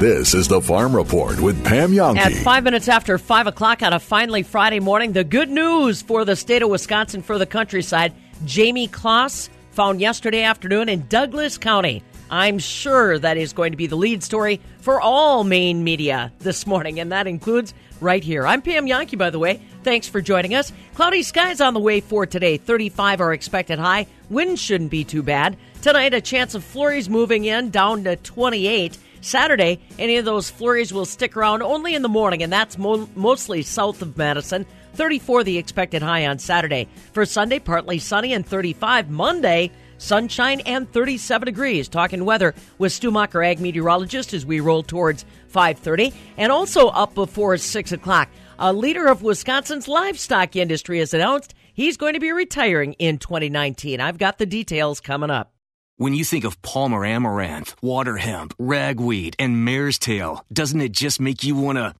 This 0.00 0.34
is 0.34 0.48
the 0.48 0.60
Farm 0.60 0.94
Report 0.94 1.40
with 1.40 1.64
Pam 1.64 1.92
Jahnke. 1.92 2.18
At 2.18 2.32
five 2.32 2.64
minutes 2.64 2.88
after 2.88 3.16
five 3.16 3.46
o'clock 3.46 3.80
on 3.80 3.92
a 3.92 4.00
finally 4.00 4.42
Friday 4.42 4.80
morning, 4.80 5.12
the 5.12 5.22
good 5.22 5.48
news 5.48 6.02
for 6.02 6.24
the 6.24 6.34
state 6.34 6.62
of 6.62 6.68
Wisconsin 6.68 7.22
for 7.22 7.38
the 7.38 7.46
countryside. 7.46 8.12
Jayme 8.44 8.90
Closs 8.90 9.48
found 9.70 10.00
yesterday 10.00 10.42
afternoon 10.42 10.88
in 10.88 11.06
Douglas 11.06 11.58
County. 11.58 12.02
I'm 12.28 12.58
sure 12.58 13.20
that 13.20 13.36
is 13.36 13.52
going 13.52 13.70
to 13.70 13.76
be 13.76 13.86
the 13.86 13.96
lead 13.96 14.24
story 14.24 14.60
for 14.80 15.00
all 15.00 15.44
main 15.44 15.84
media 15.84 16.32
this 16.40 16.66
morning, 16.66 16.98
and 16.98 17.12
that 17.12 17.28
includes 17.28 17.72
right 18.00 18.22
here. 18.22 18.46
I'm 18.48 18.62
Pam 18.62 18.86
Jahnke, 18.86 19.16
by 19.16 19.30
the 19.30 19.38
way. 19.38 19.62
Thanks 19.84 20.08
for 20.08 20.20
joining 20.20 20.54
us. 20.54 20.72
Cloudy 20.94 21.22
skies 21.22 21.60
on 21.60 21.72
the 21.72 21.80
way 21.80 22.00
for 22.00 22.26
today. 22.26 22.56
35 22.56 23.20
are 23.20 23.32
expected 23.32 23.78
high. 23.78 24.08
Wind 24.28 24.58
shouldn't 24.58 24.90
be 24.90 25.04
too 25.04 25.22
bad. 25.22 25.56
Tonight, 25.82 26.14
a 26.14 26.20
chance 26.20 26.56
of 26.56 26.64
flurries 26.64 27.08
moving 27.08 27.44
in 27.44 27.70
down 27.70 28.02
to 28.04 28.16
28. 28.16 28.98
Saturday, 29.24 29.80
any 29.98 30.16
of 30.16 30.24
those 30.24 30.50
flurries 30.50 30.92
will 30.92 31.06
stick 31.06 31.36
around 31.36 31.62
only 31.62 31.94
in 31.94 32.02
the 32.02 32.08
morning, 32.08 32.42
and 32.42 32.52
that's 32.52 32.78
mo- 32.78 33.08
mostly 33.14 33.62
south 33.62 34.02
of 34.02 34.16
Madison. 34.16 34.66
34 34.94 35.44
the 35.44 35.58
expected 35.58 36.02
high 36.02 36.26
on 36.26 36.38
Saturday. 36.38 36.88
For 37.12 37.24
Sunday, 37.24 37.58
partly 37.58 37.98
sunny 37.98 38.32
and 38.32 38.46
35. 38.46 39.10
Monday, 39.10 39.70
sunshine 39.98 40.60
and 40.60 40.90
37 40.92 41.46
degrees. 41.46 41.88
Talking 41.88 42.24
weather 42.24 42.54
with 42.78 42.92
Stu 42.92 43.10
Macher, 43.10 43.44
ag 43.44 43.60
meteorologist, 43.60 44.34
as 44.34 44.46
we 44.46 44.60
roll 44.60 44.82
towards 44.82 45.24
5:30, 45.48 46.12
and 46.36 46.52
also 46.52 46.88
up 46.88 47.14
before 47.14 47.56
6 47.56 47.92
o'clock. 47.92 48.28
A 48.58 48.72
leader 48.72 49.06
of 49.06 49.22
Wisconsin's 49.22 49.88
livestock 49.88 50.54
industry 50.54 51.00
has 51.00 51.12
announced 51.12 51.54
he's 51.72 51.96
going 51.96 52.14
to 52.14 52.20
be 52.20 52.30
retiring 52.30 52.92
in 52.94 53.18
2019. 53.18 54.00
I've 54.00 54.18
got 54.18 54.38
the 54.38 54.46
details 54.46 55.00
coming 55.00 55.30
up. 55.30 55.53
When 55.96 56.12
you 56.12 56.24
think 56.24 56.42
of 56.42 56.60
Palmer 56.60 57.04
amaranth, 57.04 57.80
water 57.80 58.16
hemp, 58.16 58.52
ragweed, 58.58 59.36
and 59.38 59.64
mare's 59.64 59.96
tail, 59.96 60.44
doesn't 60.52 60.80
it 60.80 60.90
just 60.90 61.20
make 61.20 61.44
you 61.44 61.54
want 61.54 61.78
to 61.78 61.94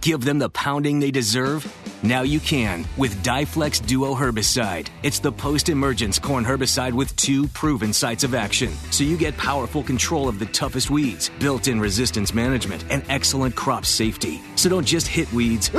give 0.00 0.24
them 0.24 0.38
the 0.38 0.48
pounding 0.48 1.00
they 1.00 1.10
deserve? 1.10 1.66
Now 2.04 2.22
you 2.22 2.38
can 2.38 2.86
with 2.96 3.24
DiFlexx 3.24 3.84
Duo 3.88 4.14
herbicide. 4.14 4.86
It's 5.02 5.18
the 5.18 5.32
post-emergence 5.32 6.20
corn 6.20 6.44
herbicide 6.44 6.92
with 6.92 7.16
two 7.16 7.48
proven 7.48 7.92
sites 7.92 8.22
of 8.22 8.36
action. 8.36 8.72
So 8.92 9.02
you 9.02 9.16
get 9.16 9.36
powerful 9.36 9.82
control 9.82 10.28
of 10.28 10.38
the 10.38 10.46
toughest 10.46 10.88
weeds, 10.88 11.28
built-in 11.40 11.80
resistance 11.80 12.32
management, 12.32 12.84
and 12.88 13.02
excellent 13.08 13.56
crop 13.56 13.84
safety. 13.84 14.40
So 14.54 14.68
don't 14.68 14.86
just 14.86 15.08
hit 15.08 15.32
weeds. 15.32 15.72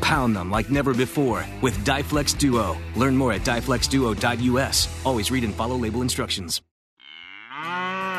Pound 0.00 0.34
them 0.34 0.50
like 0.50 0.70
never 0.70 0.94
before 0.94 1.44
with 1.60 1.84
DiFlexx 1.84 2.38
Duo. 2.38 2.76
Learn 2.96 3.16
more 3.16 3.32
at 3.32 3.42
dyflexduo.us. 3.42 4.88
Always 5.04 5.30
read 5.30 5.44
and 5.44 5.54
follow 5.54 5.76
label 5.76 6.02
instructions. 6.02 6.62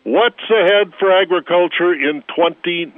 What's 0.03 0.41
ahead 0.49 0.97
for 0.97 1.13
agriculture 1.13 1.93
in 1.93 2.25
2019? 2.33 2.97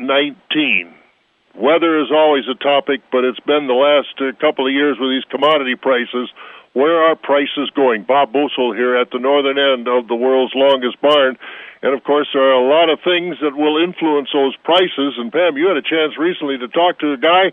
Weather 1.54 2.00
is 2.00 2.08
always 2.16 2.48
a 2.48 2.56
topic, 2.56 3.04
but 3.12 3.28
it's 3.28 3.44
been 3.44 3.68
the 3.68 3.76
last 3.76 4.16
uh, 4.24 4.32
couple 4.40 4.66
of 4.66 4.72
years 4.72 4.96
with 4.96 5.12
these 5.12 5.28
commodity 5.28 5.76
prices. 5.76 6.32
Where 6.72 7.04
are 7.04 7.20
prices 7.20 7.70
going? 7.76 8.08
Bob 8.08 8.32
Bosold 8.32 8.78
here 8.80 8.96
at 8.96 9.12
the 9.12 9.20
northern 9.20 9.60
end 9.60 9.92
of 9.92 10.08
the 10.08 10.16
world's 10.16 10.56
longest 10.56 10.96
barn. 11.02 11.36
And 11.84 11.94
of 11.94 12.06
course, 12.08 12.30
there 12.32 12.56
are 12.56 12.56
a 12.56 12.72
lot 12.72 12.88
of 12.88 13.04
things 13.04 13.36
that 13.44 13.52
will 13.52 13.84
influence 13.84 14.30
those 14.32 14.56
prices. 14.64 15.20
And 15.20 15.28
Pam, 15.30 15.58
you 15.58 15.68
had 15.68 15.76
a 15.76 15.84
chance 15.84 16.16
recently 16.18 16.58
to 16.58 16.70
talk 16.70 17.00
to 17.04 17.12
a 17.12 17.18
guy 17.18 17.52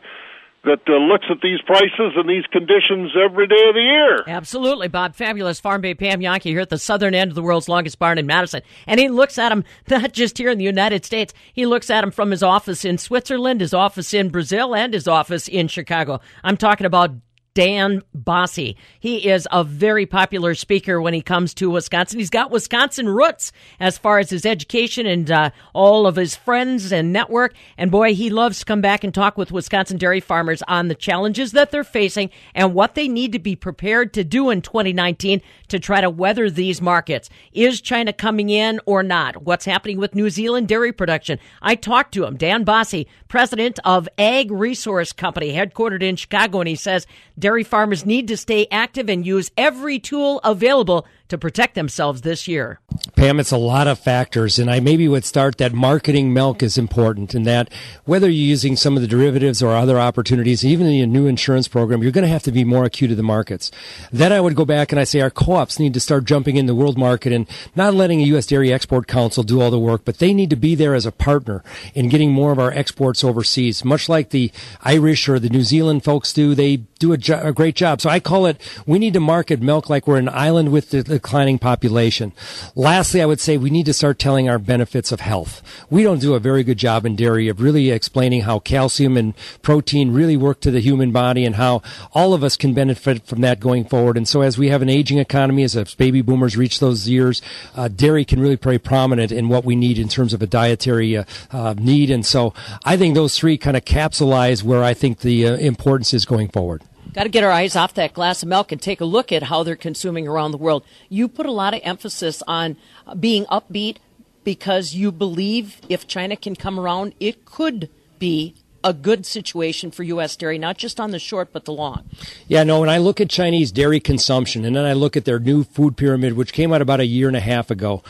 that 0.65 0.81
uh, 0.89 0.93
looks 0.93 1.27
at 1.31 1.41
these 1.43 1.61
prices 1.63 2.13
and 2.17 2.29
these 2.29 2.45
conditions 2.53 3.13
every 3.17 3.47
day 3.47 3.69
of 3.69 3.75
the 3.75 3.81
year. 3.81 4.25
Absolutely, 4.27 4.89
Bob. 4.89 5.15
Fabulous 5.15 5.59
Farm 5.59 5.81
Babe 5.81 5.99
Pam 5.99 6.21
Jahnke 6.21 6.43
here 6.43 6.61
at 6.61 6.69
the 6.69 6.79
southern 6.79 7.15
end 7.15 7.31
of 7.31 7.35
the 7.35 7.43
world's 7.43 7.69
longest 7.69 7.99
barn 7.99 8.19
in 8.19 8.27
Madison. 8.27 8.61
And 8.87 9.01
he 9.01 9.09
looks 9.09 9.39
at 9.39 9.49
them 9.49 9.65
not 9.91 10.13
just 10.13 10.37
here 10.37 10.51
in 10.51 10.59
the 10.59 10.65
United 10.65 11.05
States, 11.05 11.33
he 11.53 11.65
looks 11.65 11.89
at 11.89 12.03
them 12.03 12.11
from 12.11 12.31
his 12.31 12.43
office 12.43 12.85
in 12.85 12.99
Switzerland, 12.99 13.61
his 13.61 13.73
office 13.73 14.13
in 14.13 14.29
Brazil, 14.29 14.75
and 14.75 14.93
his 14.93 15.09
office 15.09 15.49
in 15.49 15.69
Chicago. 15.69 16.21
I'm 16.45 16.57
talking 16.57 16.87
about 16.87 17.13
Dan 17.55 18.03
Basse. 18.15 18.75
He 19.01 19.29
is 19.29 19.49
a 19.51 19.65
very 19.65 20.07
popular 20.07 20.55
speaker 20.55 21.01
when 21.01 21.15
he 21.15 21.21
comes 21.21 21.53
to 21.55 21.71
Wisconsin. 21.71 22.19
He's 22.19 22.31
got 22.31 22.51
Wisconsin 22.51 23.09
roots 23.09 23.51
as 23.81 23.99
far 23.99 24.19
as 24.19 24.31
his 24.31 24.47
education 24.47 25.07
and 25.07 25.31
uh, 25.31 25.51
all 25.75 26.07
of 26.07 26.17
his 26.17 26.37
friends 26.37 26.93
and 26.93 27.13
network. 27.13 27.55
And 27.77 27.91
boy, 27.91 28.15
he 28.15 28.31
loves 28.31 28.61
to 28.61 28.65
come 28.65 28.81
back 28.81 29.03
and 29.03 29.13
talk 29.13 29.37
with 29.37 29.53
Wisconsin 29.53 29.99
dairy 29.99 30.21
farmers 30.21 30.63
on 30.69 30.89
the 30.89 30.95
challenges 30.95 31.53
that 31.53 31.71
they're 31.71 31.85
facing 31.85 32.31
and 32.55 32.75
what 32.75 32.95
they 32.95 33.09
need 33.09 33.33
to 33.33 33.39
be 33.39 33.57
prepared 33.57 34.13
to 34.15 34.25
do 34.25 34.51
in 34.51 34.63
2019 34.63 35.43
to 35.69 35.79
try 35.81 36.01
to 36.01 36.11
weather 36.11 36.51
these 36.51 36.81
markets. 36.81 37.29
Is 37.53 37.81
China 37.81 38.13
coming 38.13 38.51
in 38.51 38.81
or 38.87 39.03
not? 39.03 39.43
What's 39.43 39.65
happening 39.65 39.99
with 39.99 40.15
New 40.15 40.31
Zealand 40.31 40.69
dairy 40.69 40.93
production? 40.93 41.39
I 41.63 41.75
talked 41.75 42.15
to 42.15 42.25
him, 42.25 42.37
Dan 42.37 42.65
Basse, 42.65 43.05
president 43.29 43.79
of 43.85 44.09
Ag 44.19 44.51
Resource 44.51 45.13
Company, 45.13 45.53
headquartered 45.53 46.03
in 46.03 46.17
Chicago, 46.17 46.61
and 46.61 46.69
he 46.69 46.77
says 46.77 47.07
dairy 47.41 47.65
farmers 47.65 48.07
need 48.07 48.29
to 48.29 48.37
stay 48.37 48.67
active 48.71 49.09
and 49.09 49.27
use 49.27 49.51
every 49.57 49.99
tool 49.99 50.39
available 50.45 51.07
to 51.31 51.39
protect 51.39 51.75
themselves 51.75 52.21
this 52.21 52.47
year? 52.47 52.81
Pam, 53.17 53.41
it's 53.41 53.51
a 53.51 53.57
lot 53.57 53.87
of 53.87 53.99
factors, 53.99 54.59
and 54.59 54.71
I 54.71 54.81
maybe 54.81 55.09
would 55.09 55.25
start 55.25 55.59
that 55.59 55.73
marketing 55.73 56.33
milk 56.33 56.63
is 56.63 56.77
important, 56.79 57.35
and 57.35 57.47
that 57.47 57.73
whether 58.05 58.29
you're 58.29 58.49
using 58.49 58.77
some 58.77 58.97
of 58.97 59.03
the 59.03 59.09
derivatives 59.09 59.63
or 59.63 59.75
other 59.75 59.99
opportunities, 59.99 60.65
even 60.65 60.87
in 60.87 61.03
a 61.03 61.07
new 61.07 61.27
insurance 61.27 61.69
program, 61.69 62.03
you're 62.03 62.13
going 62.13 62.27
to 62.27 62.29
have 62.29 62.43
to 62.45 62.53
be 62.53 62.65
more 62.65 62.85
acute 62.85 63.11
to 63.11 63.15
the 63.15 63.23
markets. 63.23 63.71
Then 64.13 64.33
I 64.33 64.41
would 64.41 64.55
go 64.55 64.65
back 64.65 64.93
and 64.93 65.01
I 65.01 65.05
say 65.05 65.21
our 65.21 65.31
co-ops 65.31 65.79
need 65.79 65.95
to 65.95 66.01
start 66.01 66.25
jumping 66.25 66.57
in 66.57 66.67
the 66.67 66.75
world 66.75 66.99
market 66.99 67.33
and 67.33 67.47
not 67.77 67.95
letting 67.95 68.21
a 68.21 68.25
U.S. 68.25 68.47
Dairy 68.47 68.73
Export 68.73 69.07
Council 69.07 69.43
do 69.43 69.61
all 69.61 69.71
the 69.71 69.79
work, 69.79 70.05
but 70.05 70.19
they 70.19 70.35
need 70.35 70.51
to 70.51 70.57
be 70.57 70.75
there 70.75 70.95
as 70.95 71.07
a 71.07 71.13
partner 71.13 71.63
in 71.95 72.09
getting 72.09 72.33
more 72.33 72.53
of 72.53 72.59
our 72.59 72.73
exports 72.73 73.23
overseas, 73.23 73.85
much 73.85 74.09
like 74.09 74.31
the 74.31 74.51
Irish 74.83 75.29
or 75.29 75.39
the 75.39 75.49
New 75.49 75.63
Zealand 75.63 76.05
folks 76.05 76.33
do. 76.33 76.55
They 76.55 76.79
do 76.99 77.13
a, 77.13 77.19
jo- 77.19 77.41
a 77.43 77.53
great 77.53 77.75
job. 77.75 78.01
So 78.01 78.11
I 78.11 78.21
call 78.21 78.47
it, 78.47 78.61
we 78.87 78.99
need 78.99 79.15
to 79.15 79.21
market 79.21 79.61
milk 79.61 79.89
like 79.89 80.07
we're 80.07 80.19
an 80.19 80.29
island 80.29 80.73
with 80.73 80.91
the, 80.91 81.03
the 81.03 81.20
declining 81.21 81.59
population. 81.59 82.33
Lastly, 82.75 83.21
I 83.21 83.27
would 83.27 83.41
say 83.41 83.59
we 83.59 83.69
need 83.69 83.87
to 83.87 83.93
start 83.93 84.19
telling 84.19 84.49
our 84.49 84.59
benefits 84.59 85.13
of 85.13 85.21
health. 85.21 85.63
We 85.91 86.03
don't 86.03 86.21
do 86.21 86.35
a 86.35 86.41
very 86.41 86.65
good 86.65 86.79
job 86.79 87.05
in 87.05 87.15
dairy 87.15 87.49
of 87.49 87.61
really 87.61 87.91
explaining 87.91 88.43
how 88.43 88.59
calcium 88.59 89.17
and 89.17 89.35
protein 89.61 90.13
really 90.13 90.37
work 90.37 90.61
to 90.61 90.71
the 90.71 90.81
human 90.81 91.13
body 91.13 91.45
and 91.45 91.57
how 91.57 91.83
all 92.13 92.33
of 92.33 92.43
us 92.43 92.57
can 92.57 92.73
benefit 92.73 93.27
from 93.27 93.43
that 93.43 93.61
going 93.61 93.85
forward. 93.85 94.17
And 94.17 94.27
so 94.27 94.41
as 94.41 94.57
we 94.57 94.71
have 94.71 94.81
an 94.83 94.89
aging 94.89 95.19
economy, 95.19 95.63
as 95.63 95.77
baby 95.95 96.23
boomers 96.23 96.57
reach 96.57 96.81
those 96.81 97.07
years, 97.07 97.43
uh, 97.77 97.89
dairy 97.89 98.25
can 98.25 98.41
really 98.41 98.57
play 98.57 98.79
prominent 98.79 99.31
in 99.31 99.49
what 99.49 99.65
we 99.65 99.77
need 99.77 99.99
in 99.99 100.09
terms 100.09 100.33
of 100.33 100.41
a 100.41 100.47
dietary 100.47 101.17
uh, 101.17 101.25
uh, 101.53 101.75
need. 101.77 102.11
And 102.11 102.25
so 102.25 102.55
I 102.85 102.97
think 102.97 103.15
those 103.15 103.37
three 103.39 103.59
kind 103.59 103.77
of 103.77 103.85
capsulize 103.85 104.63
where 104.63 104.83
I 104.83 104.95
think 104.95 105.21
the 105.21 105.47
uh, 105.47 105.57
importance 105.57 106.15
is 106.15 106.25
going 106.25 106.49
forward. 106.49 106.83
Got 107.13 107.25
to 107.25 107.29
get 107.29 107.43
our 107.43 107.51
eyes 107.51 107.75
off 107.75 107.95
that 107.95 108.15
glass 108.15 108.43
of 108.43 108.49
milk 108.49 108.71
and 108.71 108.81
take 108.81 109.01
a 109.01 109.05
look 109.05 109.33
at 109.33 109.45
how 109.45 109.65
they're 109.65 109.75
consuming 109.75 110.29
around 110.29 110.53
the 110.53 110.59
world. 110.59 110.85
You 111.09 111.27
put 111.27 111.47
a 111.47 111.51
lot 111.51 111.75
of 111.75 111.81
emphasis 111.83 112.41
on 112.47 112.77
being 113.19 113.47
upbeat 113.47 113.97
because 114.45 114.95
you 114.95 115.11
believe 115.11 115.81
if 115.89 116.07
China 116.07 116.37
can 116.37 116.55
come 116.55 116.79
around, 116.79 117.15
it 117.19 117.45
could 117.45 117.91
be 118.21 118.55
a 118.83 118.93
good 118.93 119.27
situation 119.27 119.91
for 119.91 120.03
U.S. 120.05 120.37
dairy, 120.37 120.57
not 120.57 120.79
just 120.79 120.99
on 120.99 121.11
the 121.11 121.19
short, 121.19 121.53
but 121.53 121.65
the 121.65 121.73
long. 121.73 122.09
Yeah, 122.49 122.63
no, 122.63 122.81
when 122.81 122.89
I 122.89 122.99
look 122.99 123.21
at 123.21 123.29
Chinese 123.29 123.71
dairy 123.73 124.01
consumption 124.01 124.65
and 124.65 124.75
then 124.75 124.85
I 124.85 124.95
look 124.95 125.17
at 125.17 125.25
their 125.25 125.39
new 125.39 125.65
food 125.65 125.97
pyramid, 125.97 126.35
which 126.35 126.53
came 126.53 126.73
out 126.73 126.81
about 126.81 127.01
a 127.01 127.07
year 127.07 127.29
and 127.29 127.37
a 127.37 127.41
half 127.41 127.71
ago, 127.71 128.03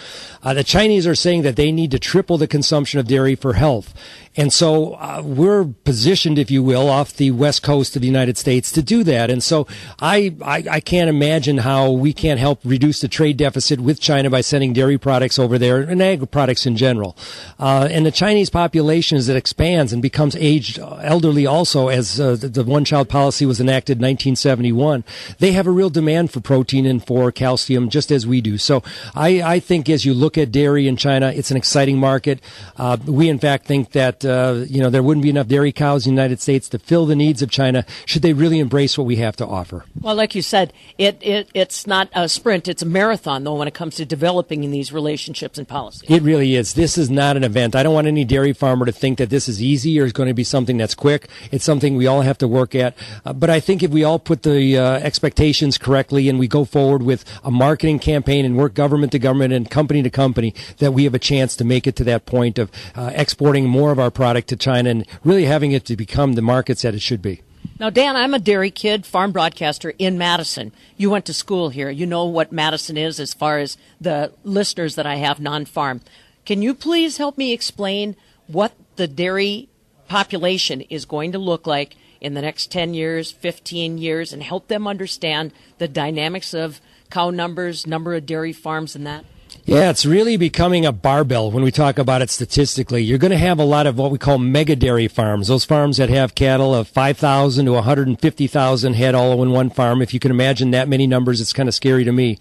uh, 0.43 0.55
the 0.55 0.63
Chinese 0.63 1.07
are 1.07 1.15
saying 1.15 1.43
that 1.43 1.57
they 1.57 1.73
need 1.73 1.91
to 1.91 1.99
triple 1.99 2.39
the 2.39 2.47
consumption 2.47 3.01
of 3.01 3.09
dairy 3.09 3.35
for 3.35 3.55
health. 3.55 3.95
And 4.41 4.55
so 4.55 4.95
uh, 4.95 5.21
we're 5.23 5.67
positioned, 5.85 6.39
if 6.39 6.51
you 6.51 6.63
will, 6.63 6.89
off 6.89 7.13
the 7.13 7.31
west 7.31 7.63
coast 7.63 7.95
of 7.95 8.01
the 8.01 8.09
United 8.09 8.39
States 8.39 8.73
to 8.73 8.81
do 8.81 9.05
that. 9.05 9.29
And 9.29 9.43
so 9.43 9.67
I, 9.99 10.35
I, 10.43 10.65
I 10.71 10.81
can't 10.81 11.11
imagine 11.11 11.59
how 11.59 11.91
we 11.91 12.15
can't 12.15 12.41
help 12.41 12.61
reduce 12.65 13.03
the 13.03 13.09
trade 13.09 13.37
deficit 13.37 13.81
with 13.81 14.01
China 14.01 14.31
by 14.31 14.41
sending 14.41 14.73
dairy 14.73 14.97
products 14.97 15.39
over 15.39 15.59
there 15.59 15.83
and 15.83 16.01
ag 16.01 16.31
products 16.31 16.65
in 16.65 16.79
general. 16.79 17.19
Uh, 17.59 17.87
and 17.91 18.07
the 18.07 18.11
Chinese 18.11 18.49
population, 18.49 19.19
as 19.19 19.29
it 19.29 19.37
expands 19.37 19.93
and 19.93 20.01
becomes 20.01 20.35
aged 20.37 20.79
elderly 20.79 21.45
also, 21.45 21.89
as 21.89 22.19
uh, 22.19 22.35
the 22.35 22.65
one 22.65 22.87
child 22.87 23.11
policy 23.11 23.45
was 23.45 23.61
enacted 23.61 23.99
in 23.99 24.05
1971, 24.05 25.05
they 25.39 25.53
have 25.53 25.67
a 25.67 25.71
real 25.71 25.91
demand 25.91 26.31
for 26.31 26.41
protein 26.41 26.87
and 26.87 27.07
for 27.07 27.31
calcium, 27.31 27.91
just 27.91 28.11
as 28.11 28.27
we 28.27 28.41
do. 28.41 28.57
So 28.57 28.83
I, 29.15 29.43
I 29.43 29.61
think 29.61 29.91
as 29.91 30.07
you 30.07 30.15
look 30.15 30.39
at 30.39 30.51
dairy 30.51 30.89
in 30.89 30.97
China, 30.97 31.31
it's 31.31 31.51
an 31.51 31.59
exciting 31.59 31.99
market. 31.99 32.41
Uh, 32.79 32.97
we, 33.05 33.29
in 33.29 33.39
fact, 33.39 33.67
think 33.67 33.93
that 33.93 34.25
uh, 34.31 34.65
you 34.69 34.81
know 34.81 34.91
there 34.91 35.03
wouldn't 35.03 35.23
be 35.23 35.31
enough 35.31 35.49
dairy 35.49 35.73
cows 35.73 36.07
in 36.07 36.15
the 36.15 36.21
United 36.23 36.41
States 36.41 36.69
to 36.71 36.79
fill 36.79 37.07
the 37.07 37.17
needs 37.17 37.43
of 37.43 37.51
China 37.51 37.85
should 38.07 38.23
they 38.23 38.33
really 38.33 38.59
embrace 38.59 38.97
what 38.97 39.07
we 39.07 39.17
have 39.17 39.37
to 39.37 39.47
offer. 39.47 39.85
Well, 40.01 40.15
like 40.15 40.35
you 40.35 40.43
said, 40.43 40.73
it, 40.99 41.19
it 41.21 41.51
it's 41.55 41.87
not 41.87 42.09
a 42.15 42.29
sprint; 42.29 42.69
it's 42.69 42.83
a 42.83 42.87
marathon, 42.87 43.45
though, 43.45 43.57
when 43.57 43.69
it 43.69 43.75
comes 43.75 43.97
to 43.97 44.05
developing 44.05 44.65
in 44.65 44.71
these 44.71 44.93
relationships 44.93 45.59
and 45.59 45.67
policies. 45.67 46.11
It 46.11 46.23
really 46.23 46.55
is. 46.55 46.75
This 46.75 46.97
is 46.97 47.11
not 47.11 47.37
an 47.37 47.45
event. 47.45 47.75
I 47.75 47.83
don't 47.83 47.95
want 47.95 48.07
any 48.07 48.25
dairy 48.25 48.53
farmer 48.53 48.87
to 48.87 48.93
think 48.93 49.19
that 49.19 49.31
this 49.31 49.49
is 49.49 49.63
easy 49.63 50.01
or 50.01 50.05
is 50.05 50.13
going 50.13 50.29
to 50.29 50.35
be 50.35 50.45
something 50.45 50.77
that's 50.77 50.95
quick. 50.95 51.29
It's 51.51 51.65
something 51.65 51.97
we 51.97 52.07
all 52.07 52.23
have 52.23 52.39
to 52.39 52.49
work 52.49 52.75
at. 52.75 52.95
Uh, 53.25 53.33
but 53.33 53.51
I 53.51 53.61
think 53.61 53.83
if 53.83 53.91
we 53.91 54.05
all 54.05 54.19
put 54.19 54.43
the 54.43 54.79
uh, 54.79 54.93
expectations 54.99 55.79
correctly 55.79 56.29
and 56.29 56.39
we 56.39 56.49
go 56.49 56.65
forward 56.65 57.03
with 57.03 57.25
a 57.45 57.51
marketing 57.51 57.99
campaign 57.99 58.45
and 58.45 58.57
work 58.57 58.75
government 58.75 59.13
to 59.13 59.19
government 59.19 59.53
and 59.53 59.71
company 59.71 60.03
to 60.03 60.11
company, 60.11 60.55
that 60.79 60.93
we 60.93 61.05
have 61.05 61.15
a 61.15 61.19
chance 61.19 61.57
to 61.57 61.65
make 61.65 61.87
it 61.87 61.97
to 61.97 62.05
that 62.05 62.27
point 62.27 62.59
of 62.59 62.71
uh, 62.95 63.11
exporting 63.15 63.67
more 63.69 63.93
of 63.93 63.99
our 63.99 64.10
product 64.11 64.49
to 64.49 64.57
China 64.57 64.91
and 64.91 65.07
really 65.25 65.45
having 65.45 65.73
it 65.73 65.85
to 65.87 65.97
become 65.97 66.35
the 66.35 66.43
markets 66.43 66.83
that 66.83 66.95
it 66.95 67.03
should 67.03 67.23
be. 67.23 67.43
Now, 67.79 67.91
Dan, 67.91 68.17
I'm 68.17 68.35
a 68.35 68.39
dairy 68.39 68.71
kid, 68.71 69.07
farm 69.07 69.33
broadcaster 69.33 69.95
in 69.99 70.19
Madison. 70.19 70.73
You 70.97 71.11
went 71.11 71.25
to 71.27 71.35
school 71.35 71.71
here. 71.71 71.91
You 71.91 72.07
know 72.07 72.27
what 72.27 72.53
Madison 72.53 72.97
is 72.97 73.19
as 73.19 73.33
far 73.33 73.59
as 73.59 73.77
the 74.01 74.33
listeners 74.45 74.97
that 74.97 75.07
I 75.07 75.17
have 75.17 75.41
non 75.41 75.65
farm. 75.65 76.03
Can 76.45 76.63
you 76.63 76.75
please 76.75 77.17
help 77.17 77.39
me 77.39 77.53
explain 77.53 78.17
what 78.47 78.73
the 78.97 79.09
dairy 79.09 79.69
population 80.09 80.83
is 80.83 81.05
going 81.05 81.33
to 81.33 81.39
look 81.39 81.67
like 81.67 81.97
in 82.21 82.35
the 82.35 82.43
next 82.43 82.71
10 82.71 82.93
years, 82.93 83.31
15 83.31 83.97
years, 83.97 84.33
and 84.33 84.43
help 84.43 84.69
them 84.69 84.87
understand 84.87 85.53
the 85.79 85.89
dynamics 85.89 86.53
of 86.53 86.81
cow 87.11 87.31
numbers, 87.31 87.87
number 87.87 88.15
of 88.15 88.27
dairy 88.27 88.53
farms, 88.53 88.95
and 88.95 89.07
that? 89.07 89.25
Yeah, 89.71 89.91
it's 89.91 90.05
really 90.05 90.37
becoming 90.37 90.85
a 90.85 90.91
barbell 90.91 91.53
when 91.53 91.63
we 91.63 91.71
talk 91.71 91.97
about 91.97 92.23
it 92.23 92.31
statistically. 92.31 93.05
You're 93.05 93.19
going 93.19 93.31
to 93.31 93.39
have 93.39 93.61
a 93.61 93.65
lot 93.65 93.87
of 93.87 93.97
what 93.97 94.11
we 94.11 94.19
call 94.19 94.37
mega 94.37 94.75
dairy 94.75 95.07
farms, 95.07 95.47
those 95.47 95.65
farms 95.65 95.99
that 95.99 96.09
have 96.09 96.35
cattle 96.35 96.75
of 96.75 96.89
5,000 96.89 97.67
to 97.67 97.73
150,000 97.75 98.95
head 98.95 99.15
all 99.15 99.41
in 99.45 99.53
one 99.53 99.71
farm. 99.71 100.03
If 100.03 100.13
you 100.13 100.19
can 100.19 100.33
imagine 100.33 100.73
that 100.73 100.89
many 100.89 101.07
numbers, 101.07 101.41
it's 101.41 101.53
kind 101.53 101.69
of 101.69 101.75
scary 101.77 102.03
to 102.03 102.11
me. 102.11 102.41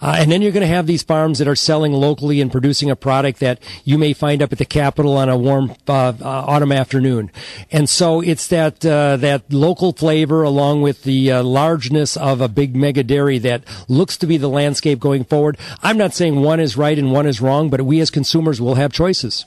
Uh, 0.00 0.14
and 0.16 0.32
then 0.32 0.40
you're 0.40 0.52
going 0.52 0.62
to 0.62 0.74
have 0.74 0.86
these 0.86 1.02
farms 1.02 1.38
that 1.38 1.46
are 1.46 1.54
selling 1.54 1.92
locally 1.92 2.40
and 2.40 2.50
producing 2.50 2.88
a 2.88 2.96
product 2.96 3.40
that 3.40 3.62
you 3.84 3.98
may 3.98 4.14
find 4.14 4.40
up 4.40 4.50
at 4.50 4.56
the 4.56 4.64
Capitol 4.64 5.18
on 5.18 5.28
a 5.28 5.36
warm 5.36 5.74
uh, 5.86 6.14
uh, 6.18 6.24
autumn 6.24 6.72
afternoon. 6.72 7.30
And 7.70 7.90
so 7.90 8.22
it's 8.22 8.46
that 8.46 8.86
uh, 8.86 9.18
that 9.18 9.52
local 9.52 9.92
flavor 9.92 10.42
along 10.42 10.80
with 10.80 11.02
the 11.02 11.30
uh, 11.30 11.42
largeness 11.42 12.16
of 12.16 12.40
a 12.40 12.48
big 12.48 12.74
mega 12.74 13.02
dairy 13.02 13.36
that 13.40 13.64
looks 13.86 14.16
to 14.16 14.26
be 14.26 14.38
the 14.38 14.48
landscape 14.48 14.98
going 14.98 15.24
forward. 15.24 15.58
I'm 15.82 15.98
not 15.98 16.14
saying 16.14 16.40
one 16.40 16.58
is 16.58 16.69
right 16.76 16.98
and 16.98 17.12
one 17.12 17.26
is 17.26 17.40
wrong, 17.40 17.70
but 17.70 17.82
we 17.82 18.00
as 18.00 18.10
consumers 18.10 18.60
will 18.60 18.74
have 18.74 18.92
choices. 18.92 19.46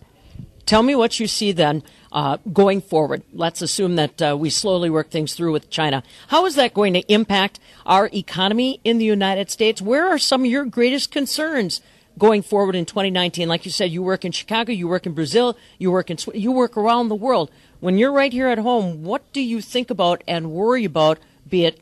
Tell 0.65 0.83
me 0.83 0.95
what 0.95 1.19
you 1.19 1.27
see 1.27 1.51
then 1.51 1.83
uh, 2.11 2.37
going 2.51 2.81
forward. 2.81 3.23
Let's 3.33 3.61
assume 3.61 3.95
that 3.97 4.21
uh, 4.21 4.37
we 4.39 4.49
slowly 4.49 4.89
work 4.89 5.09
things 5.09 5.33
through 5.33 5.51
with 5.51 5.69
China. 5.69 6.03
How 6.29 6.45
is 6.45 6.55
that 6.55 6.73
going 6.73 6.93
to 6.93 7.13
impact 7.13 7.59
our 7.85 8.09
economy 8.13 8.79
in 8.83 8.97
the 8.97 9.05
United 9.05 9.49
States? 9.51 9.81
Where 9.81 10.07
are 10.07 10.17
some 10.17 10.41
of 10.41 10.51
your 10.51 10.63
greatest 10.65 11.11
concerns 11.11 11.81
going 12.17 12.41
forward 12.43 12.75
in 12.75 12.85
2019? 12.85 13.49
Like 13.49 13.65
you 13.65 13.71
said, 13.71 13.91
you 13.91 14.01
work 14.01 14.23
in 14.23 14.31
Chicago, 14.31 14.71
you 14.71 14.87
work 14.87 15.05
in 15.05 15.13
Brazil, 15.13 15.57
you 15.79 15.91
work 15.91 16.09
in 16.09 16.17
you 16.33 16.51
work 16.51 16.77
around 16.77 17.09
the 17.09 17.15
world. 17.15 17.51
When 17.81 17.97
you're 17.97 18.13
right 18.13 18.31
here 18.31 18.47
at 18.47 18.59
home, 18.59 19.03
what 19.03 19.29
do 19.33 19.41
you 19.41 19.59
think 19.59 19.89
about 19.89 20.23
and 20.27 20.51
worry 20.51 20.85
about? 20.85 21.19
Be 21.49 21.65
it 21.65 21.81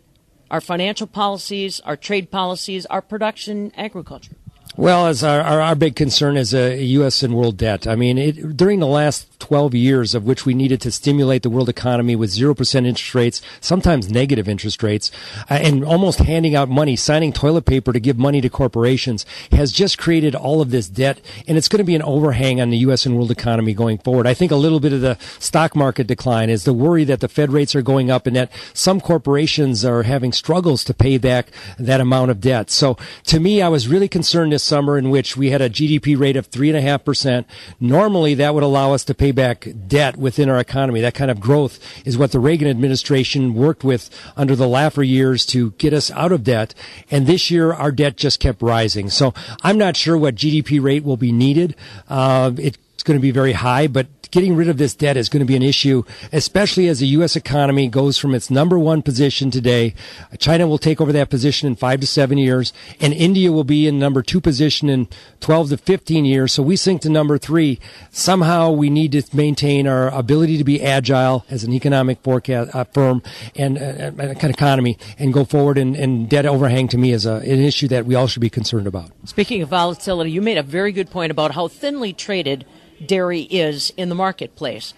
our 0.49 0.61
financial 0.61 1.07
policies, 1.07 1.79
our 1.81 1.95
trade 1.95 2.29
policies, 2.29 2.85
our 2.87 3.01
production, 3.01 3.71
agriculture. 3.77 4.35
Well, 4.77 5.07
as 5.07 5.23
our, 5.23 5.41
our, 5.41 5.61
our, 5.61 5.75
big 5.75 5.95
concern 5.95 6.37
is 6.37 6.53
a 6.53 6.81
U.S. 6.83 7.23
and 7.23 7.35
world 7.35 7.57
debt. 7.57 7.87
I 7.87 7.95
mean, 7.95 8.17
it, 8.17 8.55
during 8.55 8.79
the 8.79 8.87
last 8.87 9.27
12 9.41 9.73
years 9.73 10.13
of 10.13 10.23
which 10.23 10.45
we 10.45 10.53
needed 10.53 10.79
to 10.79 10.91
stimulate 10.91 11.41
the 11.41 11.49
world 11.49 11.67
economy 11.67 12.15
with 12.15 12.29
0% 12.29 12.75
interest 12.85 13.15
rates, 13.15 13.41
sometimes 13.59 14.09
negative 14.09 14.47
interest 14.47 14.83
rates, 14.83 15.11
uh, 15.49 15.55
and 15.55 15.83
almost 15.83 16.19
handing 16.19 16.55
out 16.55 16.69
money, 16.69 16.95
signing 16.95 17.33
toilet 17.33 17.65
paper 17.65 17.91
to 17.91 17.99
give 17.99 18.17
money 18.17 18.39
to 18.39 18.49
corporations 18.49 19.25
has 19.51 19.71
just 19.71 19.97
created 19.97 20.35
all 20.35 20.61
of 20.61 20.69
this 20.69 20.87
debt. 20.87 21.19
And 21.47 21.57
it's 21.57 21.67
going 21.67 21.79
to 21.79 21.83
be 21.83 21.95
an 21.95 22.03
overhang 22.03 22.61
on 22.61 22.69
the 22.69 22.77
U.S. 22.77 23.05
and 23.05 23.17
world 23.17 23.31
economy 23.31 23.73
going 23.73 23.97
forward. 23.97 24.27
I 24.27 24.35
think 24.35 24.51
a 24.51 24.55
little 24.55 24.79
bit 24.79 24.93
of 24.93 25.01
the 25.01 25.17
stock 25.39 25.75
market 25.75 26.05
decline 26.05 26.51
is 26.51 26.63
the 26.63 26.73
worry 26.73 27.03
that 27.05 27.19
the 27.19 27.27
Fed 27.27 27.51
rates 27.51 27.75
are 27.75 27.81
going 27.81 28.11
up 28.11 28.27
and 28.27 28.35
that 28.35 28.51
some 28.73 29.01
corporations 29.01 29.83
are 29.83 30.03
having 30.03 30.31
struggles 30.31 30.83
to 30.83 30.93
pay 30.93 31.17
back 31.17 31.47
that 31.79 31.99
amount 31.99 32.29
of 32.29 32.39
debt. 32.41 32.69
So 32.69 32.95
to 33.25 33.39
me, 33.39 33.61
I 33.61 33.69
was 33.69 33.87
really 33.87 34.07
concerned 34.07 34.51
this 34.51 34.63
summer 34.63 34.99
in 34.99 35.09
which 35.09 35.35
we 35.35 35.49
had 35.49 35.61
a 35.61 35.69
GDP 35.69 36.17
rate 36.17 36.35
of 36.35 36.49
3.5%. 36.51 37.45
Normally, 37.79 38.35
that 38.35 38.53
would 38.53 38.63
allow 38.63 38.93
us 38.93 39.03
to 39.05 39.15
pay 39.15 39.30
back 39.31 39.67
debt 39.87 40.17
within 40.17 40.49
our 40.49 40.59
economy. 40.59 41.01
That 41.01 41.13
kind 41.13 41.31
of 41.31 41.39
growth 41.39 41.79
is 42.05 42.17
what 42.17 42.31
the 42.31 42.39
Reagan 42.39 42.67
administration 42.67 43.53
worked 43.53 43.83
with 43.83 44.09
under 44.35 44.55
the 44.55 44.65
Laffer 44.65 45.07
years 45.07 45.45
to 45.47 45.71
get 45.71 45.93
us 45.93 46.11
out 46.11 46.31
of 46.31 46.43
debt. 46.43 46.73
And 47.09 47.27
this 47.27 47.51
year, 47.51 47.73
our 47.73 47.91
debt 47.91 48.17
just 48.17 48.39
kept 48.39 48.61
rising. 48.61 49.09
So 49.09 49.33
I'm 49.63 49.77
not 49.77 49.95
sure 49.95 50.17
what 50.17 50.35
GDP 50.35 50.81
rate 50.81 51.03
will 51.03 51.17
be 51.17 51.31
needed. 51.31 51.75
Uh, 52.09 52.51
it's 52.57 53.03
going 53.03 53.17
to 53.17 53.21
be 53.21 53.31
very 53.31 53.53
high, 53.53 53.87
but 53.87 54.07
getting 54.31 54.55
rid 54.55 54.69
of 54.69 54.77
this 54.77 54.95
debt 54.95 55.17
is 55.17 55.29
going 55.29 55.41
to 55.41 55.45
be 55.45 55.55
an 55.55 55.61
issue, 55.61 56.03
especially 56.31 56.87
as 56.87 56.99
the 56.99 57.07
U.S. 57.07 57.35
economy 57.35 57.87
goes 57.87 58.17
from 58.17 58.33
its 58.33 58.49
number 58.49 58.79
one 58.79 59.01
position 59.01 59.51
today. 59.51 59.93
China 60.39 60.67
will 60.67 60.77
take 60.77 60.99
over 60.99 61.11
that 61.11 61.29
position 61.29 61.67
in 61.67 61.75
five 61.75 61.99
to 61.99 62.07
seven 62.07 62.37
years, 62.37 62.73
and 62.99 63.13
India 63.13 63.51
will 63.51 63.63
be 63.63 63.87
in 63.87 63.99
number 63.99 64.21
two 64.23 64.41
position 64.41 64.89
in 64.89 65.07
12 65.41 65.69
to 65.69 65.77
15 65.77 66.25
years. 66.25 66.53
So 66.53 66.63
we 66.63 66.75
sink 66.75 67.01
to 67.01 67.09
number 67.09 67.37
three. 67.37 67.79
Somehow 68.09 68.71
we 68.71 68.89
need 68.89 69.11
to 69.11 69.23
maintain 69.35 69.87
our 69.87 70.09
ability 70.09 70.57
to 70.57 70.63
be 70.63 70.81
agile 70.81 71.45
as 71.49 71.63
an 71.63 71.73
economic 71.73 72.21
forecast 72.23 72.73
uh, 72.73 72.83
firm 72.85 73.21
and 73.55 73.77
uh, 73.77 73.81
uh 73.81 74.31
of 74.31 74.49
economy 74.49 74.97
and 75.19 75.33
go 75.33 75.43
forward. 75.43 75.77
And, 75.77 75.95
and 75.95 76.29
debt 76.29 76.45
overhang 76.45 76.87
to 76.89 76.97
me 76.97 77.11
is 77.11 77.25
a, 77.25 77.35
an 77.35 77.59
issue 77.59 77.87
that 77.89 78.05
we 78.05 78.15
all 78.15 78.27
should 78.27 78.41
be 78.41 78.49
concerned 78.49 78.87
about. 78.87 79.11
Speaking 79.25 79.61
of 79.61 79.69
volatility, 79.69 80.31
you 80.31 80.41
made 80.41 80.57
a 80.57 80.63
very 80.63 80.91
good 80.91 81.09
point 81.09 81.31
about 81.31 81.51
how 81.51 81.67
thinly 81.67 82.13
traded 82.13 82.65
dairy 83.07 83.41
is 83.41 83.91
in 83.97 84.09
the 84.09 84.15
marketplace. 84.15 84.93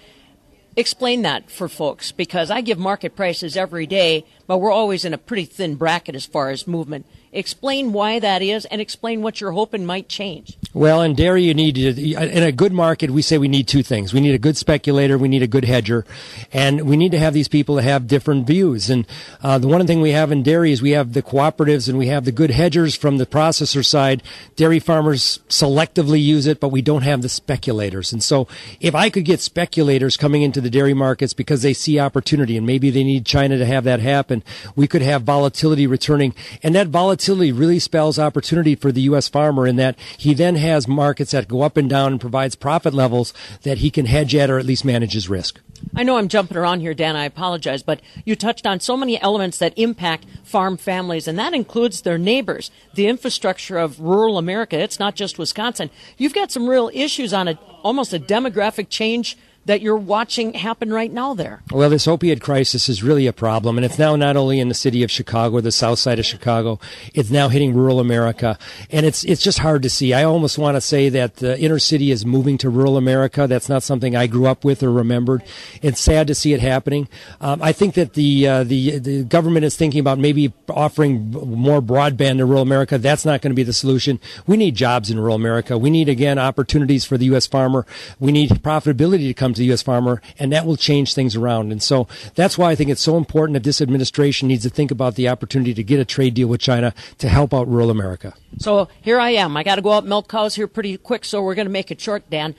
Explain 0.75 1.21
that 1.21 1.51
for 1.51 1.69
folks 1.69 2.11
because 2.11 2.50
I 2.50 2.61
give 2.61 2.79
market 2.79 3.15
prices 3.15 3.55
every 3.55 3.85
day, 3.85 4.25
but 4.47 4.57
we're 4.57 4.71
always 4.71 5.05
in 5.05 5.13
a 5.13 5.19
pretty 5.19 5.45
thin 5.45 5.75
bracket 5.75 6.15
as 6.15 6.25
far 6.25 6.50
as 6.50 6.67
movement. 6.67 7.05
Explain 7.33 7.94
why 7.94 8.19
that 8.19 8.44
is 8.44 8.65
and 8.65 8.80
explain 8.80 9.24
what 9.24 9.41
you're 9.41 9.53
hoping 9.53 9.88
might 9.88 10.07
change. 10.07 10.56
Well, 10.71 11.01
in 11.01 11.15
dairy, 11.15 11.44
you 11.44 11.56
need, 11.56 11.77
in 11.77 12.44
a 12.44 12.51
good 12.51 12.74
market, 12.74 13.09
we 13.09 13.24
say 13.24 13.39
we 13.39 13.47
need 13.47 13.68
two 13.68 13.81
things. 13.81 14.13
We 14.13 14.21
need 14.21 14.35
a 14.35 14.39
good 14.39 14.56
speculator, 14.56 15.18
we 15.18 15.27
need 15.27 15.41
a 15.41 15.47
good 15.47 15.65
hedger, 15.65 16.06
and 16.52 16.87
we 16.87 16.95
need 16.95 17.11
to 17.11 17.19
have 17.19 17.33
these 17.33 17.47
people 17.47 17.75
that 17.75 17.83
have 17.83 18.07
different 18.07 18.45
views. 18.45 18.90
And 18.90 19.07
uh, 19.42 19.57
the 19.57 19.68
one 19.68 19.85
thing 19.87 19.99
we 19.99 20.11
have 20.11 20.31
in 20.31 20.44
dairy 20.44 20.71
is 20.71 20.81
we 20.81 20.92
have 20.92 21.13
the 21.13 21.23
cooperatives 21.23 21.90
and 21.90 21.97
we 21.97 22.07
have 22.07 22.25
the 22.25 22.31
good 22.31 22.52
hedgers 22.52 22.95
from 22.95 23.18
the 23.18 23.25
processor 23.25 23.83
side. 23.83 24.21
Dairy 24.56 24.80
farmers 24.80 25.40
selectively 25.49 26.23
use 26.23 26.45
it, 26.45 26.59
but 26.59 26.69
we 26.69 26.83
don't 26.83 27.02
have 27.02 27.23
the 27.23 27.30
speculators. 27.30 28.13
And 28.13 28.23
so 28.23 28.47
if 28.80 28.94
I 28.94 29.09
could 29.09 29.25
get 29.25 29.40
speculators 29.40 30.18
coming 30.18 30.44
into 30.44 30.61
the 30.61 30.69
dairy 30.69 30.94
markets 30.94 31.33
because 31.33 31.63
they 31.63 31.73
see 31.73 31.99
opportunity 31.99 32.57
and 32.57 32.68
maybe 32.68 32.92
they 32.92 33.04
need 33.04 33.25
China 33.25 33.57
to 33.57 33.66
have 33.66 33.85
that 33.85 34.02
happen, 34.02 34.44
we 34.75 34.87
could 34.87 35.02
have 35.02 35.23
volatility 35.23 35.87
returning. 35.87 36.35
And 36.61 36.75
that 36.75 36.90
volatility 36.90 37.22
volatility 37.23 37.53
really 37.53 37.80
spells 37.80 38.19
opportunity 38.19 38.75
for 38.75 38.92
the 38.92 39.03
U.S. 39.03 39.30
farmer 39.30 39.65
in 39.65 39.77
that 39.77 39.97
he 40.18 40.33
then 40.33 40.56
has 40.56 40.89
markets 40.89 41.31
that 41.31 41.47
go 41.47 41.61
up 41.61 41.77
and 41.77 41.89
down 41.89 42.11
and 42.11 42.19
provides 42.19 42.53
profit 42.53 42.94
levels 42.94 43.33
that 43.61 43.77
he 43.77 43.89
can 43.89 44.07
hedge 44.07 44.35
at 44.35 44.49
or 44.49 44.59
at 44.59 44.65
least 44.65 44.83
manage 44.83 45.13
his 45.13 45.30
risk. 45.30 45.61
I 45.95 46.03
know 46.03 46.18
I'm 46.18 46.27
jumping 46.27 46.57
around 46.57 46.81
here, 46.81 46.94
Dan. 46.94 47.15
I 47.15 47.23
apologize, 47.23 47.81
but 47.81 48.01
you 48.25 48.35
touched 48.35 48.68
on 48.68 48.81
so 48.81 48.97
many 48.97 49.21
elements 49.21 49.57
that 49.59 49.77
impact 49.77 50.25
farm 50.44 50.75
families, 50.75 51.25
and 51.25 51.39
that 51.39 51.53
includes 51.53 52.01
their 52.01 52.18
neighbors, 52.18 52.71
the 52.94 53.07
infrastructure 53.07 53.77
of 53.77 54.01
rural 54.01 54.37
America. 54.37 54.77
It's 54.77 54.99
not 54.99 55.15
just 55.15 55.39
Wisconsin. 55.39 55.92
You've 56.18 56.33
got 56.33 56.51
some 56.51 56.68
real 56.68 56.92
issues 56.94 57.33
on 57.33 57.47
a 57.47 57.57
almost 57.83 58.13
a 58.13 58.19
demographic 58.19 58.89
change 58.89 59.37
that 59.65 59.81
you're 59.81 59.97
watching 59.97 60.53
happen 60.53 60.93
right 60.93 61.11
now 61.11 61.33
there? 61.33 61.61
Well, 61.71 61.89
this 61.89 62.07
opiate 62.07 62.41
crisis 62.41 62.89
is 62.89 63.03
really 63.03 63.27
a 63.27 63.33
problem, 63.33 63.77
and 63.77 63.85
it's 63.85 63.97
now 63.97 64.15
not 64.15 64.35
only 64.35 64.59
in 64.59 64.67
the 64.67 64.73
city 64.73 65.03
of 65.03 65.11
Chicago, 65.11 65.61
the 65.61 65.71
south 65.71 65.99
side 65.99 66.19
of 66.19 66.25
Chicago, 66.25 66.79
it's 67.13 67.29
now 67.29 67.49
hitting 67.49 67.73
rural 67.73 67.99
America, 67.99 68.57
and 68.91 69.05
it's 69.05 69.23
it's 69.23 69.41
just 69.41 69.59
hard 69.59 69.83
to 69.83 69.89
see. 69.89 70.13
I 70.13 70.23
almost 70.23 70.57
want 70.57 70.75
to 70.75 70.81
say 70.81 71.09
that 71.09 71.37
the 71.37 71.59
inner 71.59 71.79
city 71.79 72.11
is 72.11 72.25
moving 72.25 72.57
to 72.59 72.69
rural 72.69 72.97
America. 72.97 73.47
That's 73.47 73.69
not 73.69 73.83
something 73.83 74.15
I 74.15 74.27
grew 74.27 74.47
up 74.47 74.65
with 74.65 74.83
or 74.83 74.91
remembered. 74.91 75.43
It's 75.81 75.99
sad 75.99 76.27
to 76.27 76.35
see 76.35 76.53
it 76.53 76.59
happening. 76.59 77.07
Um, 77.39 77.61
I 77.61 77.71
think 77.71 77.93
that 77.95 78.13
the 78.13 78.47
uh, 78.47 78.63
the 78.63 78.99
the 78.99 79.23
government 79.23 79.65
is 79.65 79.75
thinking 79.75 79.99
about 79.99 80.19
maybe 80.19 80.53
offering 80.69 81.31
more 81.31 81.81
broadband 81.81 82.37
to 82.37 82.45
rural 82.45 82.61
America. 82.61 82.97
That's 82.97 83.25
not 83.25 83.41
going 83.41 83.51
to 83.51 83.55
be 83.55 83.63
the 83.63 83.73
solution. 83.73 84.19
We 84.45 84.57
need 84.57 84.75
jobs 84.75 85.09
in 85.09 85.19
rural 85.19 85.35
America. 85.35 85.77
We 85.77 85.89
need 85.89 86.09
again 86.09 86.37
opportunities 86.37 87.05
for 87.05 87.17
the 87.17 87.25
U.S. 87.25 87.47
farmer. 87.47 87.85
We 88.19 88.31
need 88.31 88.49
profitability 88.49 89.27
to 89.27 89.33
come 89.33 89.53
to 89.54 89.60
the 89.60 89.66
U.S. 89.68 89.81
farmer, 89.81 90.22
and 90.40 90.52
that 90.52 90.66
will 90.66 90.78
change 90.78 91.14
things 91.14 91.36
around. 91.36 91.72
And 91.72 91.81
so 91.81 92.07
that's 92.36 92.57
why 92.57 92.72
I 92.72 92.76
think 92.76 92.90
it's 92.90 93.02
so 93.02 93.18
important 93.18 93.54
that 93.54 93.64
this 93.64 93.81
administration 93.81 94.48
needs 94.48 94.64
to 94.64 94.69
think 94.69 94.92
about 94.92 95.16
the 95.16 95.30
opportunity 95.30 95.74
to 95.74 95.83
get 95.83 96.00
a 96.00 96.06
trade 96.06 96.33
deal 96.33 96.48
with 96.48 96.62
China 96.62 96.94
to 97.19 97.30
help 97.30 97.54
out 97.54 97.68
rural 97.68 97.90
America. 97.90 98.33
So 98.60 98.88
here 99.02 99.19
I 99.19 99.31
am. 99.31 99.56
I 99.57 99.64
got 99.64 99.76
to 99.76 99.81
go 99.81 99.94
out 99.94 100.06
milk 100.06 100.28
cows 100.28 100.56
here 100.56 100.68
pretty 100.68 100.98
quick, 100.98 101.26
so 101.26 101.42
we're 101.42 101.56
going 101.56 101.68
to 101.68 101.72
make 101.72 101.92
it 101.92 102.02
short, 102.02 102.30
Dan. 102.30 102.56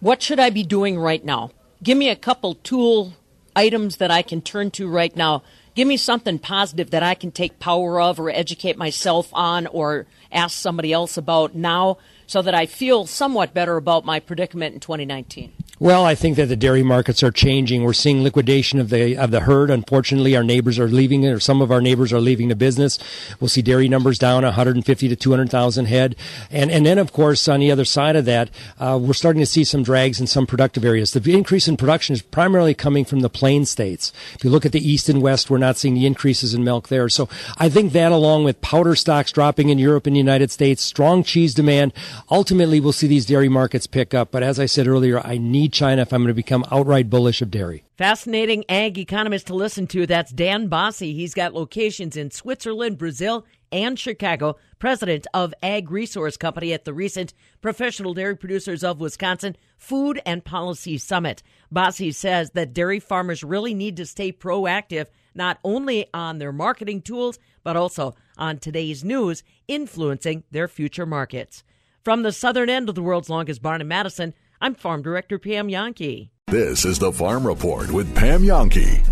What 0.00 0.22
should 0.22 0.40
I 0.40 0.50
be 0.50 0.64
doing 0.64 0.98
right 0.98 1.24
now? 1.24 1.52
Give 1.82 1.96
me 1.96 2.08
a 2.08 2.16
couple 2.16 2.54
tool 2.56 3.14
items 3.54 3.96
that 3.96 4.10
I 4.10 4.22
can 4.22 4.40
turn 4.40 4.70
to 4.72 4.88
right 4.88 5.14
now. 5.14 5.42
Give 5.74 5.88
me 5.88 5.96
something 5.96 6.38
positive 6.38 6.90
that 6.90 7.02
I 7.02 7.14
can 7.14 7.30
take 7.30 7.58
power 7.58 8.00
of 8.00 8.20
or 8.20 8.30
educate 8.30 8.76
myself 8.76 9.28
on 9.32 9.66
or 9.68 10.06
ask 10.30 10.58
somebody 10.58 10.92
else 10.92 11.16
about 11.16 11.54
now 11.54 11.98
so 12.26 12.42
that 12.42 12.54
I 12.54 12.66
feel 12.66 13.06
somewhat 13.06 13.54
better 13.54 13.76
about 13.76 14.04
my 14.04 14.20
predicament 14.20 14.74
in 14.74 14.80
2019. 14.80 15.52
Well, 15.82 16.04
I 16.04 16.14
think 16.14 16.36
that 16.36 16.46
the 16.46 16.54
dairy 16.54 16.84
markets 16.84 17.24
are 17.24 17.32
changing. 17.32 17.82
We're 17.82 17.92
seeing 17.92 18.22
liquidation 18.22 18.78
of 18.78 18.88
the 18.88 19.16
of 19.16 19.32
the 19.32 19.40
herd. 19.40 19.68
Unfortunately, 19.68 20.36
our 20.36 20.44
neighbors 20.44 20.78
are 20.78 20.86
leaving 20.86 21.26
or 21.26 21.40
some 21.40 21.60
of 21.60 21.72
our 21.72 21.80
neighbors 21.80 22.12
are 22.12 22.20
leaving 22.20 22.46
the 22.46 22.54
business. 22.54 23.00
We'll 23.40 23.48
see 23.48 23.62
dairy 23.62 23.88
numbers 23.88 24.16
down 24.16 24.44
150 24.44 25.08
to 25.08 25.16
200,000 25.16 25.86
head, 25.86 26.14
and 26.52 26.70
and 26.70 26.86
then 26.86 26.98
of 26.98 27.12
course 27.12 27.48
on 27.48 27.58
the 27.58 27.72
other 27.72 27.84
side 27.84 28.14
of 28.14 28.26
that, 28.26 28.48
uh, 28.78 28.96
we're 29.02 29.12
starting 29.12 29.42
to 29.42 29.46
see 29.46 29.64
some 29.64 29.82
drags 29.82 30.20
in 30.20 30.28
some 30.28 30.46
productive 30.46 30.84
areas. 30.84 31.10
The 31.10 31.36
increase 31.36 31.66
in 31.66 31.76
production 31.76 32.12
is 32.12 32.22
primarily 32.22 32.74
coming 32.74 33.04
from 33.04 33.18
the 33.18 33.28
plain 33.28 33.64
states. 33.64 34.12
If 34.34 34.44
you 34.44 34.50
look 34.50 34.64
at 34.64 34.70
the 34.70 34.88
east 34.88 35.08
and 35.08 35.20
west, 35.20 35.50
we're 35.50 35.58
not 35.58 35.78
seeing 35.78 35.94
the 35.94 36.06
increases 36.06 36.54
in 36.54 36.62
milk 36.62 36.90
there. 36.90 37.08
So 37.08 37.28
I 37.58 37.68
think 37.68 37.92
that, 37.92 38.12
along 38.12 38.44
with 38.44 38.60
powder 38.60 38.94
stocks 38.94 39.32
dropping 39.32 39.68
in 39.68 39.80
Europe 39.80 40.06
and 40.06 40.14
the 40.14 40.20
United 40.20 40.52
States, 40.52 40.80
strong 40.80 41.24
cheese 41.24 41.54
demand, 41.54 41.92
ultimately 42.30 42.78
we'll 42.78 42.92
see 42.92 43.08
these 43.08 43.26
dairy 43.26 43.48
markets 43.48 43.88
pick 43.88 44.14
up. 44.14 44.30
But 44.30 44.44
as 44.44 44.60
I 44.60 44.66
said 44.66 44.86
earlier, 44.86 45.18
I 45.26 45.38
need 45.38 45.71
China 45.72 46.02
if 46.02 46.12
I'm 46.12 46.20
going 46.20 46.28
to 46.28 46.34
become 46.34 46.64
outright 46.70 47.10
bullish 47.10 47.42
of 47.42 47.50
dairy. 47.50 47.84
Fascinating 47.96 48.64
ag 48.68 48.98
economist 48.98 49.48
to 49.48 49.54
listen 49.54 49.86
to. 49.88 50.06
That's 50.06 50.30
Dan 50.30 50.68
Basse. 50.68 51.00
He's 51.00 51.34
got 51.34 51.54
locations 51.54 52.16
in 52.16 52.30
Switzerland, 52.30 52.98
Brazil, 52.98 53.44
and 53.72 53.98
Chicago. 53.98 54.56
President 54.78 55.26
of 55.32 55.54
Ag 55.62 55.90
Resource 55.90 56.36
Company 56.36 56.72
at 56.72 56.84
the 56.84 56.92
recent 56.92 57.32
Professional 57.60 58.14
Dairy 58.14 58.36
Producers 58.36 58.84
of 58.84 59.00
Wisconsin 59.00 59.56
Food 59.78 60.20
and 60.26 60.44
Policy 60.44 60.98
Summit. 60.98 61.42
Basse 61.70 62.16
says 62.16 62.50
that 62.50 62.74
dairy 62.74 63.00
farmers 63.00 63.42
really 63.42 63.74
need 63.74 63.96
to 63.96 64.06
stay 64.06 64.32
proactive, 64.32 65.06
not 65.34 65.58
only 65.64 66.06
on 66.12 66.38
their 66.38 66.52
marketing 66.52 67.00
tools, 67.00 67.38
but 67.64 67.76
also 67.76 68.14
on 68.36 68.58
today's 68.58 69.02
news 69.02 69.42
influencing 69.68 70.44
their 70.50 70.68
future 70.68 71.06
markets. 71.06 71.64
From 72.02 72.24
the 72.24 72.32
southern 72.32 72.68
end 72.68 72.88
of 72.88 72.96
the 72.96 73.02
world's 73.02 73.30
longest 73.30 73.62
barn 73.62 73.80
in 73.80 73.86
Madison, 73.86 74.34
I'm 74.64 74.76
Farm 74.76 75.02
Director 75.02 75.40
Pam 75.40 75.66
Jahnke. 75.66 76.30
This 76.46 76.84
is 76.84 77.00
the 77.00 77.10
Farm 77.10 77.44
Report 77.44 77.90
with 77.90 78.14
Pam 78.14 78.44
Jahnke. 78.44 79.04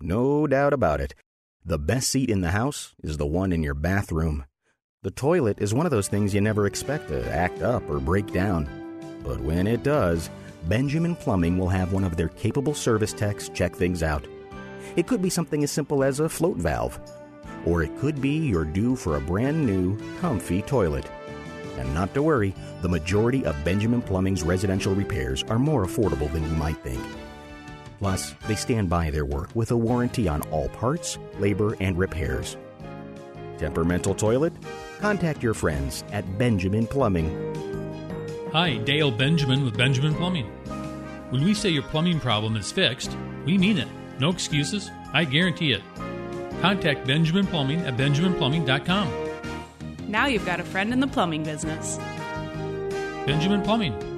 No 0.00 0.46
doubt 0.46 0.72
about 0.72 1.02
it. 1.02 1.14
The 1.66 1.78
best 1.78 2.08
seat 2.08 2.30
in 2.30 2.40
the 2.40 2.52
house 2.52 2.94
is 3.02 3.18
the 3.18 3.26
one 3.26 3.52
in 3.52 3.62
your 3.62 3.74
bathroom. 3.74 4.46
The 5.02 5.10
toilet 5.10 5.58
is 5.60 5.74
one 5.74 5.84
of 5.84 5.92
those 5.92 6.08
things 6.08 6.32
you 6.32 6.40
never 6.40 6.64
expect 6.64 7.08
to 7.08 7.30
act 7.30 7.60
up 7.60 7.82
or 7.90 8.00
break 8.00 8.32
down. 8.32 8.66
But 9.22 9.40
when 9.40 9.66
it 9.66 9.82
does, 9.82 10.30
Benjamin 10.66 11.14
Plumbing 11.14 11.58
will 11.58 11.68
have 11.68 11.92
one 11.92 12.04
of 12.04 12.16
their 12.16 12.28
capable 12.28 12.72
service 12.72 13.12
techs 13.12 13.50
check 13.50 13.76
things 13.76 14.02
out. 14.02 14.26
It 14.96 15.06
could 15.06 15.20
be 15.20 15.28
something 15.28 15.62
as 15.62 15.70
simple 15.70 16.02
as 16.02 16.20
a 16.20 16.28
float 16.30 16.56
valve 16.56 16.98
or 17.66 17.82
it 17.82 17.96
could 17.98 18.20
be 18.20 18.30
you're 18.30 18.64
due 18.64 18.96
for 18.96 19.16
a 19.16 19.20
brand 19.20 19.64
new, 19.64 19.98
comfy 20.20 20.62
toilet. 20.62 21.10
And 21.78 21.92
not 21.92 22.14
to 22.14 22.22
worry, 22.22 22.54
the 22.82 22.88
majority 22.88 23.44
of 23.44 23.64
Benjamin 23.64 24.02
Plumbing's 24.02 24.42
residential 24.42 24.94
repairs 24.94 25.42
are 25.44 25.58
more 25.58 25.84
affordable 25.84 26.30
than 26.32 26.42
you 26.42 26.56
might 26.56 26.78
think. 26.78 27.02
Plus, 27.98 28.34
they 28.46 28.54
stand 28.54 28.88
by 28.88 29.10
their 29.10 29.24
work 29.24 29.50
with 29.54 29.70
a 29.70 29.76
warranty 29.76 30.28
on 30.28 30.42
all 30.50 30.68
parts, 30.68 31.18
labor, 31.38 31.76
and 31.80 31.98
repairs. 31.98 32.56
Temperamental 33.58 34.14
toilet? 34.14 34.52
Contact 35.00 35.42
your 35.42 35.54
friends 35.54 36.04
at 36.12 36.38
Benjamin 36.38 36.86
Plumbing. 36.86 37.30
Hi, 38.52 38.76
Dale 38.78 39.10
Benjamin 39.10 39.64
with 39.64 39.76
Benjamin 39.76 40.14
Plumbing. 40.14 40.46
When 41.30 41.42
we 41.44 41.54
say 41.54 41.70
your 41.70 41.82
plumbing 41.82 42.20
problem 42.20 42.56
is 42.56 42.70
fixed, 42.70 43.16
we 43.44 43.58
mean 43.58 43.78
it. 43.78 43.88
No 44.20 44.30
excuses. 44.30 44.90
I 45.12 45.24
guarantee 45.24 45.72
it. 45.72 45.82
Contact 46.60 47.06
Benjamin 47.06 47.46
Plumbing 47.46 47.80
at 47.82 47.96
benjaminplumbing.com. 47.96 49.08
Now 50.08 50.26
you've 50.26 50.46
got 50.46 50.60
a 50.60 50.64
friend 50.64 50.92
in 50.92 51.00
the 51.00 51.06
plumbing 51.06 51.44
business. 51.44 51.98
Benjamin 53.26 53.62
Plumbing. 53.62 54.13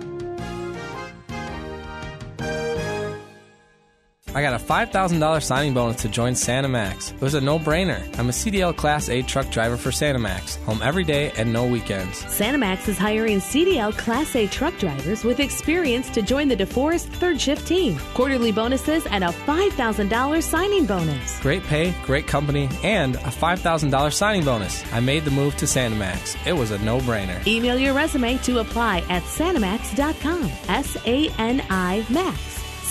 I 4.37 4.43
got 4.43 4.53
a 4.53 4.63
$5,000 4.63 5.43
signing 5.43 5.73
bonus 5.73 5.97
to 6.03 6.11
join 6.11 6.35
Sanimax. 6.35 7.15
It 7.15 7.23
was 7.23 7.33
a 7.33 7.41
no 7.41 7.59
brainer. 7.59 8.03
I'm 8.19 8.29
a 8.29 8.33
CDL 8.33 8.77
Class 8.77 9.09
A 9.09 9.23
truck 9.23 9.51
driver 9.51 9.79
for 9.79 9.89
Sanimax, 9.89 10.63
home 10.65 10.83
every 10.83 11.05
day 11.05 11.33
and 11.39 11.51
no 11.51 11.65
weekends. 11.67 12.23
Sanimax 12.25 12.87
is 12.87 12.99
hiring 12.99 13.39
CDL 13.39 13.97
Class 13.97 14.37
A 14.37 14.47
truck 14.47 14.77
drivers 14.77 15.25
with 15.25 15.41
experience 15.41 16.11
to 16.11 16.21
join 16.21 16.49
the 16.49 16.57
DeForest 16.57 17.07
third 17.15 17.41
shift 17.41 17.67
team. 17.67 17.99
Quarterly 18.13 18.53
bonuses 18.53 19.07
and 19.07 19.25
a 19.25 19.29
$5,000 19.29 20.43
signing 20.43 20.85
bonus. 20.85 21.41
Great 21.41 21.63
pay, 21.63 21.95
great 22.05 22.27
company, 22.27 22.69
and 22.83 23.15
a 23.15 23.31
$5,000 23.31 24.13
signing 24.13 24.45
bonus. 24.45 24.85
I 24.93 25.01
made 25.01 25.25
the 25.25 25.31
move 25.31 25.57
to 25.57 25.65
Sanimax. 25.65 26.37
It 26.47 26.53
was 26.53 26.73
a 26.73 26.79
no 26.81 26.99
brainer. 26.99 27.47
Email 27.47 27.79
your 27.79 27.95
resume 27.95 28.37
to 28.43 28.59
apply 28.59 28.99
at 29.09 29.23
sanimax.com. 29.23 30.51
S 30.69 30.99
A 31.07 31.31
N 31.39 31.65
I 31.71 32.05
Max. 32.11 32.39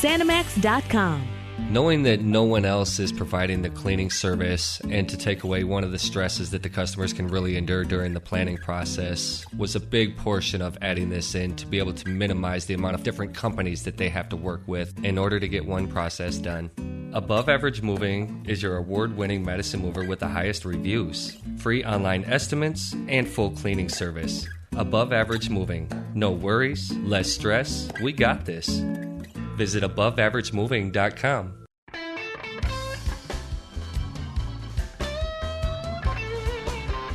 Sanimax.com. 0.01 1.34
Knowing 1.71 2.03
that 2.03 2.21
no 2.21 2.43
one 2.43 2.63
else 2.63 2.99
is 2.99 3.11
providing 3.11 3.63
the 3.63 3.69
cleaning 3.71 4.11
service 4.11 4.79
and 4.91 5.09
to 5.09 5.17
take 5.17 5.43
away 5.43 5.63
one 5.63 5.83
of 5.83 5.91
the 5.91 5.97
stresses 5.97 6.51
that 6.51 6.61
the 6.61 6.69
customers 6.69 7.11
can 7.11 7.27
really 7.27 7.57
endure 7.57 7.83
during 7.83 8.13
the 8.13 8.19
planning 8.19 8.55
process 8.55 9.43
was 9.57 9.75
a 9.75 9.79
big 9.79 10.15
portion 10.15 10.61
of 10.61 10.77
adding 10.83 11.09
this 11.09 11.33
in 11.33 11.55
to 11.55 11.65
be 11.65 11.79
able 11.79 11.91
to 11.91 12.07
minimize 12.07 12.67
the 12.67 12.75
amount 12.75 12.93
of 12.93 13.01
different 13.01 13.33
companies 13.33 13.83
that 13.83 13.97
they 13.97 14.09
have 14.09 14.29
to 14.29 14.35
work 14.35 14.61
with 14.67 15.03
in 15.03 15.17
order 15.17 15.39
to 15.39 15.47
get 15.47 15.65
one 15.65 15.87
process 15.87 16.37
done. 16.37 16.69
Above 17.13 17.49
Average 17.49 17.81
Moving 17.81 18.45
is 18.47 18.61
your 18.61 18.77
award 18.77 19.17
winning 19.17 19.43
Madison 19.43 19.81
mover 19.81 20.05
with 20.05 20.19
the 20.19 20.27
highest 20.27 20.65
reviews, 20.65 21.35
free 21.57 21.83
online 21.83 22.25
estimates, 22.25 22.93
and 23.07 23.27
full 23.27 23.49
cleaning 23.49 23.89
service. 23.89 24.47
Above 24.77 25.11
Average 25.11 25.49
Moving. 25.49 25.89
No 26.13 26.31
worries, 26.31 26.95
less 26.97 27.31
stress. 27.31 27.89
We 28.03 28.13
got 28.13 28.45
this. 28.45 28.83
Visit 29.55 29.83
aboveaveragemoving.com. 29.83 31.65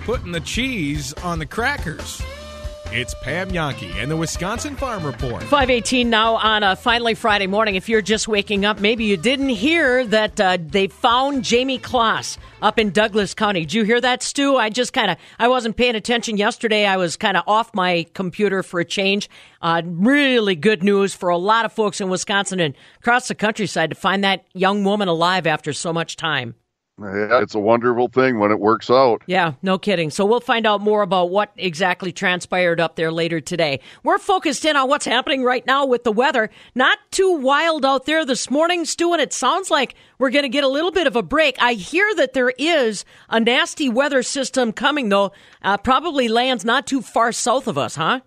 Putting 0.05 0.33
the 0.33 0.41
cheese 0.41 1.13
on 1.23 1.39
the 1.39 1.47
crackers. 1.47 2.23
It's 2.93 3.15
Pam 3.15 3.53
Jahnke 3.53 3.95
and 4.03 4.11
the 4.11 4.17
Wisconsin 4.17 4.75
Farm 4.75 5.07
Report. 5.07 5.45
518 5.45 6.11
now 6.11 6.35
on 6.35 6.65
a 6.65 6.75
finally 6.75 7.15
Friday 7.15 7.47
morning. 7.47 7.77
If 7.77 7.89
you're 7.89 8.03
just 8.03 8.27
waking 8.27 8.65
up, 8.65 8.81
maybe 8.81 9.05
you 9.05 9.17
didn't 9.17 9.51
hear 9.51 10.05
that 10.07 10.41
uh, 10.41 10.59
they 10.61 10.89
found 10.89 11.45
Jayme 11.45 11.81
Closs 11.81 12.37
up 12.61 12.81
in 12.81 12.91
Douglas 12.91 13.33
County. 13.33 13.61
Did 13.61 13.75
you 13.75 13.85
hear 13.85 14.01
that, 14.01 14.25
Stu? 14.25 14.57
I 14.57 14.71
just 14.71 14.93
kind 14.93 15.09
of, 15.09 15.19
I 15.39 15.47
wasn't 15.47 15.77
paying 15.77 15.95
attention 15.95 16.37
yesterday. 16.37 16.85
I 16.85 16.97
was 16.97 17.17
kind 17.17 17.37
of 17.37 17.45
off 17.47 17.73
my 17.75 18.07
computer 18.13 18.65
for 18.65 18.81
a 18.81 18.85
change. 18.85 19.31
Uh, 19.63 19.83
really 19.85 20.57
good 20.57 20.83
news 20.83 21.15
for 21.15 21.29
a 21.29 21.39
lot 21.39 21.65
of 21.65 21.73
folks 21.73 22.01
in 22.01 22.11
Wisconsin 22.11 22.59
and 22.59 22.75
across 22.99 23.29
the 23.29 23.37
countryside 23.37 23.91
to 23.91 23.97
find 23.97 24.25
that 24.25 24.47
young 24.53 24.83
woman 24.83 25.07
alive 25.07 25.47
after 25.47 25.73
so 25.73 25.93
much 25.93 26.17
time. 26.17 26.57
Yeah, 27.01 27.41
it's 27.41 27.55
a 27.55 27.59
wonderful 27.59 28.09
thing 28.09 28.39
when 28.39 28.51
it 28.51 28.61
works 28.61 28.91
out. 28.91 29.23
Yeah, 29.27 29.55
no 29.63 29.79
kidding. 29.79 30.11
So 30.11 30.27
we'll 30.27 30.41
find 30.41 30.67
out 30.67 30.83
more 30.83 31.01
about 31.01 31.31
what 31.31 31.51
exactly 31.57 32.13
transpired 32.13 32.79
up 32.79 32.97
there 32.97 33.11
later 33.11 33.41
today. 33.41 33.81
We're 34.03 34.19
focused 34.19 34.67
in 34.67 34.77
on 34.77 34.89
what's 34.89 35.07
happening 35.07 35.43
right 35.43 35.67
now 35.67 35.87
with 35.87 36.05
the 36.05 36.13
weather. 36.13 36.51
Not 36.75 36.99
too 37.11 37.33
wild 37.33 37.87
out 37.87 38.05
there 38.05 38.27
this 38.27 38.51
morning, 38.51 38.85
Stu, 38.85 39.15
and 39.15 39.23
it 39.23 39.33
sounds 39.33 39.71
like 39.71 39.95
we're 40.19 40.31
going 40.31 40.43
to 40.43 40.51
get 40.51 40.63
a 40.63 40.69
little 40.69 40.93
bit 40.93 41.07
of 41.07 41.17
a 41.17 41.23
break. 41.23 41.57
I 41.59 41.73
hear 41.73 42.15
that 42.17 42.35
there 42.35 42.53
is 42.59 43.07
a 43.31 43.41
nasty 43.41 43.89
weather 43.89 44.23
system 44.23 44.73
coming, 44.73 45.09
though. 45.09 45.33
Uh, 45.63 45.79
probably 45.79 46.29
lands 46.29 46.67
not 46.67 46.87
too 46.87 47.01
far 47.01 47.33
south 47.33 47.67
of 47.67 47.79
us, 47.79 47.95
huh? 47.95 48.21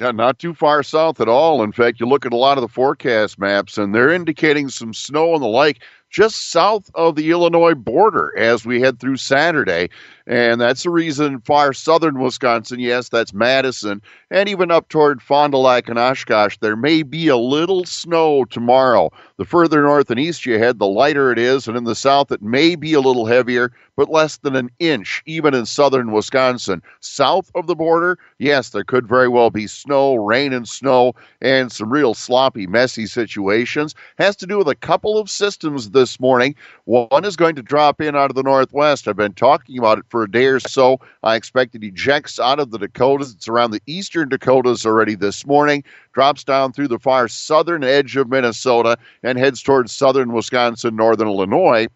Yeah, 0.00 0.10
not 0.10 0.38
too 0.38 0.54
far 0.54 0.82
south 0.82 1.20
at 1.20 1.28
all. 1.28 1.62
In 1.62 1.70
fact, 1.70 2.00
you 2.00 2.06
look 2.06 2.26
at 2.26 2.32
a 2.32 2.36
lot 2.36 2.58
of 2.58 2.62
the 2.62 2.68
forecast 2.68 3.38
maps, 3.38 3.78
and 3.78 3.94
they're 3.94 4.10
indicating 4.10 4.68
some 4.68 4.92
snow 4.92 5.34
and 5.34 5.42
the 5.42 5.46
like 5.46 5.82
just 6.12 6.50
south 6.50 6.90
of 6.94 7.16
the 7.16 7.30
Illinois 7.30 7.74
border 7.74 8.32
as 8.38 8.64
we 8.64 8.80
head 8.80 9.00
through 9.00 9.16
Saturday. 9.16 9.90
And 10.26 10.60
that's 10.60 10.84
the 10.84 10.90
reason 10.90 11.40
far 11.40 11.72
southern 11.72 12.20
Wisconsin, 12.20 12.78
yes, 12.78 13.08
that's 13.08 13.34
Madison, 13.34 14.00
and 14.30 14.48
even 14.48 14.70
up 14.70 14.88
toward 14.88 15.20
Fond 15.20 15.52
du 15.52 15.58
Lac 15.58 15.88
and 15.88 15.98
Oshkosh, 15.98 16.56
there 16.60 16.76
may 16.76 17.02
be 17.02 17.28
a 17.28 17.36
little 17.36 17.84
snow 17.84 18.44
tomorrow. 18.44 19.10
The 19.36 19.44
further 19.44 19.82
north 19.82 20.10
and 20.10 20.20
east 20.20 20.46
you 20.46 20.58
head, 20.58 20.78
the 20.78 20.86
lighter 20.86 21.32
it 21.32 21.38
is, 21.38 21.66
and 21.66 21.76
in 21.76 21.84
the 21.84 21.94
south, 21.94 22.30
it 22.30 22.42
may 22.42 22.76
be 22.76 22.94
a 22.94 23.00
little 23.00 23.26
heavier, 23.26 23.72
but 23.96 24.08
less 24.08 24.36
than 24.38 24.54
an 24.54 24.70
inch, 24.78 25.22
even 25.26 25.54
in 25.54 25.66
southern 25.66 26.12
Wisconsin. 26.12 26.82
South 27.00 27.50
of 27.54 27.66
the 27.66 27.74
border, 27.74 28.16
yes, 28.38 28.70
there 28.70 28.84
could 28.84 29.06
very 29.06 29.28
well 29.28 29.50
be 29.50 29.66
snow, 29.66 30.14
rain 30.14 30.52
and 30.52 30.68
snow, 30.68 31.14
and 31.40 31.72
some 31.72 31.92
real 31.92 32.14
sloppy, 32.14 32.66
messy 32.66 33.06
situations. 33.06 33.94
Has 34.18 34.36
to 34.36 34.46
do 34.46 34.58
with 34.58 34.68
a 34.68 34.74
couple 34.74 35.18
of 35.18 35.28
systems 35.28 35.90
this 35.90 36.20
morning. 36.20 36.54
One 36.84 37.24
is 37.24 37.36
going 37.36 37.56
to 37.56 37.62
drop 37.62 38.00
in 38.00 38.16
out 38.16 38.30
of 38.30 38.36
the 38.36 38.42
northwest. 38.42 39.08
I've 39.08 39.16
been 39.16 39.34
talking 39.34 39.78
about 39.78 39.98
it 39.98 40.08
for 40.12 40.22
a 40.22 40.30
day 40.30 40.44
or 40.44 40.60
so. 40.60 41.00
I 41.22 41.34
expect 41.34 41.74
it 41.74 41.82
ejects 41.82 42.38
out 42.38 42.60
of 42.60 42.70
the 42.70 42.78
Dakotas. 42.78 43.32
It's 43.32 43.48
around 43.48 43.70
the 43.70 43.82
eastern 43.86 44.28
Dakotas 44.28 44.84
already 44.84 45.14
this 45.14 45.46
morning, 45.46 45.82
drops 46.12 46.44
down 46.44 46.72
through 46.72 46.88
the 46.88 46.98
far 46.98 47.26
southern 47.28 47.82
edge 47.82 48.14
of 48.16 48.28
Minnesota, 48.28 48.98
and 49.22 49.38
heads 49.38 49.62
towards 49.62 49.90
southern 49.90 50.32
Wisconsin, 50.32 50.94
northern 50.94 51.28
Illinois. 51.28 51.88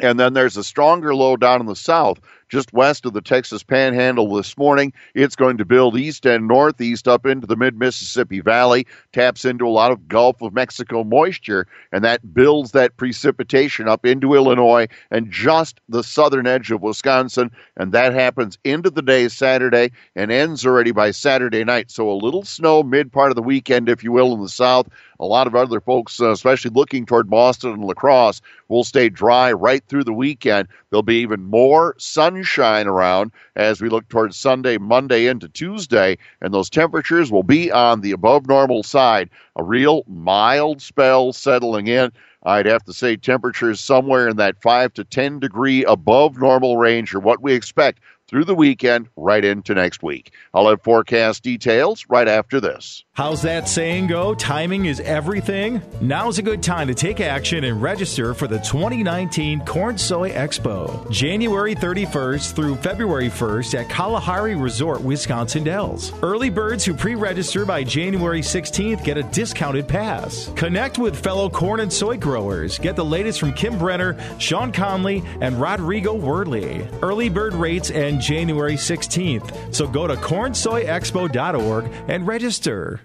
And 0.00 0.18
then 0.18 0.34
there's 0.34 0.56
a 0.56 0.64
stronger 0.64 1.14
low 1.14 1.36
down 1.36 1.60
in 1.60 1.66
the 1.66 1.76
south 1.76 2.18
just 2.48 2.72
west 2.72 3.06
of 3.06 3.12
the 3.12 3.20
Texas 3.20 3.62
Panhandle 3.62 4.34
this 4.34 4.56
morning. 4.56 4.92
It's 5.14 5.36
going 5.36 5.58
to 5.58 5.64
build 5.64 5.96
east 5.96 6.26
and 6.26 6.48
northeast 6.48 7.08
up 7.08 7.26
into 7.26 7.46
the 7.46 7.56
mid 7.56 7.78
Mississippi 7.78 8.40
Valley, 8.40 8.86
taps 9.12 9.44
into 9.44 9.66
a 9.66 9.70
lot 9.70 9.92
of 9.92 10.08
Gulf 10.08 10.42
of 10.42 10.52
Mexico 10.52 11.04
moisture, 11.04 11.66
and 11.92 12.04
that 12.04 12.34
builds 12.34 12.72
that 12.72 12.96
precipitation 12.96 13.88
up 13.88 14.06
into 14.06 14.34
Illinois 14.34 14.86
and 15.10 15.30
just 15.30 15.80
the 15.88 16.02
southern 16.02 16.46
edge 16.46 16.70
of 16.70 16.82
Wisconsin. 16.82 17.50
And 17.76 17.92
that 17.92 18.12
happens 18.14 18.58
into 18.64 18.90
the 18.90 19.02
day 19.02 19.28
Saturday 19.28 19.92
and 20.16 20.30
ends 20.30 20.64
already 20.66 20.92
by 20.92 21.10
Saturday 21.10 21.64
night. 21.64 21.90
So 21.90 22.10
a 22.10 22.12
little 22.14 22.44
snow 22.44 22.82
mid 22.82 23.12
part 23.12 23.30
of 23.30 23.36
the 23.36 23.42
weekend, 23.42 23.88
if 23.88 24.04
you 24.04 24.12
will, 24.12 24.34
in 24.34 24.40
the 24.40 24.48
south. 24.48 24.88
A 25.20 25.24
lot 25.24 25.46
of 25.46 25.54
other 25.54 25.80
folks, 25.80 26.20
uh, 26.20 26.30
especially 26.32 26.72
looking 26.72 27.06
toward 27.06 27.30
Boston 27.30 27.72
and 27.72 27.84
La 27.84 27.94
Crosse, 27.94 28.40
will 28.68 28.84
stay 28.84 29.08
dry 29.08 29.52
right 29.52 29.82
through 29.86 30.04
the 30.04 30.12
weekend. 30.12 30.68
There'll 30.90 31.02
be 31.02 31.20
even 31.22 31.42
more 31.44 31.94
sun 31.98 32.33
sunshine 32.34 32.88
around 32.88 33.30
as 33.54 33.80
we 33.80 33.88
look 33.88 34.08
towards 34.08 34.36
Sunday, 34.36 34.76
Monday 34.76 35.26
into 35.26 35.48
Tuesday, 35.48 36.18
and 36.40 36.52
those 36.52 36.68
temperatures 36.68 37.30
will 37.30 37.44
be 37.44 37.70
on 37.70 38.00
the 38.00 38.10
above 38.10 38.48
normal 38.48 38.82
side. 38.82 39.30
A 39.56 39.62
real 39.62 40.02
mild 40.08 40.82
spell 40.82 41.32
settling 41.32 41.86
in. 41.86 42.10
I'd 42.42 42.66
have 42.66 42.82
to 42.84 42.92
say 42.92 43.16
temperatures 43.16 43.80
somewhere 43.80 44.28
in 44.28 44.36
that 44.36 44.60
5 44.60 44.92
to 44.94 45.04
10 45.04 45.38
degree 45.38 45.84
above 45.84 46.36
normal 46.36 46.76
range 46.76 47.14
are 47.14 47.20
what 47.20 47.40
we 47.40 47.54
expect 47.54 48.00
through 48.28 48.44
the 48.44 48.54
weekend 48.54 49.08
right 49.16 49.44
into 49.44 49.74
next 49.74 50.02
week. 50.02 50.32
I'll 50.52 50.68
have 50.68 50.82
forecast 50.82 51.42
details 51.42 52.06
right 52.08 52.28
after 52.28 52.60
this. 52.60 53.04
How's 53.12 53.42
that 53.42 53.68
saying 53.68 54.08
go? 54.08 54.34
Timing 54.34 54.86
is 54.86 54.98
everything. 55.00 55.80
Now's 56.00 56.38
a 56.38 56.42
good 56.42 56.62
time 56.62 56.88
to 56.88 56.94
take 56.94 57.20
action 57.20 57.62
and 57.64 57.80
register 57.80 58.34
for 58.34 58.48
the 58.48 58.58
2019 58.58 59.64
Corn 59.64 59.96
Soy 59.96 60.30
Expo, 60.30 61.08
January 61.10 61.76
31st 61.76 62.54
through 62.54 62.74
February 62.76 63.28
1st 63.28 63.80
at 63.80 63.88
Kalahari 63.88 64.56
Resort, 64.56 65.00
Wisconsin 65.00 65.62
Dells. 65.62 66.12
Early 66.22 66.50
birds 66.50 66.84
who 66.84 66.94
pre-register 66.94 67.64
by 67.64 67.84
January 67.84 68.40
16th 68.40 69.04
get 69.04 69.16
a 69.16 69.22
discounted 69.24 69.86
pass. 69.86 70.50
Connect 70.56 70.98
with 70.98 71.22
fellow 71.22 71.48
corn 71.48 71.80
and 71.80 71.92
soy 71.92 72.16
growers. 72.16 72.78
Get 72.78 72.96
the 72.96 73.04
latest 73.04 73.38
from 73.38 73.52
Kim 73.52 73.78
Brenner, 73.78 74.16
Shawn 74.38 74.72
Conley, 74.72 75.22
and 75.40 75.60
Rodrigo 75.60 76.18
Werle. 76.18 76.88
Early 77.00 77.28
bird 77.28 77.54
rates 77.54 77.90
end 78.14 78.22
January 78.22 78.74
16th. 78.74 79.74
So 79.74 79.86
go 79.86 80.06
to 80.06 80.14
cornsoyexpo.org 80.14 81.90
and 82.08 82.26
register. 82.26 83.00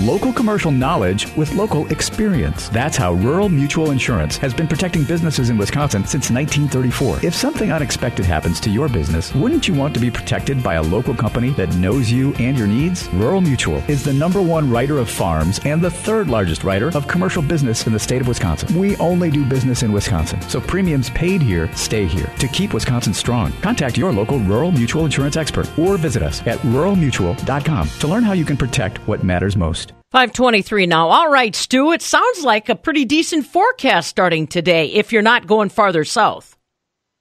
Local 0.02 0.32
commercial 0.32 0.70
knowledge 0.70 1.26
with 1.36 1.54
local 1.54 1.88
experience. 1.88 2.68
That's 2.68 2.96
how 2.96 3.14
Rural 3.14 3.48
Mutual 3.48 3.90
Insurance 3.90 4.36
has 4.36 4.54
been 4.54 4.68
protecting 4.68 5.02
businesses 5.02 5.50
in 5.50 5.58
Wisconsin 5.58 6.04
since 6.04 6.30
1934. 6.30 7.24
If 7.24 7.34
something 7.34 7.72
unexpected 7.72 8.24
happens 8.24 8.60
to 8.60 8.70
your 8.70 8.88
business, 8.88 9.34
wouldn't 9.34 9.66
you 9.66 9.74
want 9.74 9.94
to 9.94 10.00
be 10.00 10.08
protected 10.08 10.62
by 10.62 10.74
a 10.74 10.82
local 10.82 11.16
company 11.16 11.50
that 11.50 11.74
knows 11.74 12.12
you 12.12 12.32
and 12.34 12.56
your 12.56 12.68
needs? 12.68 13.08
Rural 13.08 13.40
Mutual 13.40 13.78
is 13.88 14.04
the 14.04 14.12
number 14.12 14.40
one 14.40 14.70
writer 14.70 14.98
of 14.98 15.10
farms 15.10 15.58
and 15.64 15.82
the 15.82 15.90
third 15.90 16.28
largest 16.28 16.62
writer 16.62 16.96
of 16.96 17.08
commercial 17.08 17.42
business 17.42 17.84
in 17.88 17.92
the 17.92 17.98
state 17.98 18.20
of 18.20 18.28
Wisconsin. 18.28 18.78
We 18.78 18.96
only 18.98 19.32
do 19.32 19.44
business 19.44 19.82
in 19.82 19.90
Wisconsin, 19.90 20.40
so 20.42 20.60
premiums 20.60 21.10
paid 21.10 21.42
here 21.42 21.68
stay 21.74 22.06
here. 22.06 22.30
To 22.38 22.46
keep 22.46 22.72
Wisconsin 22.72 23.14
strong, 23.14 23.52
contact 23.62 23.98
your 23.98 24.12
local 24.12 24.38
Rural 24.38 24.70
Mutual 24.70 25.06
Insurance 25.06 25.36
expert 25.36 25.68
or 25.76 25.98
visit 25.98 26.22
us 26.22 26.46
at 26.46 26.60
ruralmutual.com 26.60 27.88
to 27.88 28.06
learn 28.06 28.22
how 28.22 28.34
you 28.34 28.44
can 28.44 28.56
protect 28.56 28.98
what 29.08 29.24
matters 29.24 29.56
most. 29.56 29.87
523 30.10 30.86
now. 30.86 31.08
All 31.08 31.30
right, 31.30 31.54
Stu, 31.54 31.92
it 31.92 32.00
sounds 32.00 32.42
like 32.42 32.70
a 32.70 32.74
pretty 32.74 33.04
decent 33.04 33.44
forecast 33.44 34.08
starting 34.08 34.46
today 34.46 34.86
if 34.86 35.12
you're 35.12 35.20
not 35.20 35.46
going 35.46 35.68
farther 35.68 36.02
south. 36.02 36.57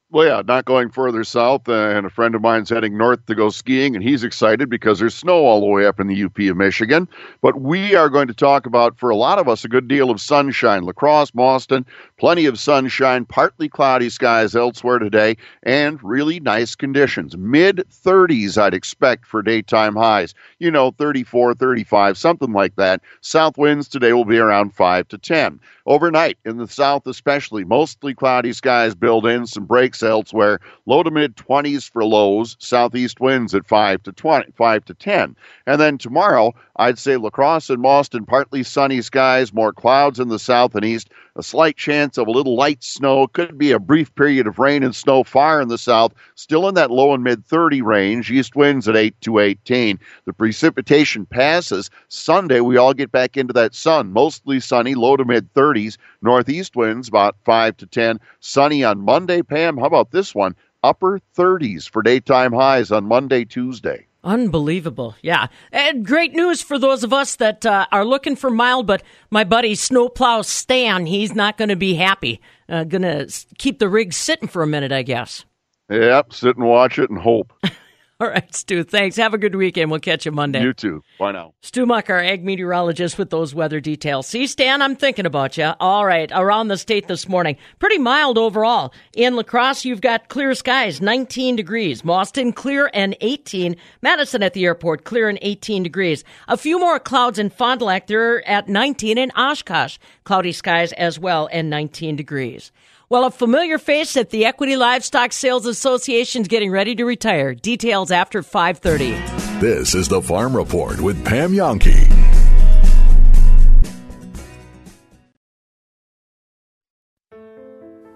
Well, 0.09 0.25
yeah, 0.25 0.41
not 0.47 0.63
going 0.63 0.89
further 0.89 1.25
south. 1.25 1.67
Uh, 1.67 1.73
and 1.89 2.05
a 2.05 2.09
friend 2.09 2.33
of 2.33 2.41
mine's 2.41 2.69
heading 2.69 2.97
north 2.97 3.25
to 3.25 3.35
go 3.35 3.49
skiing, 3.49 3.93
and 3.93 4.01
he's 4.01 4.23
excited 4.23 4.69
because 4.69 4.99
there's 4.99 5.13
snow 5.13 5.45
all 5.45 5.59
the 5.59 5.65
way 5.65 5.85
up 5.85 5.99
in 5.99 6.07
the 6.07 6.23
UP 6.23 6.39
of 6.39 6.55
Michigan. 6.55 7.09
But 7.41 7.59
we 7.59 7.93
are 7.93 8.07
going 8.07 8.29
to 8.29 8.33
talk 8.33 8.65
about, 8.65 8.97
for 8.97 9.09
a 9.09 9.17
lot 9.17 9.37
of 9.37 9.49
us, 9.49 9.65
a 9.65 9.67
good 9.67 9.89
deal 9.89 10.09
of 10.09 10.21
sunshine. 10.21 10.83
La 10.83 10.93
Crosse, 10.93 11.31
Boston, 11.31 11.85
plenty 12.17 12.45
of 12.45 12.57
sunshine, 12.57 13.25
partly 13.25 13.67
cloudy 13.67 14.09
skies 14.09 14.55
elsewhere 14.55 14.99
today, 14.99 15.35
and 15.63 16.01
really 16.01 16.39
nice 16.39 16.73
conditions. 16.73 17.35
Mid 17.35 17.83
30s, 17.91 18.57
I'd 18.57 18.73
expect 18.73 19.25
for 19.25 19.41
daytime 19.41 19.97
highs. 19.97 20.33
You 20.59 20.71
know, 20.71 20.91
34, 20.91 21.53
35, 21.55 22.17
something 22.17 22.53
like 22.53 22.77
that. 22.77 23.01
South 23.19 23.57
winds 23.57 23.89
today 23.89 24.13
will 24.13 24.23
be 24.23 24.37
around 24.37 24.73
5 24.73 25.09
to 25.09 25.17
10. 25.17 25.59
Overnight, 25.87 26.37
in 26.43 26.57
the 26.57 26.67
south 26.67 27.07
especially, 27.07 27.63
mostly 27.63 28.13
cloudy 28.13 28.51
skies 28.51 28.93
build 28.93 29.25
in, 29.25 29.47
some 29.47 29.63
breaks 29.63 30.03
elsewhere. 30.03 30.59
Low 30.85 31.01
to 31.01 31.09
mid 31.09 31.37
20s 31.37 31.89
for 31.89 32.03
lows, 32.03 32.57
southeast 32.59 33.21
winds 33.21 33.55
at 33.55 33.65
5 33.65 34.03
to 34.03 34.11
20, 34.11 34.51
5 34.51 34.85
to 34.85 34.93
10. 34.93 35.35
And 35.65 35.79
then 35.79 35.97
tomorrow, 35.97 36.53
I'd 36.75 36.99
say 36.99 37.15
La 37.15 37.29
Crosse 37.29 37.69
and 37.69 37.81
Boston, 37.81 38.25
partly 38.25 38.63
sunny 38.63 39.01
skies, 39.01 39.53
more 39.53 39.71
clouds 39.71 40.19
in 40.19 40.27
the 40.27 40.39
south 40.39 40.75
and 40.75 40.83
east, 40.83 41.09
a 41.37 41.43
slight 41.43 41.77
chance 41.77 42.17
of 42.17 42.27
a 42.27 42.31
little 42.31 42.55
light 42.55 42.83
snow. 42.83 43.27
Could 43.27 43.57
be 43.57 43.71
a 43.71 43.79
brief 43.79 44.13
period 44.15 44.47
of 44.47 44.57
rain 44.57 44.83
and 44.83 44.95
snow 44.95 45.23
far 45.23 45.61
in 45.61 45.67
the 45.67 45.77
south, 45.77 46.13
still 46.35 46.67
in 46.67 46.73
that 46.75 46.91
low 46.91 47.13
and 47.13 47.23
mid 47.23 47.45
30 47.45 47.81
range. 47.81 48.31
East 48.31 48.55
winds 48.55 48.87
at 48.87 48.95
8 48.95 49.19
to 49.21 49.39
18. 49.39 49.99
The 50.25 50.33
precipitation 50.33 51.25
passes. 51.25 51.89
Sunday, 52.09 52.59
we 52.59 52.77
all 52.77 52.93
get 52.93 53.11
back 53.11 53.37
into 53.37 53.53
that 53.53 53.75
sun. 53.75 54.11
Mostly 54.11 54.59
sunny, 54.59 54.95
low 54.95 55.15
to 55.15 55.25
mid 55.25 55.53
30s. 55.53 55.97
Northeast 56.21 56.75
winds 56.75 57.07
about 57.07 57.35
5 57.45 57.77
to 57.77 57.85
10. 57.85 58.19
Sunny 58.39 58.83
on 58.83 58.99
Monday, 58.99 59.43
Pam. 59.43 59.77
How 59.77 59.85
about 59.85 60.11
this 60.11 60.33
one? 60.33 60.55
Upper 60.83 61.19
30s 61.35 61.89
for 61.89 62.01
daytime 62.01 62.53
highs 62.53 62.91
on 62.91 63.05
Monday, 63.05 63.45
Tuesday. 63.45 64.07
Unbelievable. 64.27 65.15
Yeah. 65.21 65.47
And 65.71 66.05
great 66.05 66.33
news 66.33 66.61
for 66.61 66.77
those 66.77 67.05
of 67.05 67.13
us 67.13 67.37
that 67.37 67.65
uh, 67.65 67.85
are 67.93 68.03
looking 68.03 68.35
for 68.35 68.49
mild, 68.49 68.85
but 68.85 69.01
my 69.31 69.45
buddy 69.45 69.73
Snowplow 69.73 70.41
Stan, 70.41 71.05
he's 71.05 71.33
not 71.33 71.57
going 71.57 71.69
to 71.69 71.77
be 71.77 71.93
happy. 71.93 72.41
Uh, 72.67 72.83
going 72.83 73.03
to 73.03 73.33
keep 73.57 73.79
the 73.79 73.87
rig 73.87 74.11
sitting 74.11 74.49
for 74.49 74.61
a 74.61 74.67
minute, 74.67 74.91
I 74.91 75.03
guess. 75.03 75.45
Yep, 75.89 76.33
sit 76.33 76.57
and 76.57 76.67
watch 76.67 76.99
it 76.99 77.09
and 77.09 77.17
hope. 77.17 77.53
All 78.19 78.29
right, 78.29 78.55
Stu. 78.55 78.83
Thanks. 78.83 79.15
Have 79.17 79.35
a 79.35 79.37
good 79.37 79.53
weekend. 79.53 79.91
We'll 79.91 79.99
catch 79.99 80.25
you 80.25 80.31
Monday. 80.31 80.63
You 80.63 80.73
too. 80.73 81.03
Bye 81.19 81.33
now. 81.33 81.53
Stu 81.61 81.85
Muck, 81.85 82.09
our 82.09 82.19
ag 82.19 82.43
meteorologist 82.43 83.15
with 83.19 83.29
those 83.29 83.53
weather 83.53 83.79
details. 83.79 84.25
See, 84.25 84.47
Stan, 84.47 84.81
I'm 84.81 84.95
thinking 84.95 85.27
about 85.27 85.55
you. 85.55 85.73
All 85.79 86.03
right, 86.03 86.31
around 86.33 86.69
the 86.69 86.77
state 86.77 87.07
this 87.07 87.29
morning. 87.29 87.57
Pretty 87.77 87.99
mild 87.99 88.39
overall. 88.39 88.91
In 89.13 89.35
La 89.35 89.43
Crosse, 89.43 89.85
you've 89.85 90.01
got 90.01 90.29
clear 90.29 90.55
skies, 90.55 90.99
19 90.99 91.55
degrees. 91.55 92.01
Boston, 92.01 92.53
clear 92.53 92.89
and 92.91 93.15
18. 93.21 93.75
Madison 94.01 94.41
at 94.41 94.53
the 94.53 94.65
airport, 94.65 95.03
clear 95.03 95.29
and 95.29 95.37
18 95.43 95.83
degrees. 95.83 96.23
A 96.47 96.57
few 96.57 96.79
more 96.79 96.99
clouds 96.99 97.37
in 97.37 97.51
Fond 97.51 97.81
du 97.81 97.85
Lac. 97.85 98.07
They're 98.07 98.47
at 98.49 98.67
19 98.67 99.19
in 99.19 99.29
Oshkosh. 99.37 99.99
Cloudy 100.23 100.53
skies 100.53 100.91
as 100.93 101.19
well 101.19 101.47
and 101.51 101.69
19 101.69 102.15
degrees. 102.15 102.71
Well, 103.09 103.23
a 103.23 103.31
familiar 103.31 103.77
face 103.77 104.17
at 104.17 104.31
the 104.31 104.43
Equity 104.43 104.75
Livestock 104.75 105.31
Sales 105.31 105.65
Association 105.65 106.41
is 106.41 106.49
getting 106.49 106.71
ready 106.71 106.93
to 106.95 107.05
retire. 107.05 107.55
Details 107.55 108.11
after 108.11 108.41
5:30. 108.41 109.15
This 109.61 109.95
is 109.95 110.09
the 110.09 110.21
Farm 110.21 110.53
Report 110.53 110.99
with 110.99 111.23
Pam 111.23 111.53
Jahnke. 111.53 112.03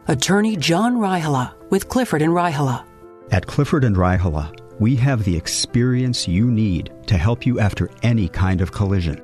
Attorney 0.10 0.58
John 0.58 0.98
Raihala 0.98 1.54
with 1.70 1.88
Clifford 1.88 2.22
and 2.22 2.34
Raihala. 2.34 2.84
At 3.32 3.48
Clifford 3.48 3.86
and 3.86 3.96
Raihala, 3.96 4.52
we 4.82 4.98
have 4.98 5.24
the 5.24 5.38
experience 5.38 6.28
you 6.28 6.52
need 6.52 6.92
to 7.08 7.18
help 7.18 7.46
you 7.46 7.62
after 7.62 7.90
any 8.04 8.28
kind 8.28 8.60
of 8.60 8.74
collision. 8.74 9.22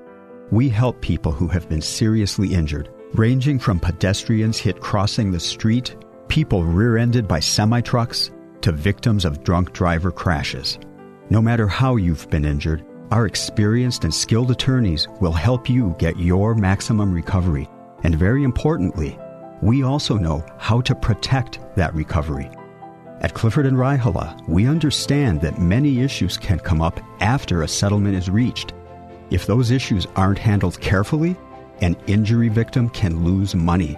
We 0.49 0.69
help 0.69 1.01
people 1.01 1.33
who 1.33 1.49
have 1.49 1.67
been 1.67 1.81
seriously 1.81 2.53
injured, 2.53 2.87
ranging 3.13 3.59
from 3.59 3.79
pedestrians 3.79 4.57
hit 4.57 4.79
crossing 4.79 5.31
the 5.31 5.39
street, 5.39 5.95
people 6.27 6.63
rear 6.63 6.97
ended 6.97 7.27
by 7.27 7.39
semi 7.39 7.81
trucks, 7.81 8.31
to 8.61 8.71
victims 8.71 9.25
of 9.25 9.43
drunk 9.43 9.71
driver 9.73 10.11
crashes. 10.11 10.79
No 11.29 11.41
matter 11.41 11.67
how 11.67 11.95
you've 11.95 12.29
been 12.29 12.45
injured, 12.45 12.85
our 13.11 13.25
experienced 13.25 14.03
and 14.03 14.13
skilled 14.13 14.51
attorneys 14.51 15.07
will 15.21 15.31
help 15.31 15.69
you 15.69 15.95
get 15.97 16.19
your 16.19 16.55
maximum 16.55 17.13
recovery. 17.13 17.69
And 18.03 18.15
very 18.15 18.43
importantly, 18.43 19.17
we 19.61 19.83
also 19.83 20.17
know 20.17 20.45
how 20.57 20.81
to 20.81 20.93
protect 20.93 21.59
that 21.75 21.93
recovery. 21.95 22.49
At 23.21 23.33
Clifford 23.33 23.65
and 23.65 23.77
Raihala, 23.77 24.47
we 24.47 24.67
understand 24.67 25.41
that 25.41 25.59
many 25.59 26.01
issues 26.01 26.37
can 26.37 26.59
come 26.59 26.81
up 26.81 26.99
after 27.19 27.63
a 27.63 27.67
settlement 27.67 28.15
is 28.15 28.29
reached. 28.29 28.73
If 29.31 29.47
those 29.47 29.71
issues 29.71 30.05
aren't 30.15 30.37
handled 30.37 30.79
carefully, 30.79 31.35
an 31.81 31.95
injury 32.07 32.49
victim 32.49 32.89
can 32.89 33.23
lose 33.23 33.55
money. 33.55 33.97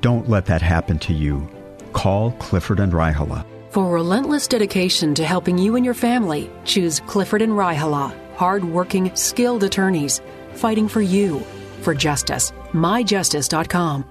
Don't 0.00 0.28
let 0.28 0.46
that 0.46 0.62
happen 0.62 0.98
to 1.00 1.12
you. 1.12 1.48
Call 1.92 2.32
Clifford 2.32 2.80
and 2.80 2.92
Raihala. 2.92 3.46
For 3.70 3.92
relentless 3.92 4.48
dedication 4.48 5.14
to 5.14 5.24
helping 5.24 5.58
you 5.58 5.76
and 5.76 5.84
your 5.84 5.94
family, 5.94 6.50
choose 6.64 7.00
Clifford 7.00 7.42
and 7.42 7.52
Raihala, 7.52 8.12
hard-working, 8.36 9.14
skilled 9.14 9.62
attorneys 9.62 10.20
fighting 10.54 10.88
for 10.88 11.00
you, 11.00 11.40
for 11.82 11.94
justice. 11.94 12.52
MyJustice.com. 12.72 14.04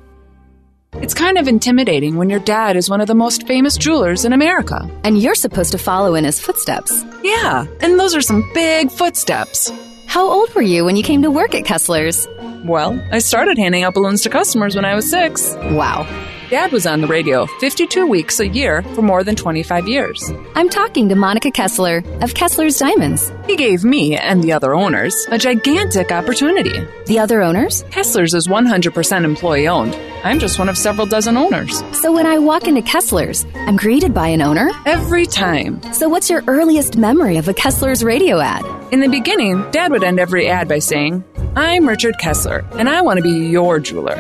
It's 0.93 1.13
kind 1.13 1.38
of 1.38 1.48
intimidating 1.48 2.15
when 2.15 2.30
your 2.30 2.39
dad 2.39 2.76
is 2.76 2.89
one 2.89 3.02
of 3.02 3.08
the 3.08 3.15
most 3.15 3.45
famous 3.45 3.78
jewelers 3.78 4.26
in 4.26 4.34
America. 4.34 4.89
And 5.04 5.22
you're 5.22 5.36
supposed 5.36 5.72
to 5.74 5.78
follow 5.78 6.15
in 6.15 6.24
his 6.24 6.39
footsteps. 6.39 7.04
Yeah, 7.24 7.65
and 7.82 8.00
those 8.00 8.15
are 8.15 8.22
some 8.22 8.50
big 8.54 8.89
footsteps. 8.89 9.72
How 10.10 10.28
old 10.28 10.54
were 10.56 10.62
you 10.63 10.86
when 10.86 10.95
you 10.95 11.04
came 11.04 11.22
to 11.22 11.30
work 11.30 11.54
at 11.54 11.65
Kessler's? 11.65 12.28
Well, 12.65 13.00
I 13.12 13.19
started 13.19 13.60
handing 13.60 13.84
out 13.84 13.93
balloons 13.93 14.24
to 14.24 14.30
customers 14.32 14.76
when 14.76 14.84
I 14.84 14.95
was 14.95 15.08
six. 15.08 15.54
Wow. 15.56 16.04
Dad 16.50 16.72
was 16.72 16.88
on 16.88 17.02
the 17.02 17.08
radio 17.08 17.45
52 17.60 18.08
weeks 18.08 18.39
a 18.39 18.48
year 18.48 18.82
for 18.95 19.04
more 19.04 19.24
than 19.24 19.36
25 19.36 19.88
years. 19.88 20.32
I'm 20.56 20.67
talking 20.67 21.10
to 21.10 21.15
Monica 21.15 21.52
Kessler 21.52 21.98
of 22.22 22.34
Kessler's 22.34 22.80
Diamonds. 22.80 23.32
He 23.45 23.56
gave 23.56 23.84
me 23.84 24.17
and 24.17 24.43
the 24.43 24.52
other 24.52 24.74
owners 24.74 25.13
a 25.30 25.38
gigantic 25.38 26.12
opportunity. 26.12 26.84
The 27.06 27.19
other 27.19 27.43
owners? 27.43 27.84
Kessler's 27.91 28.34
is 28.34 28.48
100% 28.48 29.24
employee 29.24 29.67
owned. 29.67 29.95
I'm 30.24 30.39
just 30.39 30.58
one 30.58 30.69
of 30.69 30.78
several 30.78 31.06
dozen 31.06 31.38
owners. 31.38 31.84
So 31.95 32.12
when 32.12 32.26
I 32.26 32.39
walk 32.39 32.67
into 32.67 32.82
Kessler's, 32.82 33.45
I'm 33.54 33.78
greeted 33.78 34.15
by 34.15 34.30
an 34.30 34.41
owner? 34.41 34.72
Every 34.88 35.28
time. 35.28 35.84
So 35.93 36.10
what's 36.10 36.32
your 36.32 36.43
earliest 36.48 36.98
memory 36.98 37.38
of 37.38 37.48
a 37.48 37.54
Kessler's 37.54 38.04
radio 38.04 38.39
ad? 38.39 38.65
In 38.91 39.02
the 39.02 39.08
beginning, 39.08 39.69
Dad 39.69 39.91
would 39.91 40.04
end 40.04 40.19
every 40.19 40.49
ad 40.49 40.67
by 40.67 40.80
saying, 40.80 41.23
I'm 41.56 41.88
Richard 41.88 42.17
Kessler, 42.17 42.65
and 42.71 42.89
I 42.89 43.02
want 43.02 43.17
to 43.17 43.23
be 43.23 43.47
your 43.47 43.80
jeweler. 43.80 44.17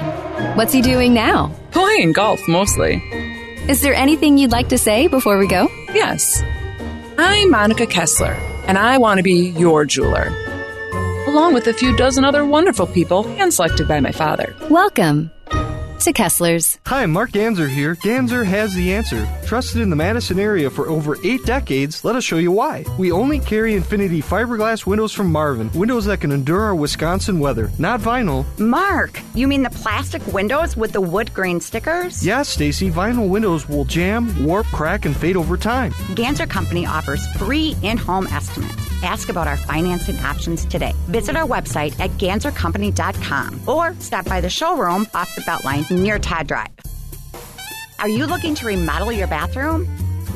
What's 0.53 0.71
he 0.71 0.83
doing 0.83 1.11
now? 1.11 1.51
Playing 1.71 2.11
golf 2.11 2.39
mostly. 2.47 3.01
Is 3.67 3.81
there 3.81 3.95
anything 3.95 4.37
you'd 4.37 4.51
like 4.51 4.69
to 4.69 4.77
say 4.77 5.07
before 5.07 5.39
we 5.39 5.47
go? 5.47 5.69
Yes. 5.91 6.43
I'm 7.17 7.49
Monica 7.49 7.87
Kessler, 7.87 8.33
and 8.67 8.77
I 8.77 8.99
want 8.99 9.17
to 9.17 9.23
be 9.23 9.49
your 9.57 9.85
jeweler. 9.85 10.27
Along 11.25 11.55
with 11.55 11.65
a 11.65 11.73
few 11.73 11.97
dozen 11.97 12.23
other 12.23 12.45
wonderful 12.45 12.85
people 12.85 13.23
hand 13.23 13.51
selected 13.51 13.87
by 13.87 13.99
my 13.99 14.11
father. 14.11 14.55
Welcome 14.69 15.31
to 15.99 16.13
Kessler's. 16.13 16.79
Hi, 16.85 17.05
Mark 17.05 17.31
Ganzer 17.31 17.69
here. 17.69 17.95
Ganzer 17.95 18.45
has 18.45 18.73
the 18.73 18.93
answer. 18.93 19.27
Trusted 19.45 19.81
in 19.81 19.89
the 19.89 19.95
Madison 19.95 20.39
area 20.39 20.69
for 20.69 20.87
over 20.87 21.17
eight 21.23 21.43
decades, 21.45 22.05
let 22.05 22.15
us 22.15 22.23
show 22.23 22.37
you 22.37 22.51
why. 22.51 22.85
We 22.97 23.11
only 23.11 23.39
carry 23.39 23.75
Infinity 23.75 24.21
fiberglass 24.21 24.85
windows 24.85 25.11
from 25.11 25.31
Marvin, 25.31 25.69
windows 25.73 26.05
that 26.05 26.21
can 26.21 26.31
endure 26.31 26.61
our 26.61 26.75
Wisconsin 26.75 27.39
weather, 27.39 27.69
not 27.77 27.99
vinyl. 27.99 28.45
Mark, 28.59 29.19
you 29.33 29.47
mean 29.47 29.63
the 29.63 29.69
plastic 29.69 30.25
windows 30.27 30.77
with 30.77 30.93
the 30.93 31.01
wood 31.01 31.33
grain 31.33 31.59
stickers? 31.59 32.25
Yes, 32.25 32.49
Stacy, 32.49 32.89
vinyl 32.89 33.27
windows 33.27 33.67
will 33.67 33.85
jam, 33.85 34.45
warp, 34.45 34.67
crack, 34.67 35.05
and 35.05 35.15
fade 35.15 35.35
over 35.35 35.57
time. 35.57 35.91
Ganzer 36.15 36.49
Company 36.49 36.85
offers 36.85 37.25
free 37.37 37.75
in 37.83 37.97
home 37.97 38.27
estimates. 38.27 38.88
Ask 39.01 39.29
about 39.29 39.47
our 39.47 39.57
financing 39.57 40.17
options 40.19 40.65
today. 40.65 40.93
Visit 41.07 41.35
our 41.35 41.47
website 41.47 41.97
at 41.99 42.11
ganzercompany.com 42.11 43.61
or 43.67 43.95
stop 43.99 44.25
by 44.25 44.41
the 44.41 44.49
showroom 44.49 45.07
off 45.13 45.33
the 45.35 45.41
Beltline 45.41 45.89
near 45.89 46.19
Todd 46.19 46.47
Drive. 46.47 46.67
Are 47.99 48.09
you 48.09 48.25
looking 48.25 48.55
to 48.55 48.65
remodel 48.65 49.11
your 49.11 49.27
bathroom? 49.27 49.87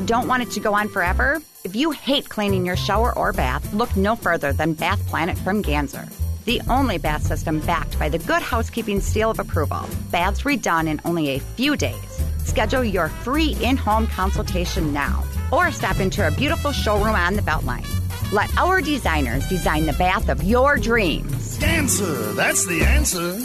Don't 0.06 0.28
want 0.28 0.44
it 0.44 0.52
to 0.52 0.60
go 0.60 0.74
on 0.74 0.90
forever? 0.90 1.42
If 1.64 1.76
you 1.76 1.92
hate 1.92 2.28
cleaning 2.28 2.66
your 2.66 2.76
shower 2.76 3.18
or 3.18 3.32
bath, 3.32 3.74
look 3.74 3.96
no 3.96 4.16
further 4.16 4.52
than 4.52 4.74
Bath 4.74 5.06
Planet 5.08 5.38
from 5.38 5.64
Ganzer. 5.64 6.12
The 6.46 6.62
only 6.70 6.98
bath 6.98 7.24
system 7.24 7.60
backed 7.62 7.98
by 7.98 8.10
the 8.10 8.18
Good 8.18 8.42
Housekeeping 8.42 9.00
seal 9.00 9.32
of 9.32 9.40
approval. 9.40 9.88
Baths 10.12 10.42
redone 10.42 10.88
in 10.88 11.00
only 11.06 11.30
a 11.30 11.40
few 11.40 11.78
days. 11.78 12.22
Schedule 12.44 12.84
your 12.84 13.08
free 13.08 13.56
in 13.62 13.78
home 13.78 14.08
consultation 14.08 14.92
now 14.92 15.24
or 15.52 15.72
stop 15.72 16.00
into 16.00 16.22
our 16.22 16.32
beautiful 16.32 16.74
showroom 16.74 17.16
on 17.16 17.36
the 17.36 17.42
Beltline. 17.42 18.03
Let 18.34 18.50
our 18.58 18.82
designers 18.82 19.48
design 19.48 19.86
the 19.86 19.94
bath 19.94 20.28
of 20.28 20.42
your 20.44 20.78
dreams. 20.80 21.60
Ganzer, 21.60 22.36
that's 22.36 22.66
the 22.66 22.82
answer. 22.82 23.38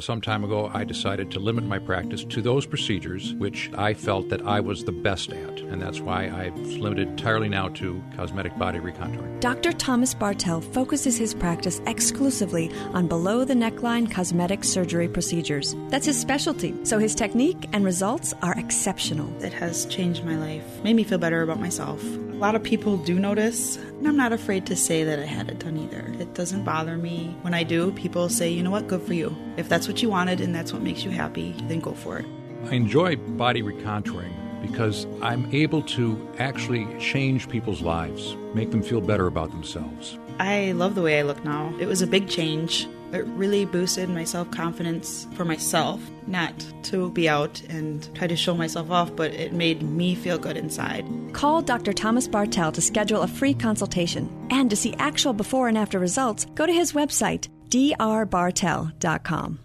Some 0.00 0.20
time 0.20 0.42
ago, 0.42 0.68
I 0.74 0.82
decided 0.82 1.30
to 1.30 1.38
limit 1.38 1.62
my 1.62 1.78
practice 1.78 2.24
to 2.24 2.42
those 2.42 2.66
procedures 2.66 3.34
which 3.34 3.70
I 3.78 3.94
felt 3.94 4.28
that 4.30 4.42
I 4.42 4.58
was 4.58 4.82
the 4.82 4.90
best 4.90 5.32
at, 5.32 5.60
and 5.60 5.80
that's 5.80 6.00
why 6.00 6.28
I've 6.28 6.58
limited 6.58 7.06
entirely 7.06 7.48
now 7.48 7.68
to 7.68 8.02
cosmetic 8.16 8.58
body 8.58 8.80
recontouring. 8.80 9.38
Dr. 9.38 9.72
Thomas 9.72 10.12
Bartel 10.12 10.60
focuses 10.60 11.16
his 11.16 11.34
practice 11.34 11.80
exclusively 11.86 12.68
on 12.94 13.06
below 13.06 13.44
the 13.44 13.54
neckline 13.54 14.10
cosmetic 14.10 14.64
surgery 14.64 15.06
procedures. 15.06 15.76
That's 15.88 16.06
his 16.06 16.18
specialty, 16.18 16.74
so 16.84 16.98
his 16.98 17.14
technique 17.14 17.68
and 17.72 17.84
results 17.84 18.34
are 18.42 18.58
exceptional. 18.58 19.32
It 19.40 19.52
has 19.52 19.86
changed 19.86 20.24
my 20.24 20.36
life, 20.36 20.82
made 20.82 20.96
me 20.96 21.04
feel 21.04 21.18
better 21.18 21.42
about 21.42 21.60
myself. 21.60 22.02
A 22.02 22.38
lot 22.38 22.54
of 22.54 22.62
people 22.62 22.98
do 22.98 23.18
notice, 23.18 23.76
and 23.76 24.06
I'm 24.06 24.16
not 24.16 24.32
afraid 24.32 24.66
to 24.66 24.76
say 24.76 25.04
that 25.04 25.18
I 25.18 25.24
had 25.24 25.48
it 25.48 25.60
done 25.60 25.78
either. 25.78 26.12
It 26.20 26.34
doesn't 26.34 26.64
bother 26.64 26.98
me. 26.98 27.34
When 27.40 27.54
I 27.54 27.62
do, 27.62 27.92
people 27.92 28.28
say, 28.28 28.50
you 28.50 28.62
know 28.62 28.70
what, 28.70 28.88
good 28.88 29.00
for 29.00 29.14
you. 29.14 29.34
If 29.56 29.70
that's 29.70 29.85
what 29.88 30.02
you 30.02 30.10
wanted 30.10 30.40
and 30.40 30.54
that's 30.54 30.72
what 30.72 30.82
makes 30.82 31.04
you 31.04 31.10
happy, 31.10 31.54
then 31.64 31.80
go 31.80 31.92
for 31.92 32.18
it. 32.18 32.26
I 32.64 32.74
enjoy 32.74 33.16
body 33.16 33.62
recontouring 33.62 34.32
because 34.62 35.06
I'm 35.22 35.48
able 35.54 35.82
to 35.82 36.28
actually 36.38 36.86
change 36.98 37.48
people's 37.48 37.82
lives, 37.82 38.36
make 38.54 38.70
them 38.70 38.82
feel 38.82 39.00
better 39.00 39.26
about 39.26 39.50
themselves. 39.50 40.18
I 40.38 40.72
love 40.72 40.94
the 40.94 41.02
way 41.02 41.18
I 41.18 41.22
look 41.22 41.44
now. 41.44 41.74
It 41.78 41.86
was 41.86 42.02
a 42.02 42.06
big 42.06 42.28
change. 42.28 42.86
It 43.12 43.24
really 43.26 43.64
boosted 43.64 44.08
my 44.10 44.24
self 44.24 44.50
confidence 44.50 45.28
for 45.34 45.44
myself, 45.44 46.00
not 46.26 46.52
to 46.84 47.10
be 47.12 47.28
out 47.28 47.62
and 47.68 48.12
try 48.14 48.26
to 48.26 48.36
show 48.36 48.54
myself 48.54 48.90
off, 48.90 49.14
but 49.14 49.32
it 49.32 49.52
made 49.52 49.82
me 49.82 50.14
feel 50.14 50.38
good 50.38 50.56
inside. 50.56 51.06
Call 51.32 51.62
Dr. 51.62 51.92
Thomas 51.92 52.26
Bartel 52.26 52.72
to 52.72 52.80
schedule 52.80 53.22
a 53.22 53.28
free 53.28 53.54
consultation. 53.54 54.28
And 54.50 54.68
to 54.70 54.76
see 54.76 54.94
actual 54.98 55.32
before 55.32 55.68
and 55.68 55.78
after 55.78 55.98
results, 55.98 56.46
go 56.54 56.66
to 56.66 56.72
his 56.72 56.92
website, 56.92 57.48
drbartel.com. 57.70 59.60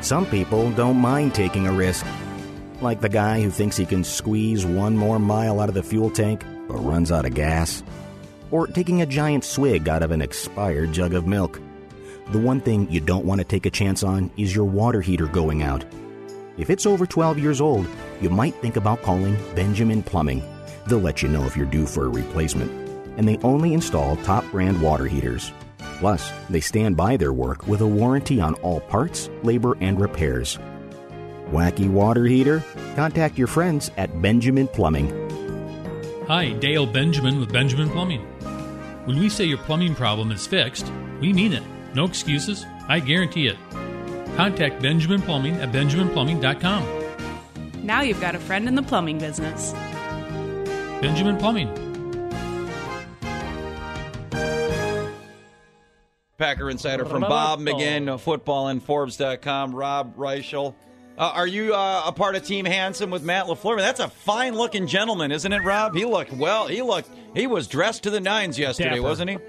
Some 0.00 0.26
people 0.26 0.70
don't 0.72 0.98
mind 0.98 1.34
taking 1.34 1.66
a 1.66 1.72
risk, 1.72 2.06
Like 2.80 3.00
the 3.00 3.08
guy 3.08 3.40
who 3.40 3.50
thinks 3.50 3.76
he 3.76 3.86
can 3.86 4.04
squeeze 4.04 4.66
one 4.66 4.96
more 4.96 5.18
mile 5.18 5.60
out 5.60 5.70
of 5.70 5.74
the 5.74 5.82
fuel 5.82 6.10
tank 6.10 6.44
but 6.68 6.76
runs 6.76 7.10
out 7.10 7.24
of 7.24 7.34
gas? 7.34 7.82
Or 8.50 8.66
taking 8.66 9.00
a 9.00 9.06
giant 9.06 9.44
swig 9.44 9.88
out 9.88 10.02
of 10.02 10.10
an 10.10 10.20
expired 10.20 10.92
jug 10.92 11.14
of 11.14 11.26
milk? 11.26 11.60
The 12.32 12.38
one 12.38 12.60
thing 12.60 12.90
you 12.90 13.00
don't 13.00 13.24
want 13.24 13.40
to 13.40 13.46
take 13.46 13.66
a 13.66 13.70
chance 13.70 14.02
on 14.02 14.30
is 14.36 14.54
your 14.54 14.66
water 14.66 15.00
heater 15.00 15.26
going 15.26 15.62
out. 15.62 15.84
If 16.58 16.70
it's 16.70 16.86
over 16.86 17.06
12 17.06 17.38
years 17.38 17.60
old, 17.60 17.86
you 18.20 18.30
might 18.30 18.54
think 18.56 18.76
about 18.76 19.02
calling 19.02 19.36
Benjamin 19.54 20.02
Plumbing. 20.02 20.42
They'll 20.86 20.98
let 20.98 21.22
you 21.22 21.28
know 21.28 21.44
if 21.46 21.56
you're 21.56 21.66
due 21.66 21.86
for 21.86 22.04
a 22.04 22.08
replacement. 22.08 22.70
And 23.16 23.26
they 23.26 23.38
only 23.38 23.72
install 23.72 24.16
top 24.16 24.44
brand 24.50 24.80
water 24.82 25.06
heaters. 25.06 25.52
Plus, 25.98 26.32
they 26.50 26.60
stand 26.60 26.96
by 26.96 27.16
their 27.16 27.32
work 27.32 27.66
with 27.66 27.80
a 27.80 27.86
warranty 27.86 28.40
on 28.40 28.54
all 28.56 28.80
parts, 28.80 29.30
labor, 29.42 29.76
and 29.80 30.00
repairs. 30.00 30.58
Wacky 31.50 31.88
water 31.88 32.24
heater? 32.24 32.62
Contact 32.96 33.38
your 33.38 33.46
friends 33.46 33.90
at 33.96 34.20
Benjamin 34.20 34.68
Plumbing. 34.68 35.08
Hi, 36.26 36.52
Dale 36.54 36.86
Benjamin 36.86 37.38
with 37.38 37.52
Benjamin 37.52 37.88
Plumbing. 37.88 38.22
When 39.04 39.20
we 39.20 39.28
say 39.28 39.44
your 39.44 39.58
plumbing 39.58 39.94
problem 39.94 40.32
is 40.32 40.46
fixed, 40.46 40.90
we 41.20 41.32
mean 41.32 41.52
it. 41.52 41.62
No 41.94 42.04
excuses. 42.04 42.66
I 42.88 42.98
guarantee 42.98 43.46
it. 43.46 43.56
Contact 44.36 44.82
Benjamin 44.82 45.22
Plumbing 45.22 45.54
at 45.56 45.70
benjaminplumbing.com. 45.70 47.84
Now 47.84 48.02
you've 48.02 48.20
got 48.20 48.34
a 48.34 48.40
friend 48.40 48.66
in 48.66 48.74
the 48.74 48.82
plumbing 48.82 49.18
business. 49.18 49.72
Benjamin 51.00 51.36
Plumbing. 51.36 51.85
Packer 56.38 56.68
Insider 56.70 57.04
from 57.04 57.22
Bob 57.22 57.60
McGinn, 57.60 58.04
footballandforbes.com, 58.06 59.74
Rob 59.74 60.16
Reischel. 60.16 60.74
Uh, 61.16 61.32
are 61.34 61.46
you 61.46 61.74
uh, 61.74 62.02
a 62.06 62.12
part 62.12 62.36
of 62.36 62.44
Team 62.44 62.66
Handsome 62.66 63.10
with 63.10 63.22
Matt 63.22 63.46
LaFleur? 63.46 63.78
That's 63.78 64.00
a 64.00 64.08
fine 64.08 64.54
looking 64.54 64.86
gentleman, 64.86 65.32
isn't 65.32 65.50
it, 65.50 65.62
Rob? 65.62 65.94
He 65.94 66.04
looked 66.04 66.32
well. 66.32 66.66
He 66.66 66.82
looked, 66.82 67.08
he 67.34 67.46
was 67.46 67.66
dressed 67.68 68.02
to 68.02 68.10
the 68.10 68.20
nines 68.20 68.58
yesterday, 68.58 68.90
Dapper. 68.90 69.02
wasn't 69.02 69.30
he? 69.30 69.38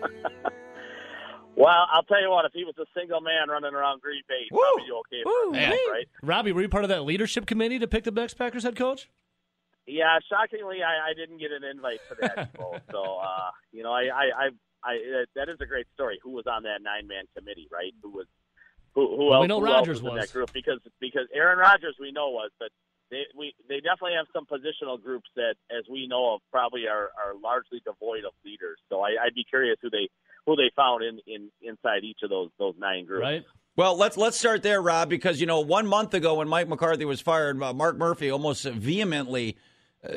Well, 1.58 1.88
I'll 1.92 2.04
tell 2.04 2.22
you 2.22 2.30
what. 2.30 2.46
If 2.46 2.52
he 2.54 2.64
was 2.66 2.76
a 2.78 2.86
single 2.96 3.20
man 3.20 3.50
running 3.50 3.74
around 3.74 4.00
Green 4.02 4.22
Bay, 4.30 4.46
he'd 4.48 4.56
probably 4.56 4.84
be 4.84 4.92
okay 4.92 5.24
for 5.24 5.52
Man. 5.52 5.72
him, 5.72 5.80
right? 5.92 6.08
Robbie, 6.22 6.52
were 6.52 6.62
you 6.62 6.70
part 6.70 6.84
of 6.84 6.90
that 6.90 7.04
leadership 7.04 7.48
committee 7.48 7.80
to 7.80 7.88
pick 7.88 8.04
the 8.04 8.12
next 8.12 8.36
Packers 8.36 8.62
head 8.62 8.76
coach? 8.76 9.10
Yeah, 9.88 10.20
shockingly, 10.30 10.84
I, 10.84 11.10
I 11.10 11.14
didn't 11.16 11.40
get 11.40 11.52
an 11.52 11.64
invite 11.64 12.00
for 12.08 12.16
that. 12.22 12.54
Expo. 12.54 12.80
so, 12.92 13.18
uh, 13.18 13.50
you 13.72 13.82
know, 13.82 13.92
I, 13.92 14.02
I, 14.04 14.24
I, 14.38 14.50
I, 14.88 14.96
uh, 14.96 15.26
that 15.36 15.50
is 15.50 15.58
a 15.60 15.66
great 15.66 15.88
story. 15.94 16.20
Who 16.24 16.32
was 16.32 16.48
on 16.48 16.64
that 16.64 16.80
nine 16.82 17.08
man 17.08 17.26
committee, 17.36 17.68
right? 17.72 17.92
Who 18.02 18.10
was, 18.12 18.28
who, 18.96 19.04
who 19.18 19.26
Well, 19.28 19.34
else? 19.36 19.42
we 19.44 19.48
know 19.48 19.60
who 19.60 19.68
else 19.68 19.88
Rodgers 19.88 20.02
was 20.02 20.12
in 20.14 20.20
that 20.20 20.32
group 20.32 20.54
because 20.54 20.80
because 21.00 21.28
Aaron 21.36 21.60
Rodgers 21.60 21.96
we 22.00 22.12
know 22.12 22.30
was, 22.30 22.52
but 22.58 22.70
they 23.12 23.24
we 23.38 23.54
they 23.70 23.80
definitely 23.80 24.16
have 24.18 24.28
some 24.34 24.46
positional 24.46 25.02
groups 25.02 25.30
that, 25.36 25.56
as 25.72 25.84
we 25.90 26.08
know 26.08 26.36
of, 26.36 26.42
probably 26.52 26.88
are 26.88 27.10
are 27.20 27.36
largely 27.42 27.82
devoid 27.86 28.24
of 28.26 28.32
leaders. 28.46 28.80
So 28.90 29.02
I, 29.02 29.16
I'd 29.26 29.36
be 29.36 29.44
curious 29.44 29.78
who 29.82 29.90
they 29.90 30.10
who 30.46 30.56
they 30.56 30.72
found 30.76 31.04
in 31.04 31.20
in 31.28 31.50
inside 31.62 32.04
each 32.04 32.20
of 32.24 32.30
those 32.30 32.50
those 32.58 32.76
nine 32.80 33.06
groups. 33.06 33.22
Right. 33.22 33.44
Well, 33.76 33.96
let's 33.96 34.18
let's 34.18 34.38
start 34.38 34.64
there, 34.64 34.82
Rob, 34.82 35.10
because 35.10 35.40
you 35.40 35.46
know 35.46 35.60
one 35.60 35.86
month 35.86 36.14
ago 36.14 36.36
when 36.36 36.48
Mike 36.48 36.68
McCarthy 36.68 37.06
was 37.06 37.22
fired, 37.22 37.62
uh, 37.62 37.74
Mark 37.74 37.98
Murphy 37.98 38.32
almost 38.32 38.64
vehemently 38.66 39.58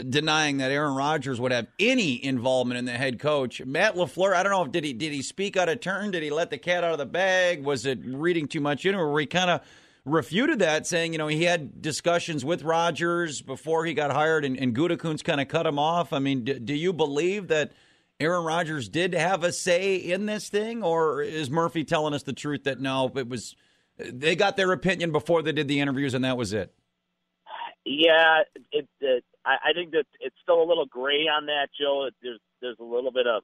denying 0.09 0.59
that 0.59 0.71
Aaron 0.71 0.95
Rodgers 0.95 1.41
would 1.41 1.53
have 1.53 1.67
any 1.79 2.23
involvement 2.25 2.79
in 2.79 2.85
the 2.85 2.93
head 2.93 3.19
coach. 3.19 3.65
Matt 3.65 3.95
Lafleur, 3.95 4.35
I 4.35 4.43
don't 4.43 4.53
know 4.53 4.65
if 4.65 4.73
did 4.73 4.85
he 4.85 4.93
did 4.93 5.13
he 5.13 5.23
speak 5.23 5.57
out 5.57 5.69
of 5.69 5.81
turn? 5.81 6.11
Did 6.11 6.23
he 6.23 6.31
let 6.31 6.51
the 6.51 6.59
cat 6.59 6.85
out 6.85 6.93
of 6.93 6.99
the 6.99 7.07
bag? 7.07 7.65
Was 7.65 7.87
it 7.87 7.99
reading 8.05 8.47
too 8.47 8.61
much 8.61 8.85
into, 8.85 8.99
it? 8.99 9.11
Where 9.11 9.21
he 9.21 9.27
kind 9.27 9.51
of 9.51 9.63
refuted 10.05 10.59
that, 10.61 10.87
saying 10.87 11.13
you 11.13 11.19
know 11.19 11.29
he 11.29 11.45
had 11.45 11.81
discussions 11.81 12.45
with 12.45 12.63
Rodgers 12.63 13.41
before 13.41 13.85
he 13.85 13.95
got 13.95 14.13
hired, 14.13 14.45
and, 14.45 14.59
and 14.59 14.77
Gutekunst 14.77 15.25
kind 15.25 15.41
of 15.41 15.49
cut 15.49 15.67
him 15.67 15.79
off. 15.79 16.13
I 16.13 16.19
mean, 16.19 16.45
do, 16.45 16.59
do 16.59 16.75
you 16.75 16.93
believe 16.93 17.49
that? 17.49 17.73
Aaron 18.23 18.45
Rodgers 18.45 18.91
did 18.91 19.15
have 19.15 19.45
a 19.45 19.51
say 19.51 19.97
in 19.97 20.27
this 20.27 20.51
thing, 20.51 20.83
or 20.83 21.23
is 21.23 21.49
Murphy 21.49 21.85
telling 21.85 22.13
us 22.13 22.23
the 22.23 22.35
truth 22.35 22.65
that 22.65 22.79
no, 22.79 23.11
it 23.17 23.27
was 23.27 23.57
they 23.97 24.37
got 24.37 24.59
their 24.59 24.73
opinion 24.73 25.11
before 25.11 25.41
they 25.41 25.53
did 25.53 25.69
the 25.69 25.81
interviews 25.81 26.13
and 26.13 26.23
that 26.27 26.37
was 26.37 26.53
it? 26.53 26.71
Yeah, 27.87 28.43
it, 28.73 28.87
it 29.01 29.25
I, 29.45 29.71
I 29.71 29.73
think 29.75 29.93
that 29.93 30.05
it's 30.21 30.37
still 30.43 30.63
a 30.63 30.67
little 30.69 30.87
gray 30.87 31.29
on 31.29 31.47
that, 31.47 31.69
Joe. 31.79 32.09
There's 32.23 32.41
there's 32.61 32.79
a 32.81 32.85
little 32.85 33.13
bit 33.13 33.27
of, 33.27 33.43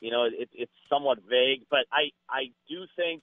you 0.00 0.10
know, 0.10 0.24
it, 0.24 0.48
it's 0.52 0.72
somewhat 0.88 1.18
vague, 1.28 1.62
but 1.70 1.86
I 1.92 2.10
I 2.28 2.52
do 2.68 2.86
think 2.96 3.22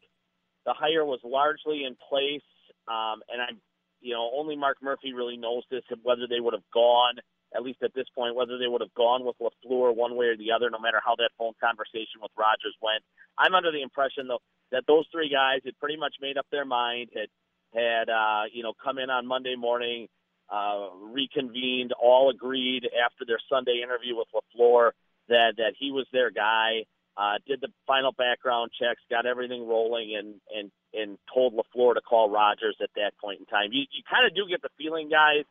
the 0.65 0.73
hire 0.73 1.05
was 1.05 1.19
largely 1.23 1.83
in 1.85 1.95
place, 2.09 2.45
um, 2.87 3.21
and 3.31 3.41
I'm, 3.41 3.61
you 4.01 4.13
know, 4.13 4.29
only 4.33 4.55
Mark 4.55 4.77
Murphy 4.81 5.13
really 5.13 5.37
knows 5.37 5.63
this 5.69 5.83
whether 6.03 6.27
they 6.27 6.39
would 6.39 6.53
have 6.53 6.69
gone 6.73 7.15
at 7.55 7.63
least 7.63 7.79
at 7.83 7.93
this 7.93 8.07
point 8.15 8.35
whether 8.35 8.57
they 8.57 8.67
would 8.67 8.81
have 8.81 8.93
gone 8.95 9.23
with 9.23 9.35
Lafleur 9.39 9.95
one 9.95 10.15
way 10.15 10.27
or 10.27 10.37
the 10.37 10.51
other, 10.51 10.69
no 10.69 10.79
matter 10.79 10.99
how 11.03 11.15
that 11.15 11.29
phone 11.37 11.53
conversation 11.61 12.21
with 12.21 12.31
Rodgers 12.37 12.75
went. 12.81 13.03
I'm 13.37 13.53
under 13.55 13.71
the 13.71 13.81
impression 13.81 14.27
though 14.27 14.41
that 14.71 14.83
those 14.87 15.05
three 15.11 15.29
guys 15.29 15.61
had 15.63 15.77
pretty 15.79 15.97
much 15.97 16.15
made 16.21 16.37
up 16.37 16.47
their 16.51 16.65
mind, 16.65 17.09
had 17.13 17.29
had 17.73 18.09
uh, 18.09 18.43
you 18.51 18.63
know 18.63 18.73
come 18.83 18.97
in 18.97 19.09
on 19.09 19.27
Monday 19.27 19.55
morning 19.55 20.07
uh, 20.53 20.89
reconvened, 21.01 21.93
all 21.99 22.29
agreed 22.29 22.83
after 23.03 23.25
their 23.25 23.39
Sunday 23.49 23.81
interview 23.83 24.15
with 24.15 24.27
Lafleur 24.35 24.91
that 25.27 25.53
that 25.57 25.73
he 25.79 25.91
was 25.91 26.05
their 26.13 26.29
guy. 26.29 26.85
Uh, 27.15 27.37
did 27.47 27.61
the 27.61 27.69
final 27.85 28.11
background 28.11 28.71
checks, 28.79 29.01
got 29.09 29.25
everything 29.25 29.67
rolling, 29.67 30.15
and 30.15 30.35
and 30.55 30.71
and 30.93 31.17
told 31.33 31.53
Lafleur 31.53 31.95
to 31.95 32.01
call 32.01 32.29
Rodgers 32.29 32.77
at 32.81 32.89
that 32.95 33.11
point 33.19 33.39
in 33.39 33.45
time. 33.47 33.69
You 33.71 33.81
you 33.91 34.03
kind 34.07 34.27
of 34.27 34.35
do 34.35 34.47
get 34.47 34.61
the 34.61 34.69
feeling, 34.77 35.09
guys, 35.09 35.45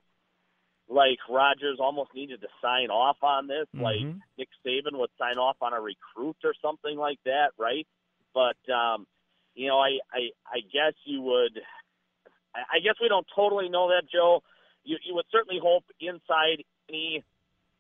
like 0.89 1.19
Rodgers 1.29 1.79
almost 1.81 2.15
needed 2.15 2.41
to 2.43 2.49
sign 2.61 2.91
off 2.91 3.17
on 3.23 3.49
this, 3.49 3.67
like 3.75 3.99
Nick 4.39 4.49
Saban 4.65 4.99
would 4.99 5.11
sign 5.19 5.39
off 5.39 5.57
on 5.61 5.73
a 5.73 5.81
recruit 5.81 6.37
or 6.45 6.55
something 6.63 6.97
like 6.97 7.19
that, 7.25 7.51
right? 7.59 7.87
But 8.35 8.59
um, 8.73 9.07
you 9.55 9.67
know, 9.67 9.79
I 9.79 9.99
I 10.13 10.31
I 10.47 10.61
guess 10.61 10.95
you 11.05 11.23
would. 11.23 11.59
I 12.55 12.81
guess 12.85 12.97
we 13.01 13.09
don't 13.09 13.27
totally 13.35 13.71
know 13.71 13.89
that, 13.89 14.03
Joe 14.13 14.43
you, 14.85 14.97
you 15.05 15.15
would 15.15 15.27
certainly 15.31 15.61
hope 15.63 15.85
inside 16.01 16.65
any 16.89 17.25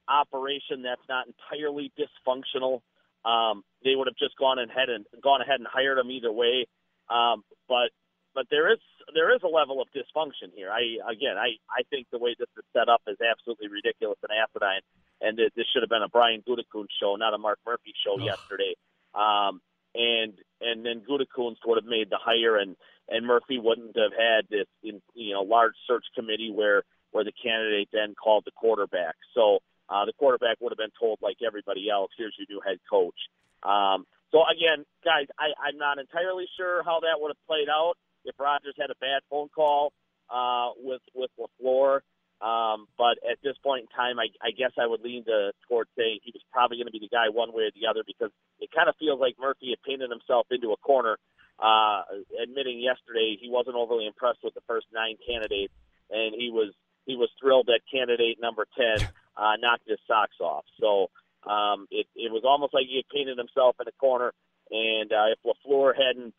operation 0.08 0.82
that's 0.82 1.02
not 1.08 1.26
entirely 1.26 1.92
dysfunctional, 1.98 2.82
um, 3.24 3.62
they 3.84 3.94
would 3.94 4.08
have 4.08 4.16
just 4.16 4.36
gone 4.36 4.58
ahead 4.58 4.88
and 4.88 5.06
gone 5.22 5.40
ahead 5.40 5.58
and 5.60 5.66
hired 5.66 5.98
him 5.98 6.10
either 6.10 6.32
way. 6.32 6.66
Um, 7.08 7.44
but 7.68 7.90
but 8.34 8.46
there 8.50 8.72
is 8.72 8.78
there 9.14 9.34
is 9.34 9.42
a 9.44 9.48
level 9.48 9.80
of 9.80 9.88
dysfunction 9.94 10.50
here. 10.54 10.70
I 10.70 10.98
again 11.10 11.36
I 11.38 11.60
I 11.70 11.82
think 11.90 12.06
the 12.10 12.18
way 12.18 12.34
this 12.38 12.48
is 12.56 12.64
set 12.72 12.88
up 12.88 13.02
is 13.06 13.18
absolutely 13.20 13.68
ridiculous 13.68 14.18
and 14.22 14.32
asinine, 14.32 14.82
and 15.20 15.38
that 15.38 15.50
this 15.54 15.66
should 15.72 15.82
have 15.82 15.90
been 15.90 16.02
a 16.02 16.08
Brian 16.08 16.42
Gutekunst 16.42 16.94
show, 17.00 17.16
not 17.16 17.34
a 17.34 17.38
Mark 17.38 17.58
Murphy 17.66 17.94
show 18.04 18.18
yesterday. 18.18 18.74
Um, 19.14 19.60
and 19.94 20.34
and 20.60 20.84
then 20.84 21.02
Gutekunst 21.08 21.62
would 21.66 21.78
have 21.78 21.88
made 21.88 22.08
the 22.10 22.18
hire, 22.18 22.56
and 22.56 22.76
and 23.08 23.26
Murphy 23.26 23.58
wouldn't 23.58 23.96
have 23.96 24.12
had 24.12 24.48
this 24.50 24.66
in, 24.82 25.02
you 25.14 25.34
know 25.34 25.42
large 25.42 25.74
search 25.86 26.04
committee 26.14 26.50
where 26.50 26.82
where 27.12 27.24
the 27.24 27.32
candidate 27.32 27.88
then 27.92 28.14
called 28.14 28.44
the 28.44 28.52
quarterback. 28.52 29.14
So 29.34 29.60
uh, 29.88 30.04
the 30.04 30.12
quarterback 30.12 30.56
would 30.60 30.72
have 30.72 30.78
been 30.78 30.96
told 30.98 31.18
like 31.22 31.36
everybody 31.46 31.88
else, 31.88 32.10
here's 32.16 32.34
your 32.38 32.46
new 32.50 32.60
head 32.60 32.78
coach. 32.88 33.16
Um, 33.62 34.04
so 34.32 34.42
again, 34.48 34.84
guys, 35.04 35.28
I, 35.38 35.52
I'm 35.60 35.78
not 35.78 35.98
entirely 35.98 36.48
sure 36.56 36.82
how 36.82 37.00
that 37.00 37.20
would 37.20 37.28
have 37.28 37.46
played 37.46 37.68
out 37.68 37.94
if 38.24 38.34
Rodgers 38.40 38.74
had 38.80 38.90
a 38.90 38.98
bad 38.98 39.20
phone 39.28 39.48
call 39.54 39.92
uh, 40.32 40.70
with 40.80 41.02
with 41.14 41.30
Lafleur. 41.38 42.00
Um, 42.42 42.88
but 42.98 43.22
at 43.22 43.38
this 43.44 43.54
point 43.62 43.86
in 43.86 43.88
time, 43.94 44.18
I, 44.18 44.26
I 44.42 44.50
guess 44.50 44.72
I 44.74 44.86
would 44.86 45.00
lean 45.02 45.22
to 45.26 45.52
towards 45.68 45.90
saying 45.96 46.18
he 46.24 46.32
was 46.34 46.42
probably 46.50 46.78
going 46.78 46.90
to 46.90 46.92
be 46.92 46.98
the 46.98 47.12
guy 47.12 47.30
one 47.30 47.54
way 47.54 47.70
or 47.70 47.70
the 47.70 47.86
other 47.86 48.02
because 48.02 48.34
it 48.58 48.70
kind 48.74 48.88
of 48.88 48.96
feels 48.98 49.20
like 49.20 49.38
Murphy 49.38 49.70
had 49.70 49.78
painted 49.86 50.10
himself 50.10 50.50
into 50.50 50.74
a 50.74 50.76
corner, 50.82 51.22
uh, 51.62 52.02
admitting 52.42 52.82
yesterday 52.82 53.38
he 53.38 53.46
wasn't 53.46 53.76
overly 53.76 54.10
impressed 54.10 54.42
with 54.42 54.54
the 54.54 54.64
first 54.66 54.86
nine 54.90 55.14
candidates, 55.22 55.72
and 56.10 56.34
he 56.34 56.50
was 56.50 56.74
he 57.06 57.16
was 57.16 57.30
thrilled 57.40 57.66
that 57.66 57.80
candidate 57.92 58.38
number 58.40 58.66
ten 58.76 59.08
uh, 59.36 59.56
knocked 59.60 59.88
his 59.88 59.98
socks 60.06 60.36
off. 60.40 60.64
So 60.80 61.08
um, 61.50 61.86
it 61.90 62.06
it 62.14 62.32
was 62.32 62.42
almost 62.44 62.74
like 62.74 62.86
he 62.88 62.96
had 62.96 63.08
painted 63.14 63.38
himself 63.38 63.76
in 63.80 63.88
a 63.88 63.92
corner, 63.92 64.32
and 64.70 65.12
uh, 65.12 65.32
if 65.32 65.38
Lafleur 65.44 65.92
hadn't 65.96 66.34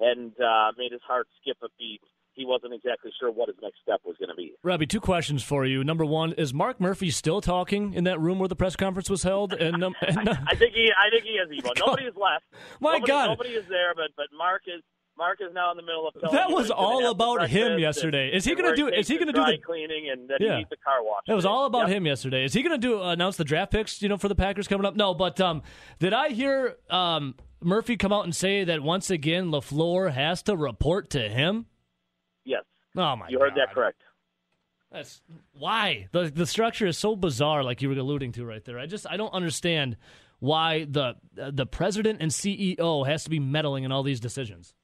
hadn't 0.00 0.40
uh, 0.40 0.72
made 0.76 0.92
his 0.92 1.02
heart 1.06 1.26
skip 1.40 1.56
a 1.62 1.68
beat, 1.78 2.00
he 2.36 2.44
wasn't 2.44 2.74
exactly 2.74 3.10
sure 3.18 3.30
what 3.30 3.48
his 3.48 3.56
next 3.62 3.80
step 3.82 4.00
was 4.04 4.16
going 4.18 4.28
to 4.28 4.34
be. 4.34 4.54
Robbie, 4.62 4.86
two 4.86 5.00
questions 5.00 5.42
for 5.42 5.64
you. 5.64 5.82
Number 5.82 6.04
one, 6.04 6.32
is 6.34 6.52
Mark 6.52 6.80
Murphy 6.80 7.10
still 7.10 7.40
talking 7.40 7.94
in 7.94 8.04
that 8.04 8.20
room 8.20 8.38
where 8.38 8.48
the 8.48 8.56
press 8.56 8.76
conference 8.76 9.08
was 9.08 9.22
held? 9.22 9.54
And, 9.54 9.82
um, 9.82 9.94
and 10.06 10.28
uh, 10.28 10.34
I 10.46 10.54
think 10.54 10.74
he 10.74 10.90
I 10.92 11.10
think 11.10 11.24
he 11.24 11.30
is 11.30 11.48
Evo. 11.48 11.72
Nobody 11.86 12.04
is 12.04 12.14
left. 12.14 12.44
My 12.80 12.92
nobody, 12.92 13.10
God. 13.10 13.26
nobody 13.28 13.50
is 13.50 13.66
there, 13.68 13.94
but 13.94 14.10
but 14.16 14.26
Mark 14.36 14.62
is. 14.66 14.82
Mark 15.18 15.40
is 15.40 15.52
now 15.54 15.70
in 15.70 15.76
the 15.78 15.82
middle 15.82 16.06
of 16.08 16.14
That 16.32 16.50
was 16.50 16.70
all 16.70 17.10
about 17.10 17.48
him 17.48 17.78
yesterday. 17.78 18.30
Is 18.34 18.44
he 18.44 18.54
gonna 18.54 18.76
do- 18.76 18.88
is 18.88 19.08
he 19.08 19.16
gonna 19.18 19.32
do 19.32 19.44
the- 19.44 19.58
cleaning 19.58 20.10
and 20.10 20.28
then 20.28 20.36
Yeah. 20.40 20.50
he 20.52 20.56
needs 20.58 20.70
the 20.70 20.76
car 20.76 21.02
wash? 21.02 21.22
It 21.26 21.32
was 21.34 21.46
all 21.46 21.64
about 21.64 21.88
Yep. 21.88 21.96
him 21.96 22.06
yesterday. 22.06 22.44
Is 22.44 22.52
he 22.52 22.62
going 22.62 22.78
to 22.78 22.86
do 22.86 23.02
announce 23.02 23.36
the 23.38 23.44
draft 23.44 23.72
picks? 23.72 24.02
You 24.02 24.08
know, 24.10 24.18
for 24.18 24.28
the 24.28 24.34
Packers 24.34 24.68
coming 24.68 24.84
up? 24.84 24.94
No, 24.94 25.14
but 25.14 25.40
um, 25.40 25.62
did 25.98 26.12
I 26.12 26.28
hear 26.30 26.76
um, 26.90 27.34
Murphy 27.62 27.96
come 27.96 28.12
out 28.12 28.24
and 28.24 28.36
say 28.36 28.64
that 28.64 28.82
once 28.82 29.08
again 29.10 29.46
Lafleur 29.50 30.12
has 30.12 30.42
to 30.44 30.56
report 30.56 31.08
to 31.10 31.28
him? 31.28 31.66
Yes. 32.44 32.64
Oh 32.96 33.16
my! 33.16 33.28
You 33.28 33.38
heard 33.40 33.54
God. 33.54 33.60
that 33.68 33.74
correct. 33.74 34.02
That's 34.92 35.20
why 35.52 36.08
the 36.12 36.30
the 36.30 36.46
structure 36.46 36.86
is 36.86 36.96
so 36.98 37.16
bizarre, 37.16 37.64
like 37.64 37.82
you 37.82 37.88
were 37.88 37.94
alluding 37.96 38.32
to 38.32 38.44
right 38.44 38.64
there. 38.64 38.78
I 38.78 38.86
just 38.86 39.06
I 39.10 39.16
don't 39.16 39.32
understand 39.32 39.96
why 40.38 40.84
the 40.84 41.16
the 41.32 41.66
president 41.66 42.20
and 42.22 42.30
CEO 42.30 43.06
has 43.06 43.24
to 43.24 43.30
be 43.30 43.40
meddling 43.40 43.84
in 43.84 43.90
all 43.92 44.02
these 44.02 44.20
decisions. 44.20 44.74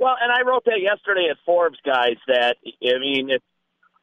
Well, 0.00 0.16
and 0.16 0.32
I 0.32 0.48
wrote 0.48 0.64
that 0.64 0.80
yesterday 0.80 1.28
at 1.30 1.36
Forbes, 1.44 1.76
guys. 1.84 2.16
That 2.26 2.56
I 2.64 2.98
mean, 2.98 3.28
if 3.28 3.42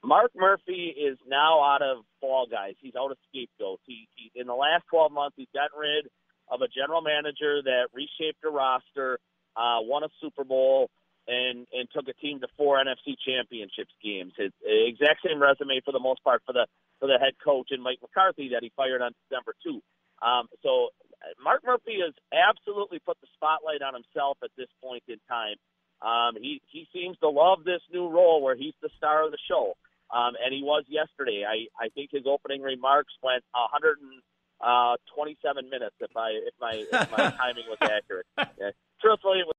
Mark 0.03 0.29
Murphy 0.37 0.93
is 0.93 1.17
now 1.27 1.63
out 1.65 1.81
of 1.81 2.05
fall 2.21 2.45
guys, 2.45 2.75
he's 2.79 2.93
out 2.93 3.09
of 3.09 3.17
scapegoats. 3.27 3.81
He, 3.87 4.07
he 4.13 4.29
in 4.39 4.45
the 4.45 4.53
last 4.53 4.83
twelve 4.91 5.11
months, 5.11 5.33
he's 5.37 5.49
gotten 5.55 5.73
rid 5.73 6.05
of 6.53 6.61
a 6.61 6.69
general 6.69 7.01
manager 7.01 7.63
that 7.65 7.89
reshaped 7.97 8.45
a 8.45 8.49
roster, 8.49 9.17
uh, 9.57 9.81
won 9.81 10.03
a 10.03 10.09
Super 10.21 10.43
Bowl, 10.43 10.91
and 11.27 11.65
and 11.73 11.89
took 11.89 12.07
a 12.07 12.13
team 12.21 12.39
to 12.41 12.47
four 12.55 12.77
NFC 12.77 13.17
championships 13.17 13.97
games. 13.97 14.33
His 14.37 14.53
exact 14.61 15.25
same 15.25 15.41
resume 15.41 15.81
for 15.83 15.93
the 15.93 15.99
most 15.99 16.23
part 16.23 16.43
for 16.45 16.53
the 16.53 16.67
for 16.99 17.07
the 17.07 17.17
head 17.17 17.33
coach 17.43 17.69
and 17.71 17.81
Mike 17.81 17.97
McCarthy 18.03 18.53
that 18.53 18.61
he 18.61 18.71
fired 18.77 19.01
on 19.01 19.17
December 19.25 19.55
two. 19.65 19.81
Um, 20.21 20.45
so 20.61 20.93
Mark 21.43 21.65
Murphy 21.65 22.05
has 22.05 22.13
absolutely 22.29 22.99
put 22.99 23.17
the 23.21 23.27
spotlight 23.33 23.81
on 23.81 23.97
himself 23.97 24.37
at 24.43 24.51
this 24.57 24.69
point 24.81 25.01
in 25.07 25.17
time. 25.27 25.57
Um, 26.01 26.35
he 26.39 26.61
he 26.67 26.87
seems 26.93 27.17
to 27.19 27.29
love 27.29 27.63
this 27.63 27.81
new 27.91 28.07
role 28.09 28.41
where 28.43 28.55
he's 28.55 28.75
the 28.81 28.89
star 28.97 29.25
of 29.25 29.31
the 29.31 29.37
show, 29.49 29.73
um, 30.13 30.33
and 30.43 30.53
he 30.53 30.61
was 30.61 30.83
yesterday. 30.87 31.43
I 31.47 31.67
I 31.83 31.89
think 31.89 32.11
his 32.11 32.23
opening 32.27 32.61
remarks 32.61 33.13
went 33.23 33.43
127 33.53 34.21
uh, 34.61 35.69
minutes 35.69 35.95
if 35.99 36.15
I 36.15 36.29
if 36.29 36.53
my 36.61 36.85
if 36.91 37.11
my 37.11 37.31
timing 37.37 37.65
was 37.67 37.77
accurate. 37.81 38.27
Yeah. 38.37 38.71
Truthfully, 39.01 39.39
it 39.39 39.47
was 39.47 39.55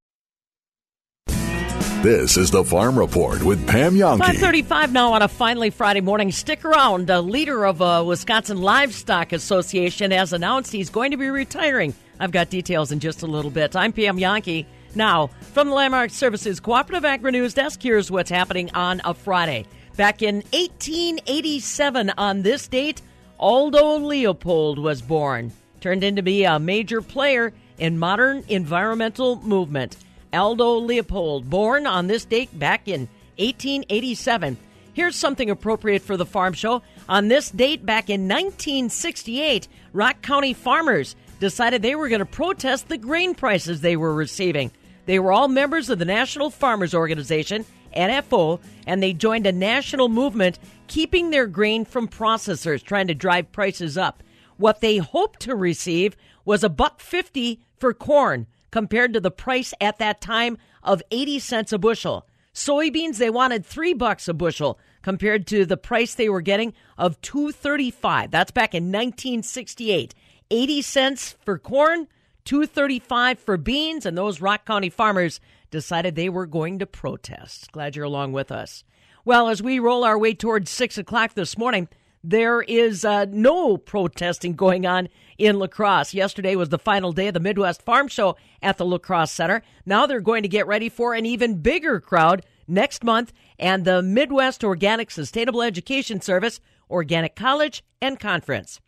This 2.04 2.36
is 2.36 2.52
the 2.52 2.62
Farm 2.62 2.96
Report 2.96 3.42
with 3.42 3.66
Pam 3.66 3.94
Jahnke. 3.94 4.18
535 4.18 4.92
now 4.92 5.12
on 5.14 5.22
a 5.22 5.28
finally 5.28 5.70
Friday 5.70 6.00
morning. 6.00 6.30
Stick 6.30 6.64
around. 6.64 7.10
A 7.10 7.20
leader 7.20 7.64
of 7.64 7.80
a 7.80 8.04
Wisconsin 8.04 8.62
Livestock 8.62 9.32
Association 9.32 10.12
has 10.12 10.32
announced 10.32 10.70
he's 10.70 10.90
going 10.90 11.10
to 11.10 11.16
be 11.16 11.28
retiring. 11.28 11.94
I've 12.20 12.30
got 12.30 12.48
details 12.50 12.92
in 12.92 13.00
just 13.00 13.22
a 13.22 13.26
little 13.26 13.50
bit. 13.50 13.74
I'm 13.74 13.92
Pam 13.92 14.18
Jahnke. 14.18 14.66
Now, 14.94 15.28
from 15.52 15.68
the 15.68 15.74
Landmark 15.74 16.10
Services 16.10 16.60
Cooperative 16.60 17.04
Agri 17.04 17.32
News 17.32 17.54
Desk, 17.54 17.80
here's 17.82 18.10
what's 18.10 18.30
happening 18.30 18.70
on 18.74 19.00
a 19.04 19.14
Friday. 19.14 19.66
Back 19.96 20.22
in 20.22 20.36
1887, 20.52 22.12
on 22.16 22.42
this 22.42 22.68
date, 22.68 23.02
Aldo 23.38 23.98
Leopold 23.98 24.78
was 24.78 25.02
born. 25.02 25.52
Turned 25.80 26.02
into 26.02 26.22
be 26.22 26.44
a 26.44 26.58
major 26.58 27.02
player 27.02 27.52
in 27.78 27.98
modern 27.98 28.44
environmental 28.48 29.36
movement. 29.42 29.96
Aldo 30.32 30.78
Leopold, 30.78 31.48
born 31.48 31.86
on 31.86 32.06
this 32.06 32.24
date 32.24 32.56
back 32.58 32.88
in 32.88 33.08
1887. 33.38 34.56
Here's 34.92 35.14
something 35.14 35.48
appropriate 35.48 36.02
for 36.02 36.16
the 36.16 36.26
farm 36.26 36.54
show. 36.54 36.82
On 37.08 37.28
this 37.28 37.50
date 37.50 37.86
back 37.86 38.10
in 38.10 38.22
1968, 38.22 39.68
Rock 39.92 40.20
County 40.22 40.52
farmers 40.52 41.14
decided 41.38 41.82
they 41.82 41.94
were 41.94 42.08
going 42.08 42.20
to 42.20 42.26
protest 42.26 42.88
the 42.88 42.98
grain 42.98 43.34
prices 43.34 43.80
they 43.80 43.96
were 43.96 44.14
receiving. 44.14 44.70
They 45.06 45.18
were 45.18 45.32
all 45.32 45.48
members 45.48 45.88
of 45.88 45.98
the 45.98 46.04
National 46.04 46.50
Farmers 46.50 46.94
Organization, 46.94 47.64
NFO, 47.96 48.60
and 48.86 49.02
they 49.02 49.12
joined 49.12 49.46
a 49.46 49.52
national 49.52 50.08
movement 50.08 50.58
keeping 50.86 51.30
their 51.30 51.46
grain 51.46 51.84
from 51.84 52.08
processors 52.08 52.82
trying 52.82 53.08
to 53.08 53.14
drive 53.14 53.52
prices 53.52 53.96
up. 53.96 54.22
What 54.56 54.80
they 54.80 54.98
hoped 54.98 55.40
to 55.40 55.54
receive 55.54 56.16
was 56.44 56.64
a 56.64 56.68
buck 56.68 57.00
50 57.00 57.60
for 57.76 57.94
corn 57.94 58.46
compared 58.70 59.12
to 59.14 59.20
the 59.20 59.30
price 59.30 59.72
at 59.80 59.98
that 59.98 60.20
time 60.20 60.58
of 60.82 61.02
80 61.10 61.38
cents 61.38 61.72
a 61.72 61.78
bushel. 61.78 62.26
Soybeans 62.52 63.18
they 63.18 63.30
wanted 63.30 63.64
3 63.64 63.94
bucks 63.94 64.28
a 64.28 64.34
bushel 64.34 64.78
compared 65.02 65.46
to 65.46 65.64
the 65.64 65.76
price 65.76 66.14
they 66.14 66.28
were 66.28 66.40
getting 66.40 66.74
of 66.96 67.20
235. 67.20 68.30
That's 68.30 68.50
back 68.50 68.74
in 68.74 68.84
1968. 68.84 70.14
80 70.50 70.82
cents 70.82 71.36
for 71.44 71.58
corn, 71.58 72.08
235 72.44 73.38
for 73.38 73.56
beans, 73.56 74.06
and 74.06 74.16
those 74.16 74.40
Rock 74.40 74.64
County 74.64 74.90
farmers 74.90 75.40
decided 75.70 76.14
they 76.14 76.28
were 76.28 76.46
going 76.46 76.78
to 76.78 76.86
protest. 76.86 77.70
Glad 77.72 77.94
you're 77.94 78.04
along 78.04 78.32
with 78.32 78.50
us. 78.50 78.84
Well, 79.24 79.48
as 79.48 79.62
we 79.62 79.78
roll 79.78 80.04
our 80.04 80.18
way 80.18 80.32
towards 80.32 80.70
6 80.70 80.96
o'clock 80.96 81.34
this 81.34 81.58
morning, 81.58 81.88
there 82.24 82.62
is 82.62 83.04
uh, 83.04 83.26
no 83.28 83.76
protesting 83.76 84.54
going 84.54 84.86
on 84.86 85.08
in 85.36 85.58
La 85.58 85.66
Crosse. 85.66 86.14
Yesterday 86.14 86.56
was 86.56 86.70
the 86.70 86.78
final 86.78 87.12
day 87.12 87.28
of 87.28 87.34
the 87.34 87.40
Midwest 87.40 87.82
Farm 87.82 88.08
Show 88.08 88.36
at 88.62 88.78
the 88.78 88.84
La 88.84 88.98
Crosse 88.98 89.30
Center. 89.30 89.62
Now 89.86 90.06
they're 90.06 90.20
going 90.20 90.42
to 90.42 90.48
get 90.48 90.66
ready 90.66 90.88
for 90.88 91.14
an 91.14 91.26
even 91.26 91.60
bigger 91.60 92.00
crowd 92.00 92.44
next 92.66 93.04
month 93.04 93.32
and 93.58 93.84
the 93.84 94.02
Midwest 94.02 94.64
Organic 94.64 95.10
Sustainable 95.10 95.62
Education 95.62 96.20
Service, 96.20 96.60
Organic 96.90 97.36
College 97.36 97.84
and 98.00 98.18
Conference. 98.18 98.80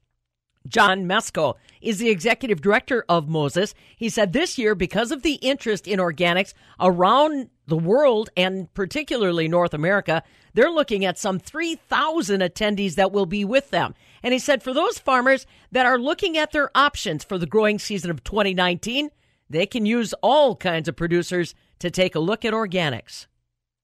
John 0.68 1.05
Mesko 1.07 1.55
is 1.81 1.99
the 1.99 2.11
executive 2.11 2.61
director 2.61 3.05
of 3.09 3.29
Moses. 3.29 3.75
He 3.96 4.09
said 4.09 4.33
this 4.33 4.59
year, 4.59 4.75
because 4.75 5.11
of 5.11 5.23
the 5.23 5.35
interest 5.35 5.88
in 5.88 5.99
organics 5.99 6.53
around 6.79 7.49
the 7.66 7.79
world 7.79 8.31
and 8.37 8.73
particularly 8.75 9.49
North 9.49 9.73
America, 9.73 10.23
they're 10.55 10.70
looking 10.70 11.05
at 11.05 11.18
some 11.18 11.38
3,000 11.38 12.40
attendees 12.40 12.96
that 12.96 13.12
will 13.12 13.27
be 13.27 13.44
with 13.44 13.70
them. 13.70 13.94
And 14.23 14.33
he 14.33 14.38
said 14.38 14.62
for 14.62 14.75
those 14.75 14.99
farmers 14.99 15.46
that 15.73 15.87
are 15.87 15.99
looking 15.99 16.37
at 16.37 16.53
their 16.53 16.70
options 16.75 17.25
for 17.25 17.38
the 17.38 17.46
growing 17.46 17.79
season 17.79 18.11
of 18.11 18.23
2019, 18.23 19.11
they 19.49 19.66
can 19.66 19.87
use 19.87 20.12
all 20.23 20.57
kinds 20.57 20.88
of 20.88 20.96
producers 20.96 21.55
to 21.79 21.90
take 21.90 22.14
a 22.14 22.20
look 22.20 22.44
at 22.44 22.53
organics. 22.53 23.27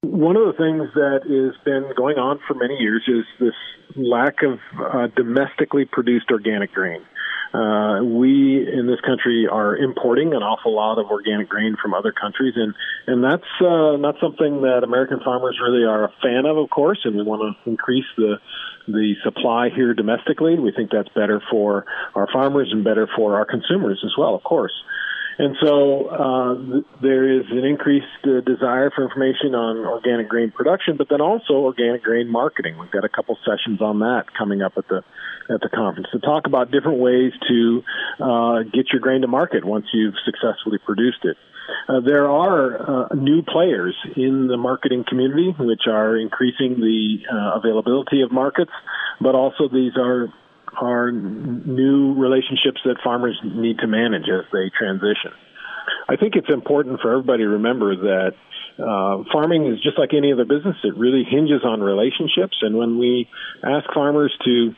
One 0.02 0.36
of 0.36 0.46
the 0.46 0.52
things 0.52 0.88
that 0.94 1.20
has 1.24 1.64
been 1.64 1.92
going 1.96 2.18
on 2.18 2.38
for 2.46 2.54
many 2.54 2.76
years 2.76 3.02
is 3.08 3.24
this 3.40 3.54
lack 3.96 4.42
of 4.42 4.58
uh, 4.78 5.08
domestically 5.16 5.84
produced 5.84 6.30
organic 6.30 6.72
grain. 6.72 7.00
Uh, 7.54 8.02
we 8.04 8.60
in 8.68 8.86
this 8.86 9.00
country 9.00 9.46
are 9.50 9.76
importing 9.76 10.34
an 10.34 10.42
awful 10.42 10.74
lot 10.74 10.98
of 10.98 11.06
organic 11.06 11.48
grain 11.48 11.76
from 11.80 11.94
other 11.94 12.12
countries, 12.12 12.52
and 12.56 12.74
and 13.06 13.24
that's 13.24 13.48
uh, 13.60 13.96
not 13.96 14.16
something 14.20 14.60
that 14.62 14.82
American 14.84 15.20
farmers 15.24 15.56
really 15.62 15.84
are 15.84 16.04
a 16.04 16.12
fan 16.20 16.44
of, 16.44 16.58
of 16.58 16.68
course. 16.68 16.98
And 17.04 17.16
we 17.16 17.22
want 17.22 17.40
to 17.40 17.70
increase 17.70 18.04
the 18.16 18.36
the 18.88 19.14
supply 19.24 19.70
here 19.74 19.94
domestically. 19.94 20.58
We 20.58 20.72
think 20.72 20.90
that's 20.90 21.08
better 21.14 21.40
for 21.50 21.86
our 22.14 22.28
farmers 22.32 22.68
and 22.72 22.84
better 22.84 23.08
for 23.16 23.36
our 23.36 23.46
consumers 23.46 24.02
as 24.04 24.12
well, 24.18 24.34
of 24.34 24.42
course. 24.42 24.72
And 25.38 25.56
so 25.60 26.06
uh, 26.08 26.54
th- 26.54 26.84
there 27.02 27.40
is 27.40 27.44
an 27.50 27.64
increased 27.64 28.06
uh, 28.24 28.40
desire 28.40 28.90
for 28.90 29.04
information 29.04 29.54
on 29.54 29.84
organic 29.84 30.28
grain 30.28 30.50
production, 30.50 30.96
but 30.96 31.08
then 31.10 31.20
also 31.20 31.54
organic 31.54 32.02
grain 32.02 32.28
marketing. 32.28 32.78
We've 32.78 32.90
got 32.90 33.04
a 33.04 33.08
couple 33.08 33.36
sessions 33.44 33.82
on 33.82 34.00
that 34.00 34.24
coming 34.36 34.62
up 34.62 34.72
at 34.76 34.88
the 34.88 35.02
at 35.48 35.60
the 35.60 35.68
conference 35.68 36.08
to 36.10 36.18
talk 36.18 36.46
about 36.46 36.72
different 36.72 36.98
ways 36.98 37.32
to 37.48 37.82
uh, 38.18 38.62
get 38.64 38.90
your 38.92 39.00
grain 39.00 39.20
to 39.20 39.28
market 39.28 39.64
once 39.64 39.86
you've 39.92 40.14
successfully 40.24 40.78
produced 40.84 41.24
it. 41.24 41.36
Uh, 41.88 42.00
there 42.00 42.28
are 42.28 43.06
uh, 43.10 43.14
new 43.14 43.42
players 43.42 43.94
in 44.16 44.48
the 44.48 44.56
marketing 44.56 45.04
community 45.06 45.54
which 45.58 45.82
are 45.86 46.16
increasing 46.16 46.80
the 46.80 47.18
uh, 47.32 47.58
availability 47.58 48.22
of 48.22 48.32
markets, 48.32 48.72
but 49.20 49.34
also 49.34 49.68
these 49.68 49.92
are 49.96 50.32
are 50.80 51.10
new 51.10 52.14
relationships 52.14 52.80
that 52.84 52.96
farmers 53.02 53.38
need 53.44 53.78
to 53.78 53.86
manage 53.86 54.28
as 54.28 54.44
they 54.52 54.70
transition. 54.76 55.32
I 56.08 56.16
think 56.16 56.34
it's 56.36 56.50
important 56.50 57.00
for 57.00 57.12
everybody 57.12 57.44
to 57.44 57.48
remember 57.48 57.96
that 57.96 58.32
uh, 58.78 59.24
farming 59.32 59.66
is 59.66 59.80
just 59.82 59.98
like 59.98 60.10
any 60.12 60.32
other 60.32 60.44
business. 60.44 60.76
It 60.84 60.96
really 60.96 61.24
hinges 61.24 61.62
on 61.64 61.80
relationships. 61.80 62.58
And 62.60 62.76
when 62.76 62.98
we 62.98 63.28
ask 63.64 63.86
farmers 63.94 64.36
to 64.44 64.74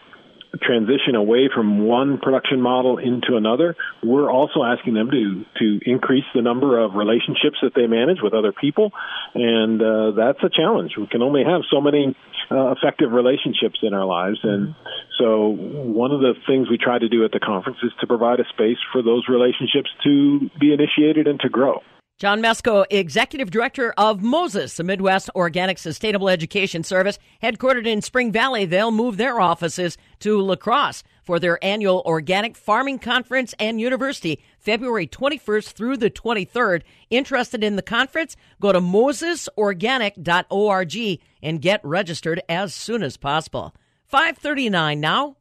transition 0.62 1.14
away 1.14 1.48
from 1.54 1.86
one 1.86 2.18
production 2.18 2.60
model 2.60 2.98
into 2.98 3.36
another, 3.36 3.76
we're 4.02 4.30
also 4.30 4.62
asking 4.62 4.94
them 4.94 5.10
to 5.10 5.44
to 5.58 5.80
increase 5.90 6.24
the 6.34 6.42
number 6.42 6.78
of 6.78 6.94
relationships 6.94 7.58
that 7.62 7.72
they 7.74 7.86
manage 7.86 8.18
with 8.22 8.34
other 8.34 8.52
people, 8.52 8.92
and 9.34 9.82
uh, 9.82 10.12
that's 10.12 10.42
a 10.42 10.48
challenge. 10.48 10.92
We 10.96 11.06
can 11.06 11.22
only 11.22 11.44
have 11.44 11.62
so 11.70 11.80
many 11.80 12.16
uh, 12.50 12.72
effective 12.72 13.12
relationships 13.12 13.80
in 13.82 13.92
our 13.92 14.06
lives, 14.06 14.38
and 14.42 14.74
so 15.18 15.48
one 15.48 16.12
of 16.12 16.20
the 16.20 16.34
things 16.46 16.70
we 16.70 16.78
try 16.78 16.98
to 16.98 17.08
do 17.08 17.24
at 17.24 17.32
the 17.32 17.40
conference 17.40 17.78
is 17.82 17.92
to 18.00 18.06
provide 18.06 18.40
a 18.40 18.44
space 18.48 18.78
for 18.92 19.02
those 19.02 19.28
relationships 19.28 19.90
to 20.04 20.50
be 20.58 20.72
initiated 20.72 21.26
and 21.26 21.40
to 21.40 21.48
grow. 21.48 21.82
John 22.18 22.42
Mesko, 22.42 22.84
Executive 22.90 23.48
Director 23.48 23.94
of 23.96 24.24
Moses, 24.24 24.76
the 24.76 24.82
Midwest 24.82 25.30
Organic 25.36 25.78
Sustainable 25.78 26.28
Education 26.28 26.82
Service, 26.82 27.16
headquartered 27.40 27.86
in 27.86 28.02
Spring 28.02 28.32
Valley. 28.32 28.64
They'll 28.64 28.90
move 28.90 29.18
their 29.18 29.40
offices 29.40 29.96
to 30.20 30.40
La 30.40 30.56
Crosse 30.56 31.02
for 31.22 31.38
their 31.38 31.62
annual 31.64 32.02
Organic 32.06 32.56
Farming 32.56 32.98
Conference 32.98 33.54
and 33.58 33.80
University, 33.80 34.42
February 34.58 35.06
21st 35.06 35.72
through 35.72 35.96
the 35.96 36.10
23rd. 36.10 36.82
Interested 37.10 37.62
in 37.62 37.76
the 37.76 37.82
conference? 37.82 38.36
Go 38.60 38.72
to 38.72 38.80
mosesorganic.org 38.80 41.20
and 41.42 41.60
get 41.60 41.80
registered 41.84 42.42
as 42.48 42.74
soon 42.74 43.02
as 43.02 43.16
possible. 43.16 43.74
539 44.06 45.00
now. 45.00 45.36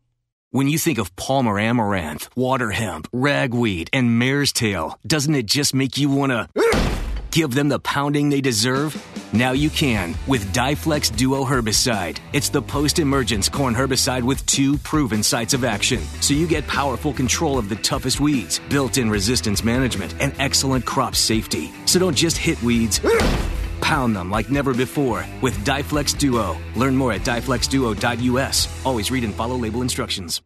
When 0.51 0.67
you 0.67 0.77
think 0.77 0.97
of 0.97 1.15
Palmer 1.15 1.59
amaranth, 1.59 2.29
water 2.35 2.71
hemp, 2.71 3.07
ragweed, 3.11 3.89
and 3.91 4.17
mare's 4.17 4.53
tail, 4.53 4.97
doesn't 5.05 5.35
it 5.35 5.45
just 5.45 5.73
make 5.73 5.97
you 5.97 6.09
want 6.09 6.31
to 6.31 6.96
Give 7.31 7.53
them 7.53 7.69
the 7.69 7.79
pounding 7.79 8.29
they 8.29 8.41
deserve? 8.41 8.95
Now 9.34 9.51
you 9.51 9.69
can 9.69 10.15
with 10.28 10.53
DiFlexx 10.53 11.15
Duo 11.15 11.43
Herbicide. 11.43 12.19
It's 12.34 12.49
the 12.49 12.61
post 12.61 12.99
emergence 12.99 13.49
corn 13.49 13.75
herbicide 13.75 14.23
with 14.23 14.45
two 14.45 14.78
proven 14.80 15.21
sites 15.21 15.53
of 15.53 15.63
action. 15.63 16.01
So 16.21 16.34
you 16.34 16.47
get 16.47 16.65
powerful 16.67 17.13
control 17.13 17.57
of 17.57 17.69
the 17.69 17.75
toughest 17.75 18.19
weeds, 18.19 18.59
built 18.69 18.97
in 18.97 19.09
resistance 19.09 19.63
management, 19.63 20.15
and 20.19 20.34
excellent 20.39 20.86
crop 20.86 21.15
safety. 21.15 21.71
So 21.86 21.99
don't 21.99 22.15
just 22.15 22.38
hit 22.38 22.61
weeds. 22.63 23.01
Pound 23.82 24.15
them 24.15 24.32
like 24.32 24.49
never 24.49 24.73
before 24.73 25.25
with 25.41 25.57
DiFlexx 25.65 26.17
Duo. 26.17 26.57
Learn 26.75 26.95
more 26.95 27.13
at 27.13 27.21
diflexxduo.us. 27.21 28.86
Always 28.86 29.11
read 29.11 29.23
and 29.23 29.34
follow 29.34 29.55
label 29.55 29.82
instructions. 29.82 30.41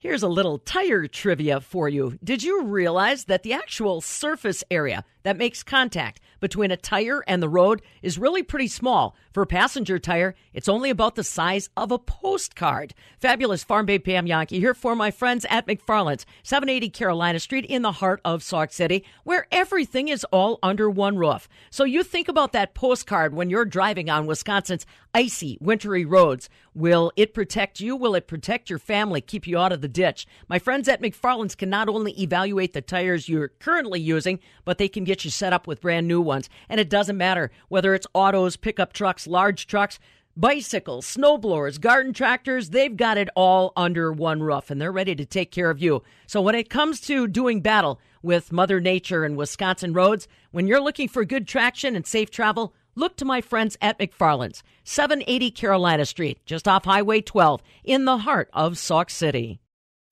Here's 0.00 0.22
a 0.22 0.28
little 0.28 0.58
tire 0.58 1.08
trivia 1.08 1.60
for 1.60 1.88
you. 1.88 2.20
Did 2.22 2.44
you 2.44 2.62
realize 2.62 3.24
that 3.24 3.42
the 3.42 3.52
actual 3.52 4.00
surface 4.00 4.62
area 4.70 5.04
that 5.24 5.36
makes 5.36 5.64
contact 5.64 6.20
between 6.40 6.70
a 6.70 6.76
tire 6.76 7.22
and 7.26 7.42
the 7.42 7.48
road 7.48 7.82
is 8.02 8.18
really 8.18 8.42
pretty 8.42 8.68
small? 8.68 9.16
For 9.32 9.42
a 9.42 9.46
passenger 9.46 9.98
tire, 9.98 10.34
it's 10.52 10.68
only 10.68 10.90
about 10.90 11.14
the 11.14 11.24
size 11.24 11.68
of 11.76 11.92
a 11.92 11.98
postcard. 11.98 12.94
Fabulous 13.18 13.62
Farm 13.62 13.86
Babe 13.86 14.04
Pam 14.04 14.26
Jahnke 14.26 14.58
here 14.58 14.74
for 14.74 14.96
my 14.96 15.10
friends 15.10 15.46
at 15.48 15.66
McFarland's, 15.66 16.26
780 16.42 16.90
Carolina 16.90 17.38
Street 17.38 17.64
in 17.66 17.82
the 17.82 17.92
heart 17.92 18.20
of 18.24 18.42
Sauk 18.42 18.72
City, 18.72 19.04
where 19.24 19.46
everything 19.52 20.08
is 20.08 20.24
all 20.32 20.58
under 20.62 20.90
one 20.90 21.16
roof. 21.16 21.48
So 21.70 21.84
you 21.84 22.02
think 22.02 22.28
about 22.28 22.52
that 22.52 22.74
postcard 22.74 23.34
when 23.34 23.50
you're 23.50 23.64
driving 23.64 24.10
on 24.10 24.26
Wisconsin's 24.26 24.86
icy, 25.14 25.58
wintry 25.60 26.04
roads. 26.04 26.48
Will 26.74 27.12
it 27.16 27.34
protect 27.34 27.80
you? 27.80 27.96
Will 27.96 28.14
it 28.14 28.28
protect 28.28 28.70
your 28.70 28.78
family, 28.78 29.20
keep 29.20 29.46
you 29.46 29.58
out 29.58 29.72
of 29.72 29.80
the 29.80 29.88
ditch? 29.88 30.26
My 30.48 30.58
friends 30.58 30.88
at 30.88 31.02
McFarland's 31.02 31.54
can 31.54 31.70
not 31.70 31.88
only 31.88 32.12
evaluate 32.20 32.72
the 32.72 32.80
tires 32.80 33.28
you're 33.28 33.48
currently 33.48 34.00
using, 34.00 34.38
but 34.64 34.78
they 34.78 34.88
can 34.88 35.04
get 35.04 35.24
you 35.24 35.30
set 35.30 35.52
up 35.52 35.66
with 35.66 35.80
brand 35.80 36.06
new 36.06 36.20
ones. 36.28 36.48
And 36.68 36.78
it 36.78 36.88
doesn't 36.88 37.16
matter 37.16 37.50
whether 37.68 37.92
it's 37.94 38.06
autos, 38.14 38.56
pickup 38.56 38.92
trucks, 38.92 39.26
large 39.26 39.66
trucks, 39.66 39.98
bicycles, 40.38 41.04
snowblowers, 41.04 41.80
garden 41.80 42.12
tractors, 42.12 42.70
they've 42.70 42.96
got 42.96 43.18
it 43.18 43.28
all 43.34 43.72
under 43.76 44.12
one 44.12 44.40
roof 44.40 44.70
and 44.70 44.80
they're 44.80 44.92
ready 44.92 45.16
to 45.16 45.26
take 45.26 45.50
care 45.50 45.68
of 45.68 45.80
you. 45.80 46.00
So 46.28 46.40
when 46.40 46.54
it 46.54 46.70
comes 46.70 47.00
to 47.02 47.26
doing 47.26 47.60
battle 47.60 48.00
with 48.22 48.52
Mother 48.52 48.78
Nature 48.80 49.24
and 49.24 49.36
Wisconsin 49.36 49.92
roads, 49.92 50.28
when 50.52 50.68
you're 50.68 50.80
looking 50.80 51.08
for 51.08 51.24
good 51.24 51.48
traction 51.48 51.96
and 51.96 52.06
safe 52.06 52.30
travel, 52.30 52.72
look 52.94 53.16
to 53.16 53.24
my 53.24 53.40
friends 53.40 53.76
at 53.82 53.98
McFarland's, 53.98 54.62
780 54.84 55.50
Carolina 55.50 56.06
Street, 56.06 56.38
just 56.46 56.68
off 56.68 56.84
Highway 56.84 57.20
12, 57.20 57.60
in 57.82 58.04
the 58.04 58.18
heart 58.18 58.48
of 58.52 58.78
Sauk 58.78 59.10
City. 59.10 59.58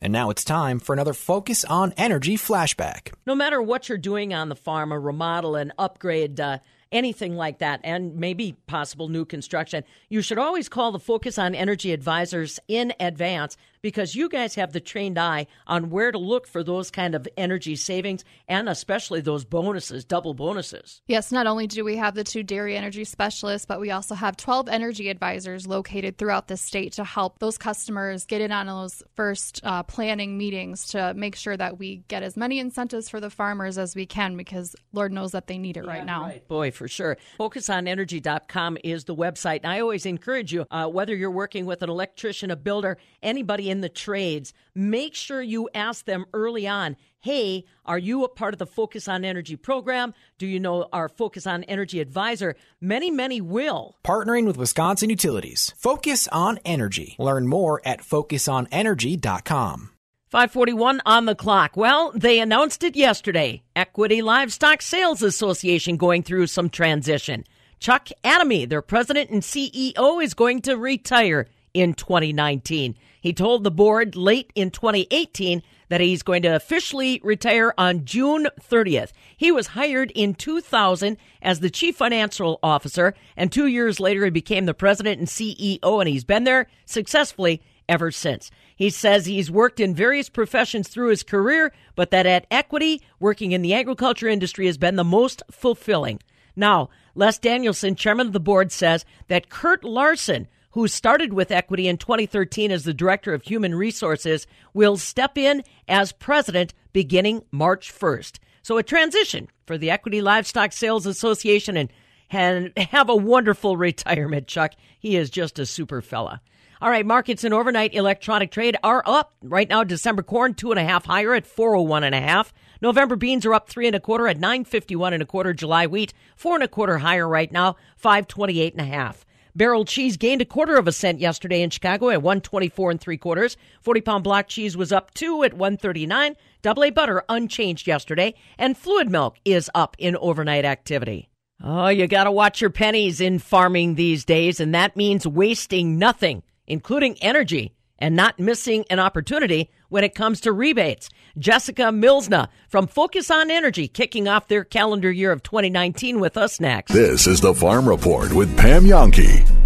And 0.00 0.12
now 0.12 0.28
it's 0.28 0.44
time 0.44 0.78
for 0.78 0.92
another 0.92 1.14
Focus 1.14 1.64
on 1.64 1.94
Energy 1.96 2.36
flashback. 2.36 3.14
No 3.26 3.34
matter 3.34 3.62
what 3.62 3.88
you're 3.88 3.96
doing 3.96 4.34
on 4.34 4.50
the 4.50 4.54
farm, 4.54 4.92
a 4.92 4.98
remodel, 4.98 5.56
an 5.56 5.72
upgrade, 5.78 6.38
uh, 6.38 6.58
anything 6.92 7.34
like 7.34 7.58
that, 7.58 7.80
and 7.82 8.14
maybe 8.16 8.52
possible 8.66 9.08
new 9.08 9.24
construction, 9.24 9.84
you 10.10 10.20
should 10.20 10.38
always 10.38 10.68
call 10.68 10.92
the 10.92 10.98
Focus 10.98 11.38
on 11.38 11.54
Energy 11.54 11.92
advisors 11.92 12.60
in 12.68 12.92
advance 13.00 13.56
because 13.82 14.14
you 14.14 14.28
guys 14.28 14.54
have 14.54 14.72
the 14.72 14.80
trained 14.80 15.18
eye 15.18 15.46
on 15.66 15.90
where 15.90 16.12
to 16.12 16.18
look 16.18 16.46
for 16.46 16.62
those 16.62 16.90
kind 16.90 17.14
of 17.14 17.26
energy 17.36 17.76
savings 17.76 18.24
and 18.48 18.68
especially 18.68 19.20
those 19.20 19.44
bonuses, 19.44 20.04
double 20.04 20.34
bonuses. 20.34 21.02
Yes, 21.06 21.32
not 21.32 21.46
only 21.46 21.66
do 21.66 21.84
we 21.84 21.96
have 21.96 22.14
the 22.14 22.24
two 22.24 22.42
dairy 22.42 22.76
energy 22.76 23.04
specialists, 23.04 23.66
but 23.66 23.80
we 23.80 23.90
also 23.90 24.14
have 24.14 24.36
12 24.36 24.68
energy 24.68 25.08
advisors 25.08 25.66
located 25.66 26.18
throughout 26.18 26.48
the 26.48 26.56
state 26.56 26.92
to 26.94 27.04
help 27.04 27.38
those 27.38 27.58
customers 27.58 28.24
get 28.24 28.40
in 28.40 28.52
on 28.52 28.66
those 28.66 29.02
first 29.14 29.60
uh, 29.64 29.82
planning 29.82 30.38
meetings 30.38 30.88
to 30.88 31.14
make 31.14 31.36
sure 31.36 31.56
that 31.56 31.78
we 31.78 32.02
get 32.08 32.22
as 32.22 32.36
many 32.36 32.58
incentives 32.58 33.08
for 33.08 33.20
the 33.20 33.30
farmers 33.30 33.78
as 33.78 33.94
we 33.94 34.06
can 34.06 34.36
because 34.36 34.74
Lord 34.92 35.12
knows 35.12 35.32
that 35.32 35.46
they 35.46 35.58
need 35.58 35.76
it 35.76 35.84
yeah, 35.84 35.90
right 35.90 36.04
now. 36.04 36.22
Right. 36.22 36.46
Boy, 36.48 36.70
for 36.70 36.88
sure. 36.88 37.16
FocusOnEnergy.com 37.38 38.78
is 38.84 39.04
the 39.04 39.14
website. 39.14 39.60
And 39.62 39.72
I 39.72 39.80
always 39.80 40.06
encourage 40.06 40.52
you, 40.52 40.66
uh, 40.70 40.86
whether 40.88 41.14
you're 41.14 41.30
working 41.30 41.66
with 41.66 41.82
an 41.82 41.90
electrician, 41.90 42.50
a 42.50 42.56
builder, 42.56 42.98
anybody 43.22 43.65
in 43.68 43.80
the 43.80 43.88
trades, 43.88 44.52
make 44.74 45.14
sure 45.14 45.42
you 45.42 45.68
ask 45.74 46.04
them 46.04 46.26
early 46.32 46.66
on 46.66 46.96
hey, 47.26 47.64
are 47.84 47.98
you 47.98 48.22
a 48.22 48.28
part 48.28 48.54
of 48.54 48.58
the 48.58 48.66
Focus 48.66 49.08
on 49.08 49.24
Energy 49.24 49.56
program? 49.56 50.14
Do 50.38 50.46
you 50.46 50.60
know 50.60 50.86
our 50.92 51.08
Focus 51.08 51.44
on 51.44 51.64
Energy 51.64 51.98
advisor? 51.98 52.54
Many, 52.80 53.10
many 53.10 53.40
will. 53.40 53.96
Partnering 54.04 54.46
with 54.46 54.56
Wisconsin 54.56 55.10
Utilities. 55.10 55.74
Focus 55.76 56.28
on 56.28 56.60
Energy. 56.64 57.16
Learn 57.18 57.48
more 57.48 57.82
at 57.84 58.00
focusonenergy.com. 58.00 59.90
541 60.28 61.00
on 61.04 61.24
the 61.26 61.34
clock. 61.34 61.76
Well, 61.76 62.12
they 62.14 62.38
announced 62.38 62.84
it 62.84 62.94
yesterday. 62.94 63.62
Equity 63.74 64.22
Livestock 64.22 64.80
Sales 64.80 65.22
Association 65.22 65.96
going 65.96 66.22
through 66.22 66.46
some 66.46 66.70
transition. 66.70 67.44
Chuck 67.80 68.08
Adami, 68.24 68.66
their 68.66 68.82
president 68.82 69.30
and 69.30 69.42
CEO, 69.42 70.22
is 70.22 70.34
going 70.34 70.62
to 70.62 70.76
retire 70.76 71.46
in 71.74 71.94
2019. 71.94 72.96
He 73.26 73.32
told 73.32 73.64
the 73.64 73.72
board 73.72 74.14
late 74.14 74.52
in 74.54 74.70
2018 74.70 75.60
that 75.88 76.00
he's 76.00 76.22
going 76.22 76.42
to 76.42 76.54
officially 76.54 77.20
retire 77.24 77.74
on 77.76 78.04
June 78.04 78.46
30th. 78.60 79.10
He 79.36 79.50
was 79.50 79.66
hired 79.66 80.12
in 80.12 80.34
2000 80.34 81.16
as 81.42 81.58
the 81.58 81.68
chief 81.68 81.96
financial 81.96 82.60
officer, 82.62 83.14
and 83.36 83.50
two 83.50 83.66
years 83.66 83.98
later, 83.98 84.26
he 84.26 84.30
became 84.30 84.66
the 84.66 84.74
president 84.74 85.18
and 85.18 85.26
CEO, 85.26 86.00
and 86.00 86.08
he's 86.08 86.22
been 86.22 86.44
there 86.44 86.68
successfully 86.84 87.60
ever 87.88 88.12
since. 88.12 88.52
He 88.76 88.90
says 88.90 89.26
he's 89.26 89.50
worked 89.50 89.80
in 89.80 89.92
various 89.92 90.28
professions 90.28 90.86
through 90.86 91.08
his 91.08 91.24
career, 91.24 91.72
but 91.96 92.12
that 92.12 92.26
at 92.26 92.46
Equity, 92.48 93.02
working 93.18 93.50
in 93.50 93.60
the 93.60 93.74
agriculture 93.74 94.28
industry 94.28 94.66
has 94.66 94.78
been 94.78 94.94
the 94.94 95.02
most 95.02 95.42
fulfilling. 95.50 96.20
Now, 96.54 96.90
Les 97.16 97.40
Danielson, 97.40 97.96
chairman 97.96 98.28
of 98.28 98.32
the 98.32 98.38
board, 98.38 98.70
says 98.70 99.04
that 99.26 99.48
Kurt 99.48 99.82
Larson, 99.82 100.46
who 100.76 100.86
started 100.86 101.32
with 101.32 101.50
Equity 101.50 101.88
in 101.88 101.96
2013 101.96 102.70
as 102.70 102.84
the 102.84 102.92
Director 102.92 103.32
of 103.32 103.44
Human 103.44 103.74
Resources, 103.74 104.46
will 104.74 104.98
step 104.98 105.38
in 105.38 105.64
as 105.88 106.12
president 106.12 106.74
beginning 106.92 107.42
March 107.50 107.90
1st. 107.90 108.38
So 108.60 108.76
a 108.76 108.82
transition 108.82 109.48
for 109.64 109.78
the 109.78 109.90
Equity 109.90 110.20
Livestock 110.20 110.72
Sales 110.72 111.06
Association 111.06 111.78
and, 111.78 111.90
and 112.30 112.76
have 112.76 113.08
a 113.08 113.16
wonderful 113.16 113.78
retirement, 113.78 114.48
Chuck. 114.48 114.74
He 114.98 115.16
is 115.16 115.30
just 115.30 115.58
a 115.58 115.64
super 115.64 116.02
fella. 116.02 116.42
All 116.82 116.90
right, 116.90 117.06
markets 117.06 117.42
and 117.42 117.54
overnight 117.54 117.94
electronic 117.94 118.50
trade 118.50 118.76
are 118.82 119.02
up 119.06 119.32
right 119.42 119.70
now. 119.70 119.82
December 119.82 120.22
corn 120.22 120.52
two 120.52 120.72
and 120.72 120.78
a 120.78 120.84
half 120.84 121.06
higher 121.06 121.32
at 121.32 121.46
four 121.46 121.74
oh 121.74 121.80
one 121.80 122.04
and 122.04 122.14
a 122.14 122.20
half. 122.20 122.52
November 122.82 123.16
beans 123.16 123.46
are 123.46 123.54
up 123.54 123.70
three 123.70 123.86
and 123.86 123.96
a 123.96 124.00
quarter 124.00 124.28
at 124.28 124.38
nine 124.38 124.66
fifty 124.66 124.94
one 124.94 125.14
and 125.14 125.22
a 125.22 125.26
quarter. 125.26 125.54
July 125.54 125.86
wheat 125.86 126.12
four 126.36 126.52
and 126.52 126.62
a 126.62 126.68
quarter 126.68 126.98
higher 126.98 127.26
right 127.26 127.50
now, 127.50 127.76
five 127.96 128.28
twenty 128.28 128.60
eight 128.60 128.74
and 128.74 128.82
a 128.82 128.84
half. 128.84 129.24
Barrel 129.56 129.86
cheese 129.86 130.18
gained 130.18 130.42
a 130.42 130.44
quarter 130.44 130.76
of 130.76 130.86
a 130.86 130.92
cent 130.92 131.18
yesterday 131.18 131.62
in 131.62 131.70
Chicago 131.70 132.10
at 132.10 132.20
124 132.20 132.90
and 132.90 133.00
three 133.00 133.16
quarters. 133.16 133.56
40 133.80 134.02
pound 134.02 134.22
block 134.22 134.48
cheese 134.48 134.76
was 134.76 134.92
up 134.92 135.14
two 135.14 135.42
at 135.44 135.54
139. 135.54 136.36
Double 136.60 136.84
A 136.84 136.90
butter 136.90 137.24
unchanged 137.30 137.86
yesterday. 137.86 138.34
And 138.58 138.76
fluid 138.76 139.10
milk 139.10 139.38
is 139.46 139.70
up 139.74 139.96
in 139.98 140.14
overnight 140.18 140.66
activity. 140.66 141.30
Oh, 141.64 141.88
you 141.88 142.06
got 142.06 142.24
to 142.24 142.30
watch 142.30 142.60
your 142.60 142.68
pennies 142.68 143.18
in 143.18 143.38
farming 143.38 143.94
these 143.94 144.26
days, 144.26 144.60
and 144.60 144.74
that 144.74 144.94
means 144.94 145.26
wasting 145.26 145.98
nothing, 145.98 146.42
including 146.66 147.16
energy, 147.22 147.72
and 147.98 148.14
not 148.14 148.38
missing 148.38 148.84
an 148.90 148.98
opportunity 148.98 149.70
when 149.88 150.04
it 150.04 150.14
comes 150.14 150.40
to 150.42 150.52
rebates. 150.52 151.08
Jessica 151.38 151.84
Milsna 151.84 152.48
from 152.68 152.86
Focus 152.86 153.30
on 153.30 153.50
Energy 153.50 153.88
kicking 153.88 154.28
off 154.28 154.48
their 154.48 154.64
calendar 154.64 155.10
year 155.10 155.32
of 155.32 155.42
2019 155.42 156.20
with 156.20 156.36
us 156.36 156.60
next. 156.60 156.92
This 156.92 157.26
is 157.26 157.40
the 157.40 157.54
Farm 157.54 157.88
Report 157.88 158.32
with 158.32 158.56
Pam 158.56 158.84
Jahnke. 158.84 159.65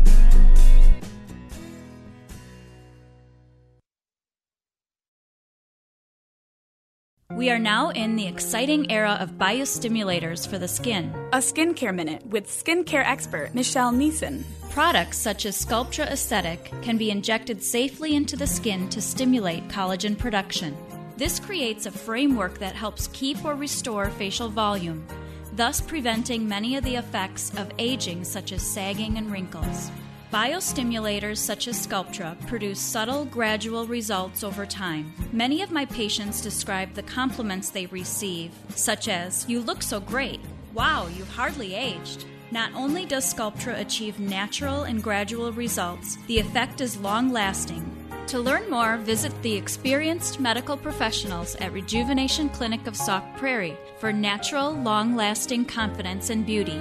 We 7.41 7.49
are 7.49 7.59
now 7.59 7.89
in 7.89 8.17
the 8.17 8.27
exciting 8.27 8.91
era 8.91 9.17
of 9.19 9.39
biostimulators 9.39 10.47
for 10.47 10.59
the 10.59 10.69
skin. 10.69 11.11
A 11.33 11.39
skincare 11.39 11.95
minute 11.95 12.27
with 12.27 12.47
skincare 12.47 13.03
expert 13.03 13.55
Michelle 13.55 13.93
Neeson. 13.93 14.45
Products 14.69 15.17
such 15.17 15.47
as 15.47 15.57
Sculptra 15.57 16.05
Aesthetic 16.05 16.71
can 16.83 16.99
be 16.99 17.11
injected 17.11 17.63
safely 17.63 18.15
into 18.15 18.37
the 18.37 18.47
skin 18.47 18.91
to 18.91 19.01
stimulate 19.01 19.67
collagen 19.69 20.19
production. 20.19 20.77
This 21.17 21.41
creates 21.41 21.87
a 21.87 21.91
framework 21.91 22.59
that 22.59 22.75
helps 22.75 23.09
keep 23.15 23.43
or 23.43 23.55
restore 23.55 24.11
facial 24.11 24.51
volume, 24.51 25.07
thus 25.55 25.81
preventing 25.81 26.47
many 26.47 26.77
of 26.77 26.85
the 26.85 26.97
effects 26.97 27.57
of 27.57 27.73
aging, 27.79 28.23
such 28.23 28.53
as 28.53 28.61
sagging 28.61 29.17
and 29.17 29.33
wrinkles. 29.33 29.91
Biostimulators 30.33 31.39
such 31.39 31.67
as 31.67 31.85
Sculptra 31.85 32.37
produce 32.47 32.79
subtle, 32.79 33.25
gradual 33.25 33.85
results 33.89 34.45
over 34.45 34.65
time. 34.65 35.13
Many 35.33 35.61
of 35.61 35.73
my 35.73 35.87
patients 35.87 36.41
describe 36.41 36.95
the 36.95 37.03
compliments 37.03 37.71
they 37.71 37.87
receive, 37.87 38.53
such 38.77 39.09
as, 39.09 39.45
You 39.49 39.61
look 39.61 39.83
so 39.83 39.99
great. 39.99 40.39
Wow, 40.73 41.09
you've 41.09 41.29
hardly 41.29 41.75
aged. 41.75 42.27
Not 42.53 42.73
only 42.75 43.07
does 43.07 43.33
Sculptra 43.33 43.81
achieve 43.81 44.21
natural 44.21 44.85
and 44.85 45.03
gradual 45.03 45.51
results, 45.51 46.17
the 46.29 46.39
effect 46.39 46.81
is 46.81 46.97
long 46.97 47.33
lasting. 47.33 47.85
To 48.29 48.39
learn 48.39 48.71
more, 48.71 48.99
visit 48.99 49.33
the 49.43 49.57
experienced 49.57 50.39
medical 50.39 50.77
professionals 50.77 51.57
at 51.57 51.73
Rejuvenation 51.73 52.51
Clinic 52.51 52.87
of 52.87 52.95
Sauk 52.95 53.25
Prairie 53.37 53.77
for 53.99 54.13
natural, 54.13 54.71
long 54.71 55.17
lasting 55.17 55.65
confidence 55.65 56.31
and 56.31 56.47
beauty. 56.47 56.81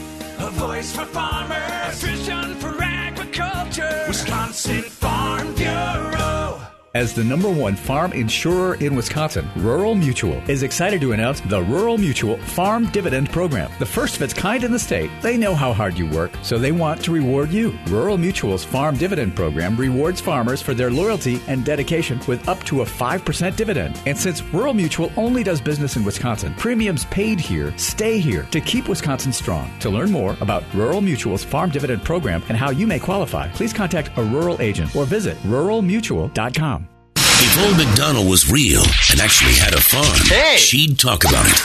Voice 0.53 0.95
for 0.95 1.05
farmers, 1.05 2.03
a 2.03 2.05
vision 2.05 2.55
for 2.55 2.75
agriculture. 2.83 4.05
Wisconsin 4.07 4.83
Farm 4.83 5.53
Bureau. 5.55 6.40
As 6.93 7.13
the 7.13 7.23
number 7.23 7.49
one 7.49 7.77
farm 7.77 8.11
insurer 8.11 8.75
in 8.75 8.97
Wisconsin, 8.97 9.49
Rural 9.55 9.95
Mutual 9.95 10.43
is 10.49 10.61
excited 10.61 10.99
to 10.99 11.13
announce 11.13 11.39
the 11.39 11.61
Rural 11.61 11.97
Mutual 11.97 12.35
Farm 12.35 12.85
Dividend 12.87 13.29
Program, 13.29 13.71
the 13.79 13.85
first 13.85 14.17
of 14.17 14.21
its 14.21 14.33
kind 14.33 14.61
in 14.65 14.73
the 14.73 14.79
state. 14.79 15.09
They 15.21 15.37
know 15.37 15.55
how 15.55 15.71
hard 15.71 15.97
you 15.97 16.09
work, 16.09 16.33
so 16.41 16.59
they 16.59 16.73
want 16.73 17.01
to 17.05 17.13
reward 17.13 17.49
you. 17.49 17.79
Rural 17.87 18.17
Mutual's 18.17 18.65
Farm 18.65 18.97
Dividend 18.97 19.37
Program 19.37 19.77
rewards 19.77 20.19
farmers 20.19 20.61
for 20.61 20.73
their 20.73 20.91
loyalty 20.91 21.39
and 21.47 21.63
dedication 21.63 22.19
with 22.27 22.45
up 22.49 22.61
to 22.65 22.81
a 22.81 22.85
5% 22.85 23.55
dividend. 23.55 23.97
And 24.05 24.17
since 24.17 24.43
Rural 24.43 24.73
Mutual 24.73 25.13
only 25.15 25.43
does 25.43 25.61
business 25.61 25.95
in 25.95 26.03
Wisconsin, 26.03 26.53
premiums 26.55 27.05
paid 27.05 27.39
here 27.39 27.73
stay 27.77 28.19
here 28.19 28.43
to 28.51 28.59
keep 28.59 28.89
Wisconsin 28.89 29.31
strong. 29.31 29.71
To 29.79 29.89
learn 29.89 30.11
more 30.11 30.35
about 30.41 30.65
Rural 30.73 30.99
Mutual's 30.99 31.45
Farm 31.45 31.69
Dividend 31.69 32.03
Program 32.03 32.43
and 32.49 32.57
how 32.57 32.71
you 32.71 32.85
may 32.85 32.99
qualify, 32.99 33.47
please 33.51 33.71
contact 33.71 34.11
a 34.17 34.23
rural 34.23 34.61
agent 34.61 34.93
or 34.93 35.05
visit 35.05 35.37
ruralmutual.com. 35.43 36.80
If 37.43 37.57
Old 37.65 37.75
McDonald 37.75 38.29
was 38.29 38.51
real 38.51 38.83
and 39.09 39.19
actually 39.19 39.53
had 39.53 39.73
a 39.73 39.81
farm, 39.81 40.05
Hey! 40.27 40.57
she'd 40.57 40.99
talk 40.99 41.23
about 41.23 41.47
it. 41.47 41.57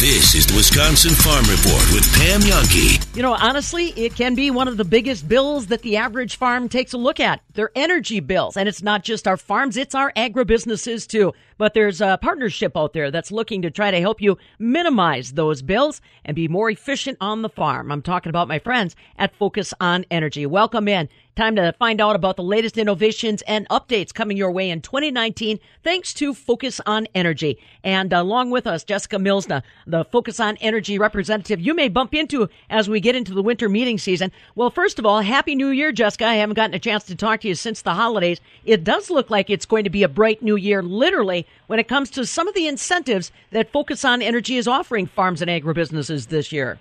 This 0.00 0.34
is 0.34 0.46
the 0.46 0.56
Wisconsin 0.56 1.10
Farm 1.10 1.44
Report 1.44 1.84
with 1.92 2.10
Pam 2.14 2.40
Jahnke. 2.40 3.14
You 3.14 3.22
know, 3.22 3.34
honestly, 3.34 3.88
it 3.96 4.14
can 4.14 4.34
be 4.34 4.50
one 4.50 4.66
of 4.66 4.78
the 4.78 4.84
biggest 4.84 5.28
bills 5.28 5.66
that 5.66 5.82
the 5.82 5.98
average 5.98 6.36
farm 6.36 6.70
takes 6.70 6.94
a 6.94 6.96
look 6.96 7.20
at. 7.20 7.42
They're 7.52 7.70
energy 7.74 8.20
bills. 8.20 8.56
And 8.56 8.66
it's 8.66 8.82
not 8.82 9.04
just 9.04 9.28
our 9.28 9.36
farms, 9.36 9.76
it's 9.76 9.94
our 9.94 10.10
agribusinesses 10.12 11.06
too. 11.06 11.34
But 11.58 11.74
there's 11.74 12.00
a 12.00 12.18
partnership 12.22 12.74
out 12.78 12.94
there 12.94 13.10
that's 13.10 13.30
looking 13.30 13.60
to 13.60 13.70
try 13.70 13.90
to 13.90 14.00
help 14.00 14.22
you 14.22 14.38
minimize 14.58 15.32
those 15.32 15.60
bills 15.60 16.00
and 16.24 16.34
be 16.34 16.48
more 16.48 16.70
efficient 16.70 17.18
on 17.20 17.42
the 17.42 17.50
farm. 17.50 17.92
I'm 17.92 18.00
talking 18.00 18.30
about 18.30 18.48
my 18.48 18.58
friends 18.58 18.96
at 19.18 19.36
Focus 19.36 19.74
on 19.80 20.06
Energy. 20.10 20.46
Welcome 20.46 20.88
in. 20.88 21.10
Time 21.40 21.56
to 21.56 21.72
find 21.78 22.02
out 22.02 22.16
about 22.16 22.36
the 22.36 22.42
latest 22.42 22.76
innovations 22.76 23.40
and 23.46 23.66
updates 23.70 24.12
coming 24.12 24.36
your 24.36 24.50
way 24.50 24.68
in 24.68 24.82
2019 24.82 25.58
thanks 25.82 26.12
to 26.12 26.34
Focus 26.34 26.82
on 26.84 27.08
Energy. 27.14 27.58
And 27.82 28.12
along 28.12 28.50
with 28.50 28.66
us, 28.66 28.84
Jessica 28.84 29.16
Milsna, 29.16 29.62
the 29.86 30.04
Focus 30.04 30.38
on 30.38 30.58
Energy 30.58 30.98
representative 30.98 31.58
you 31.58 31.72
may 31.72 31.88
bump 31.88 32.12
into 32.12 32.50
as 32.68 32.90
we 32.90 33.00
get 33.00 33.16
into 33.16 33.32
the 33.32 33.42
winter 33.42 33.70
meeting 33.70 33.96
season. 33.96 34.32
Well, 34.54 34.68
first 34.68 34.98
of 34.98 35.06
all, 35.06 35.22
Happy 35.22 35.54
New 35.54 35.70
Year, 35.70 35.92
Jessica. 35.92 36.26
I 36.26 36.34
haven't 36.34 36.56
gotten 36.56 36.74
a 36.74 36.78
chance 36.78 37.04
to 37.04 37.16
talk 37.16 37.40
to 37.40 37.48
you 37.48 37.54
since 37.54 37.80
the 37.80 37.94
holidays. 37.94 38.38
It 38.66 38.84
does 38.84 39.08
look 39.08 39.30
like 39.30 39.48
it's 39.48 39.64
going 39.64 39.84
to 39.84 39.88
be 39.88 40.02
a 40.02 40.10
bright 40.10 40.42
new 40.42 40.56
year, 40.56 40.82
literally, 40.82 41.46
when 41.68 41.78
it 41.78 41.88
comes 41.88 42.10
to 42.10 42.26
some 42.26 42.48
of 42.48 42.54
the 42.54 42.66
incentives 42.66 43.32
that 43.50 43.72
Focus 43.72 44.04
on 44.04 44.20
Energy 44.20 44.58
is 44.58 44.68
offering 44.68 45.06
farms 45.06 45.40
and 45.40 45.50
agribusinesses 45.50 46.28
this 46.28 46.52
year. 46.52 46.78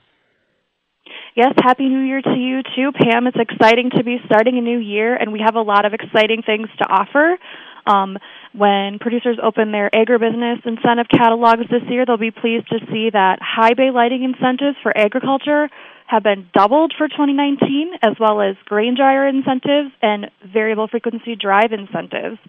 Yes, 1.36 1.54
Happy 1.58 1.88
New 1.88 2.02
Year 2.02 2.22
to 2.22 2.36
you 2.36 2.62
too, 2.76 2.92
Pam. 2.92 3.28
It's 3.28 3.38
exciting 3.40 3.92
to 3.98 4.04
be 4.04 4.18
starting 4.26 4.58
a 4.58 4.62
new 4.62 4.80
year, 4.80 5.16
and 5.16 5.32
we 5.32 5.42
have 5.46 5.56
a 5.56 5.62
lot 5.62 5.86
of 5.86 5.94
exciting 5.94 6.42
things 6.42 6.68
to 6.80 6.86
offer. 6.90 7.38
Um, 7.86 8.18
when 8.54 8.98
producers 9.00 9.38
open 9.42 9.72
their 9.72 9.90
agribusiness 9.92 10.66
incentive 10.66 11.08
catalogs 11.10 11.70
this 11.70 11.84
year, 11.88 12.06
they'll 12.06 12.18
be 12.18 12.32
pleased 12.32 12.68
to 12.70 12.80
see 12.92 13.10
that 13.12 13.38
high 13.42 13.74
bay 13.76 13.92
lighting 13.92 14.24
incentives 14.24 14.78
for 14.82 14.96
agriculture 14.98 15.70
have 16.08 16.24
been 16.24 16.50
doubled 16.54 16.94
for 16.98 17.08
2019, 17.08 17.94
as 18.02 18.16
well 18.20 18.42
as 18.42 18.56
grain 18.66 18.96
dryer 18.98 19.28
incentives 19.28 19.94
and 20.02 20.32
variable 20.52 20.88
frequency 20.88 21.36
drive 21.36 21.72
incentives. 21.72 22.40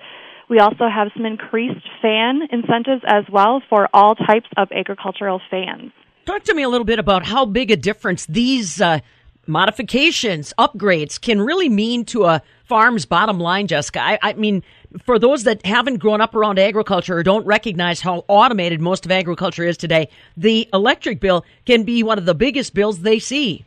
We 0.49 0.59
also 0.59 0.89
have 0.89 1.09
some 1.15 1.27
increased 1.27 1.87
fan 2.01 2.41
incentives 2.51 3.03
as 3.07 3.25
well 3.31 3.63
for 3.69 3.89
all 3.93 4.15
types 4.15 4.49
of 4.57 4.69
agricultural 4.73 5.43
fans. 5.51 5.93
Talk 6.31 6.45
to 6.45 6.55
me 6.55 6.63
a 6.63 6.69
little 6.69 6.85
bit 6.85 7.01
about 7.01 7.27
how 7.27 7.45
big 7.45 7.73
a 7.73 7.77
difference 7.77 8.25
these 8.27 8.81
uh, 8.81 9.01
modifications, 9.49 10.55
upgrades 10.57 11.21
can 11.21 11.41
really 11.41 11.69
mean 11.69 12.05
to 12.05 12.27
a 12.27 12.41
farm's 12.63 13.05
bottom 13.05 13.41
line, 13.41 13.67
Jessica. 13.67 14.01
I, 14.01 14.19
I 14.23 14.33
mean, 14.35 14.63
for 15.05 15.19
those 15.19 15.43
that 15.43 15.67
haven't 15.67 15.97
grown 15.97 16.21
up 16.21 16.37
around 16.37 16.61
agriculture 16.61 17.17
or 17.17 17.25
don't 17.25 17.45
recognize 17.47 18.01
how 18.01 18.25
automated 18.29 18.81
most 18.81 19.05
of 19.05 19.11
agriculture 19.11 19.65
is 19.65 19.77
today, 19.77 20.09
the 20.37 20.69
electric 20.73 21.19
bill 21.19 21.45
can 21.67 21.83
be 21.83 22.05
one 22.05 22.17
of 22.17 22.27
the 22.27 22.35
biggest 22.37 22.75
bills 22.75 23.01
they 23.01 23.19
see. 23.19 23.65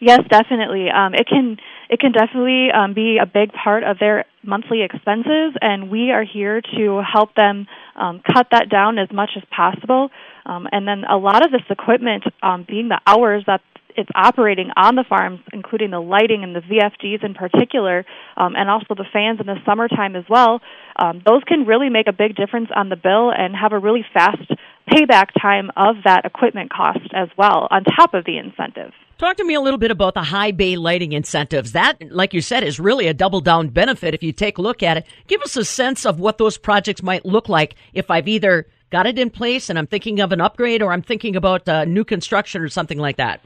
Yes, 0.00 0.20
definitely. 0.28 0.88
Um, 0.90 1.14
it 1.14 1.28
can 1.28 1.58
it 1.88 2.00
can 2.00 2.12
definitely 2.12 2.68
um, 2.72 2.92
be 2.92 3.18
a 3.22 3.26
big 3.26 3.52
part 3.52 3.82
of 3.82 3.98
their 3.98 4.24
monthly 4.42 4.82
expenses, 4.82 5.54
and 5.60 5.90
we 5.90 6.10
are 6.10 6.24
here 6.24 6.60
to 6.76 7.02
help 7.02 7.34
them 7.34 7.66
um, 7.96 8.20
cut 8.32 8.48
that 8.52 8.68
down 8.68 8.98
as 8.98 9.08
much 9.12 9.30
as 9.36 9.42
possible. 9.50 10.10
Um, 10.48 10.66
and 10.72 10.88
then 10.88 11.04
a 11.04 11.16
lot 11.16 11.44
of 11.44 11.52
this 11.52 11.62
equipment, 11.70 12.24
um, 12.42 12.64
being 12.66 12.88
the 12.88 13.00
hours 13.06 13.44
that 13.46 13.60
it's 13.96 14.10
operating 14.14 14.70
on 14.76 14.94
the 14.94 15.04
farms, 15.08 15.40
including 15.52 15.90
the 15.90 16.00
lighting 16.00 16.44
and 16.44 16.54
the 16.54 16.60
VFDs 16.60 17.24
in 17.24 17.34
particular, 17.34 18.06
um, 18.36 18.54
and 18.56 18.70
also 18.70 18.94
the 18.94 19.04
fans 19.12 19.40
in 19.40 19.46
the 19.46 19.56
summertime 19.66 20.14
as 20.14 20.24
well, 20.30 20.60
um, 20.96 21.20
those 21.26 21.42
can 21.44 21.66
really 21.66 21.88
make 21.88 22.06
a 22.06 22.12
big 22.12 22.36
difference 22.36 22.68
on 22.74 22.88
the 22.88 22.96
bill 22.96 23.32
and 23.36 23.56
have 23.56 23.72
a 23.72 23.78
really 23.78 24.04
fast 24.14 24.50
payback 24.88 25.26
time 25.40 25.70
of 25.76 25.96
that 26.04 26.24
equipment 26.24 26.70
cost 26.72 27.10
as 27.12 27.28
well, 27.36 27.66
on 27.70 27.84
top 27.84 28.14
of 28.14 28.24
the 28.24 28.38
incentive. 28.38 28.92
Talk 29.18 29.36
to 29.38 29.44
me 29.44 29.54
a 29.54 29.60
little 29.60 29.78
bit 29.78 29.90
about 29.90 30.14
the 30.14 30.22
high 30.22 30.52
bay 30.52 30.76
lighting 30.76 31.10
incentives. 31.12 31.72
That, 31.72 32.00
like 32.12 32.32
you 32.32 32.40
said, 32.40 32.62
is 32.62 32.78
really 32.78 33.08
a 33.08 33.14
double 33.14 33.40
down 33.40 33.68
benefit 33.68 34.14
if 34.14 34.22
you 34.22 34.32
take 34.32 34.58
a 34.58 34.62
look 34.62 34.80
at 34.80 34.96
it. 34.96 35.06
Give 35.26 35.42
us 35.42 35.56
a 35.56 35.64
sense 35.64 36.06
of 36.06 36.20
what 36.20 36.38
those 36.38 36.56
projects 36.56 37.02
might 37.02 37.26
look 37.26 37.48
like 37.48 37.74
if 37.92 38.12
I've 38.12 38.28
either 38.28 38.68
got 38.90 39.06
it 39.06 39.18
in 39.18 39.30
place 39.30 39.70
and 39.70 39.78
I'm 39.78 39.86
thinking 39.86 40.20
of 40.20 40.32
an 40.32 40.40
upgrade 40.40 40.82
or 40.82 40.92
I'm 40.92 41.02
thinking 41.02 41.36
about 41.36 41.68
uh, 41.68 41.84
new 41.84 42.04
construction 42.04 42.62
or 42.62 42.68
something 42.68 42.98
like 42.98 43.16
that. 43.16 43.40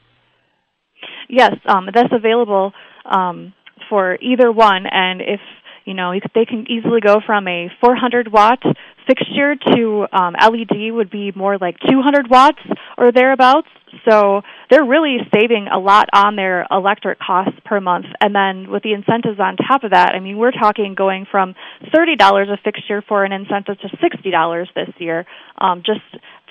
Yes, 1.28 1.52
um, 1.66 1.88
that's 1.94 2.12
available 2.12 2.72
um, 3.04 3.54
for 3.88 4.18
either 4.20 4.52
one, 4.52 4.84
and 4.90 5.20
if 5.20 5.40
you 5.84 5.94
know, 5.94 6.12
they 6.34 6.44
can 6.44 6.66
easily 6.70 7.00
go 7.00 7.20
from 7.24 7.48
a 7.48 7.68
400 7.80 8.32
watt 8.32 8.60
fixture 9.06 9.56
to 9.74 10.06
um, 10.12 10.34
LED 10.34 10.92
would 10.92 11.10
be 11.10 11.32
more 11.34 11.58
like 11.58 11.76
200 11.88 12.30
watts 12.30 12.60
or 12.96 13.12
thereabouts. 13.12 13.68
So 14.08 14.40
they're 14.70 14.84
really 14.84 15.18
saving 15.34 15.68
a 15.72 15.78
lot 15.78 16.08
on 16.14 16.36
their 16.36 16.66
electric 16.70 17.18
costs 17.18 17.58
per 17.64 17.80
month. 17.80 18.06
And 18.20 18.34
then 18.34 18.70
with 18.70 18.82
the 18.82 18.94
incentives 18.94 19.38
on 19.38 19.56
top 19.56 19.84
of 19.84 19.90
that, 19.90 20.14
I 20.14 20.20
mean, 20.20 20.38
we're 20.38 20.50
talking 20.52 20.94
going 20.94 21.26
from 21.30 21.54
$30 21.94 22.52
a 22.52 22.56
fixture 22.64 23.02
for 23.06 23.24
an 23.24 23.32
incentive 23.32 23.78
to 23.80 23.88
$60 23.88 24.66
this 24.74 24.88
year, 24.98 25.26
um, 25.58 25.82
just 25.84 26.00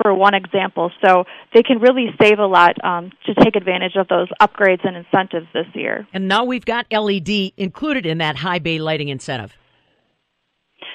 for 0.02 0.14
one 0.14 0.36
example. 0.36 0.92
So 1.04 1.26
they 1.54 1.64
can 1.64 1.80
really 1.80 2.08
save 2.22 2.40
a 2.40 2.46
lot 2.46 2.84
um, 2.84 3.12
to 3.26 3.34
take 3.34 3.56
advantage 3.56 3.96
of 3.96 4.08
those 4.08 4.28
upgrades 4.40 4.86
and 4.86 4.96
incentives 4.96 5.48
this 5.54 5.68
year. 5.74 6.08
And 6.14 6.28
now 6.28 6.44
we've 6.46 6.66
got 6.66 6.86
LED 6.92 7.54
included 7.58 8.06
in 8.06 8.20
that 8.20 8.38
high 8.38 8.60
bay 8.60 8.80
lighting 8.80 9.10
incentive. 9.10 9.58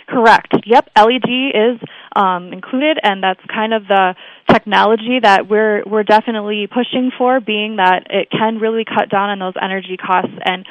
Correct. 0.09 0.55
Yep, 0.65 0.91
LED 0.97 1.29
is 1.53 1.81
um, 2.15 2.53
included, 2.53 2.99
and 3.03 3.23
that's 3.23 3.41
kind 3.53 3.75
of 3.75 3.89
the 3.89 4.15
technology 4.49 5.19
that 5.21 5.49
we're 5.49 5.83
we're 5.85 6.05
definitely 6.05 6.69
pushing 6.69 7.11
for, 7.19 7.41
being 7.41 7.77
that 7.77 8.07
it 8.11 8.31
can 8.31 8.59
really 8.59 8.85
cut 8.85 9.09
down 9.11 9.31
on 9.31 9.39
those 9.41 9.55
energy 9.61 9.97
costs 9.97 10.33
and 10.45 10.65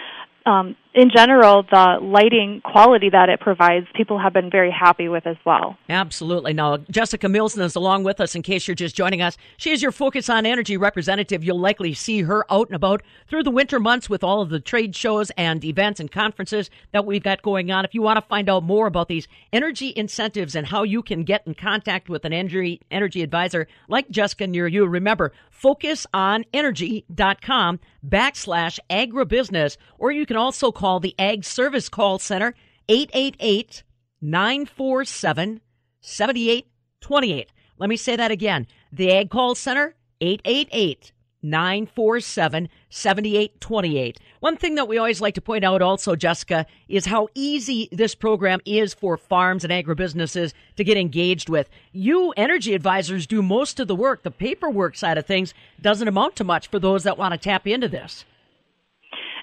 um, 0.46 0.76
in 0.96 1.12
general, 1.14 1.64
the 1.64 1.98
lighting 2.02 2.62
quality 2.64 3.10
that 3.10 3.28
it 3.28 3.42
provides, 3.42 3.86
people 3.94 4.18
have 4.18 4.32
been 4.32 4.50
very 4.50 4.72
happy 4.72 5.10
with 5.10 5.28
as 5.28 5.36
well. 5.46 5.78
Absolutely. 5.90 6.54
Now, 6.54 6.78
Jessica 6.78 7.28
Milsna 7.28 7.64
is 7.64 7.76
along 7.76 8.06
with 8.06 8.22
us 8.22 8.34
in 8.34 8.42
case 8.42 8.66
you're 8.66 8.76
just 8.76 8.96
joining 8.96 9.22
us. 9.22 9.36
She 9.58 9.72
is 9.72 9.82
your 9.82 9.92
Focus 9.92 10.30
on 10.30 10.46
Energy 10.46 10.78
representative. 10.78 11.44
You'll 11.44 11.60
likely 11.60 11.94
see 11.94 12.22
her 12.22 12.50
out 12.50 12.70
and 12.70 12.78
about 12.78 13.04
through 13.28 13.44
the 13.44 13.52
winter 13.52 13.78
months 13.78 14.10
with 14.10 14.24
all 14.24 14.42
of 14.42 14.50
the 14.50 14.62
trade 14.62 14.96
shows 14.96 15.32
and 15.32 15.66
events 15.66 16.00
and 16.00 16.10
conferences 16.10 16.70
that 16.94 17.06
we've 17.06 17.22
got 17.22 17.42
going 17.42 17.72
on. 17.72 17.84
If 17.84 17.94
you 17.94 18.02
want 18.02 18.16
to 18.16 18.26
find 18.26 18.48
out 18.48 18.64
more 18.64 18.88
about 18.88 19.10
these 19.10 19.28
energy 19.52 19.92
incentives 19.98 20.56
and 20.56 20.68
how 20.68 20.84
you 20.84 21.04
can 21.04 21.26
get 21.26 21.46
in 21.46 21.56
contact 21.56 22.08
with 22.08 22.24
an 22.24 22.32
energy, 22.32 22.82
energy 22.90 23.22
advisor 23.22 23.68
like 23.90 24.10
Jessica 24.10 24.48
near 24.48 24.68
you, 24.68 24.86
remember, 24.86 25.34
focusonenergy.com 25.62 27.80
backslash 28.08 28.80
agribusiness, 28.90 29.76
or 29.98 30.12
you 30.12 30.26
can 30.26 30.38
also 30.38 30.72
call 30.72 30.85
the 31.00 31.16
Ag 31.18 31.44
Service 31.44 31.90
Call 31.90 32.20
Center, 32.20 32.54
888 32.88 33.84
947 34.22 35.62
7828. 36.02 37.52
Let 37.78 37.90
me 37.90 37.98
say 37.98 38.16
that 38.16 38.32
again. 38.32 38.68
The 38.92 39.12
Ag 39.12 39.30
Call 39.30 39.56
Center, 39.56 39.96
888 40.22 41.12
947 41.42 42.70
7828. 42.90 44.20
One 44.40 44.58
thing 44.58 44.76
that 44.76 44.88
we 44.88 44.98
always 44.98 45.22
like 45.22 45.34
to 45.36 45.42
point 45.42 45.64
out 45.64 45.82
also, 45.82 46.16
Jessica, 46.16 46.66
is 46.88 47.08
how 47.08 47.30
easy 47.34 47.90
this 47.92 48.16
program 48.16 48.60
is 48.66 48.94
for 48.94 49.18
farms 49.18 49.64
and 49.64 49.74
agribusinesses 49.74 50.54
to 50.76 50.84
get 50.84 50.98
engaged 50.98 51.50
with. 51.50 51.70
You 51.92 52.32
energy 52.38 52.74
advisors 52.74 53.28
do 53.28 53.42
most 53.42 53.80
of 53.80 53.88
the 53.88 53.96
work. 53.96 54.24
The 54.24 54.32
paperwork 54.32 54.96
side 54.96 55.18
of 55.18 55.26
things 55.26 55.54
doesn't 55.82 56.08
amount 56.08 56.36
to 56.38 56.44
much 56.44 56.68
for 56.68 56.80
those 56.80 57.04
that 57.04 57.18
want 57.18 57.34
to 57.34 57.40
tap 57.40 57.66
into 57.68 57.88
this. 57.88 58.26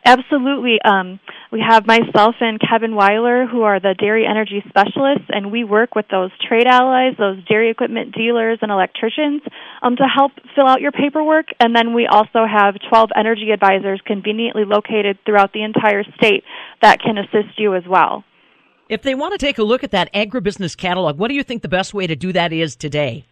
Absolutely. 0.05 0.79
Um, 0.85 1.21
we 1.53 1.63
have 1.67 1.87
myself 1.87 2.35
and 2.41 2.59
Kevin 2.59 2.97
Weiler, 2.97 3.47
who 3.47 3.63
are 3.63 3.79
the 3.79 3.95
dairy 3.97 4.27
energy 4.27 4.63
specialists, 4.69 5.29
and 5.29 5.53
we 5.53 5.63
work 5.63 5.95
with 5.95 6.07
those 6.11 6.31
trade 6.49 6.67
allies, 6.67 7.15
those 7.19 7.45
dairy 7.45 7.71
equipment 7.71 8.13
dealers, 8.13 8.59
and 8.63 8.73
electricians 8.73 9.43
um, 9.81 9.95
to 9.95 10.05
help 10.05 10.33
fill 10.57 10.67
out 10.67 10.81
your 10.81 10.91
paperwork. 10.91 11.47
And 11.61 11.75
then 11.77 11.95
we 11.95 12.09
also 12.09 12.45
have 12.51 12.75
12 12.89 13.11
energy 13.15 13.51
advisors 13.53 14.01
conveniently 14.05 14.65
located 14.65 15.19
throughout 15.25 15.53
the 15.53 15.63
entire 15.63 16.03
state 16.17 16.43
that 16.81 17.01
can 17.01 17.17
assist 17.17 17.59
you 17.59 17.77
as 17.77 17.85
well. 17.89 18.25
If 18.89 19.03
they 19.03 19.15
want 19.15 19.33
to 19.33 19.39
take 19.39 19.59
a 19.59 19.63
look 19.63 19.85
at 19.85 19.93
that 19.93 20.13
agribusiness 20.13 20.77
catalog, 20.77 21.17
what 21.17 21.29
do 21.29 21.35
you 21.35 21.45
think 21.45 21.63
the 21.63 21.69
best 21.69 21.95
way 21.95 22.09
to 22.09 22.17
do 22.17 22.33
that 22.33 22.53
is 22.53 22.75
today? 22.75 23.27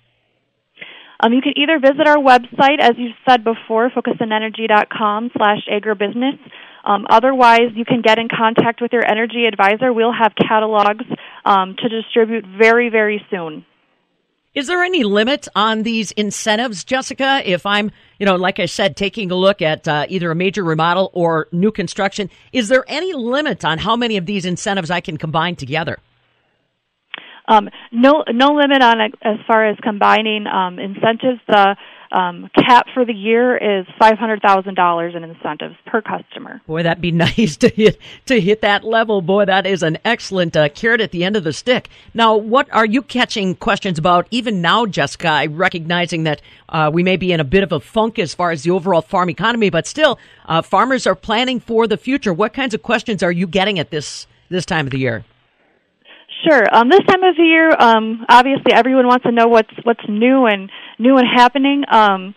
Um, 1.23 1.33
you 1.35 1.43
can 1.43 1.53
either 1.57 1.79
visit 1.79 2.07
our 2.07 2.17
website, 2.17 2.81
as 2.81 2.93
you 2.97 3.11
said 3.29 3.45
before, 3.45 3.91
focusonenergy.com 3.91 5.31
slash 5.37 5.59
agribusiness. 5.71 6.39
Um, 6.83 7.07
otherwise, 7.11 7.73
you 7.75 7.85
can 7.85 8.01
get 8.01 8.19
in 8.19 8.29
contact 8.29 8.81
with 8.81 8.93
your 8.93 9.05
energy 9.07 9.45
advisor. 9.47 9.93
We'll 9.93 10.15
have 10.15 10.33
catalogs 10.35 11.05
um, 11.45 11.77
to 11.79 11.89
distribute 11.91 12.47
very, 12.47 12.89
very 12.89 13.25
soon. 13.31 13.67
Is 14.55 14.67
there 14.67 14.83
any 14.83 15.05
limit 15.05 15.47
on 15.55 15.85
these 15.85 16.11
incentives, 16.13 16.83
Jessica? 16.83 17.43
If 17.45 17.65
I'm, 17.67 17.93
you 18.19 18.27
know, 18.27 18.35
like 18.35 18.59
I 18.59 18.67
said, 18.67 18.97
taking 18.97 19.31
a 19.31 19.37
look 19.37 19.63
at 19.63 19.87
uh, 19.87 20.07
either 20.09 20.31
a 20.31 20.35
major 20.35 20.65
remodel 20.65 21.11
or 21.13 21.47
new 21.53 21.71
construction, 21.71 22.31
is 22.53 22.69
there 22.69 22.85
any 22.89 23.13
limit 23.13 23.65
on 23.65 23.79
how 23.79 23.95
many 23.95 24.17
of 24.17 24.27
these 24.27 24.45
incentives 24.45 24.91
I 24.91 25.01
can 25.01 25.19
combine 25.19 25.55
together? 25.55 25.99
Um, 27.51 27.69
no, 27.91 28.25
no 28.29 28.55
limit 28.55 28.81
on 28.81 29.01
as 29.01 29.39
far 29.47 29.69
as 29.69 29.77
combining 29.83 30.47
um, 30.47 30.79
incentives. 30.79 31.41
The 31.49 31.77
um, 32.13 32.49
cap 32.55 32.87
for 32.95 33.05
the 33.05 33.13
year 33.13 33.57
is 33.57 33.87
five 33.99 34.19
hundred 34.19 34.41
thousand 34.41 34.75
dollars 34.75 35.15
in 35.17 35.25
incentives 35.25 35.75
per 35.85 36.01
customer. 36.01 36.61
Boy, 36.67 36.85
that'd 36.85 37.01
be 37.01 37.11
nice 37.29 37.57
to 37.59 37.69
hit 37.69 37.99
to 38.27 38.41
hit 38.41 38.61
that 38.63 38.85
level. 38.85 39.21
Boy, 39.21 39.45
that 39.47 39.67
is 39.67 39.83
an 39.83 39.99
excellent 40.05 40.57
uh, 40.57 40.69
carrot 40.69 41.01
at 41.01 41.11
the 41.11 41.25
end 41.25 41.37
of 41.37 41.43
the 41.43 41.53
stick. 41.53 41.89
Now, 42.15 42.37
what 42.37 42.73
are 42.73 42.87
you 42.87 43.03
catching 43.03 43.57
questions 43.57 43.99
about 43.99 44.29
even 44.31 44.61
now, 44.61 44.87
Jessica? 44.87 45.47
Recognizing 45.51 46.25
that 46.25 46.43
uh, 46.69 46.91
we 46.93 47.03
may 47.03 47.17
be 47.17 47.33
in 47.33 47.41
a 47.41 47.45
bit 47.45 47.65
of 47.65 47.73
a 47.73 47.81
funk 47.81 48.21
as 48.21 48.33
far 48.33 48.53
as 48.53 48.63
the 48.63 48.71
overall 48.71 49.03
farm 49.03 49.29
economy, 49.29 49.71
but 49.71 49.89
still, 49.89 50.21
uh, 50.47 50.63
farmers 50.63 51.05
are 51.07 51.17
planning 51.17 51.59
for 51.59 51.89
the 51.89 51.97
future. 51.97 52.33
What 52.33 52.53
kinds 52.53 52.75
of 52.75 52.83
questions 52.83 53.25
are 53.25 53.33
you 53.33 53.49
getting 53.49 53.81
at 53.81 53.91
this 53.91 54.29
this 54.49 54.65
time 54.65 54.87
of 54.87 54.93
the 54.93 54.99
year? 54.99 55.25
Sure. 56.47 56.75
Um, 56.75 56.89
this 56.89 57.01
time 57.07 57.23
of 57.23 57.37
the 57.37 57.43
year, 57.43 57.71
um, 57.79 58.25
obviously 58.29 58.73
everyone 58.73 59.07
wants 59.07 59.25
to 59.25 59.33
know 59.33 59.49
what's 59.49 59.73
what's 59.83 60.01
new 60.09 60.47
and 60.47 60.71
new 60.99 61.17
and 61.19 61.27
happening. 61.27 61.85
Um, 61.91 62.35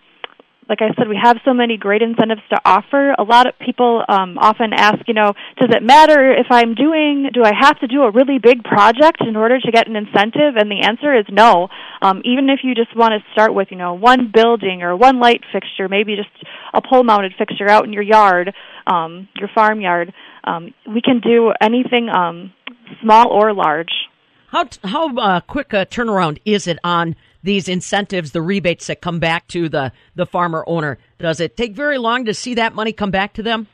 like 0.69 0.79
I 0.81 0.93
said, 0.97 1.07
we 1.07 1.19
have 1.21 1.37
so 1.45 1.53
many 1.53 1.77
great 1.77 2.01
incentives 2.01 2.41
to 2.49 2.59
offer. 2.65 3.13
A 3.19 3.23
lot 3.23 3.47
of 3.47 3.53
people 3.59 4.03
um, 4.07 4.37
often 4.37 4.71
ask, 4.73 4.99
you 5.07 5.13
know, 5.13 5.33
does 5.59 5.69
it 5.71 5.83
matter 5.83 6.31
if 6.33 6.47
I'm 6.49 6.73
doing? 6.73 7.29
Do 7.33 7.43
I 7.43 7.51
have 7.57 7.79
to 7.81 7.87
do 7.87 8.03
a 8.03 8.11
really 8.11 8.39
big 8.39 8.63
project 8.63 9.21
in 9.21 9.35
order 9.35 9.59
to 9.59 9.71
get 9.71 9.87
an 9.87 9.95
incentive? 9.95 10.55
And 10.57 10.71
the 10.71 10.81
answer 10.87 11.15
is 11.17 11.25
no. 11.29 11.67
Um, 12.01 12.21
even 12.25 12.49
if 12.49 12.61
you 12.63 12.75
just 12.75 12.95
want 12.95 13.11
to 13.11 13.31
start 13.33 13.53
with, 13.53 13.69
you 13.71 13.77
know, 13.77 13.93
one 13.93 14.31
building 14.33 14.81
or 14.81 14.95
one 14.95 15.19
light 15.19 15.41
fixture, 15.51 15.89
maybe 15.89 16.15
just 16.15 16.29
a 16.73 16.81
pole-mounted 16.81 17.33
fixture 17.37 17.67
out 17.69 17.85
in 17.85 17.93
your 17.93 18.03
yard, 18.03 18.53
um, 18.87 19.27
your 19.35 19.49
farmyard, 19.53 20.13
um, 20.45 20.73
we 20.87 21.01
can 21.01 21.19
do 21.19 21.51
anything. 21.61 22.09
Um, 22.09 22.53
small 23.01 23.29
or 23.29 23.53
large. 23.53 23.91
How 24.47 24.67
how 24.83 25.15
uh, 25.15 25.39
quick 25.41 25.73
a 25.73 25.85
turnaround 25.85 26.39
is 26.45 26.67
it 26.67 26.77
on 26.83 27.15
these 27.41 27.67
incentives, 27.67 28.31
the 28.31 28.41
rebates 28.41 28.87
that 28.87 29.01
come 29.01 29.19
back 29.19 29.47
to 29.49 29.67
the 29.67 29.91
the 30.15 30.25
farmer 30.25 30.63
owner? 30.67 30.99
Does 31.19 31.39
it 31.39 31.57
take 31.57 31.75
very 31.75 31.97
long 31.97 32.25
to 32.25 32.33
see 32.33 32.53
that 32.55 32.75
money 32.75 32.93
come 32.93 33.11
back 33.11 33.33
to 33.33 33.43
them? 33.43 33.67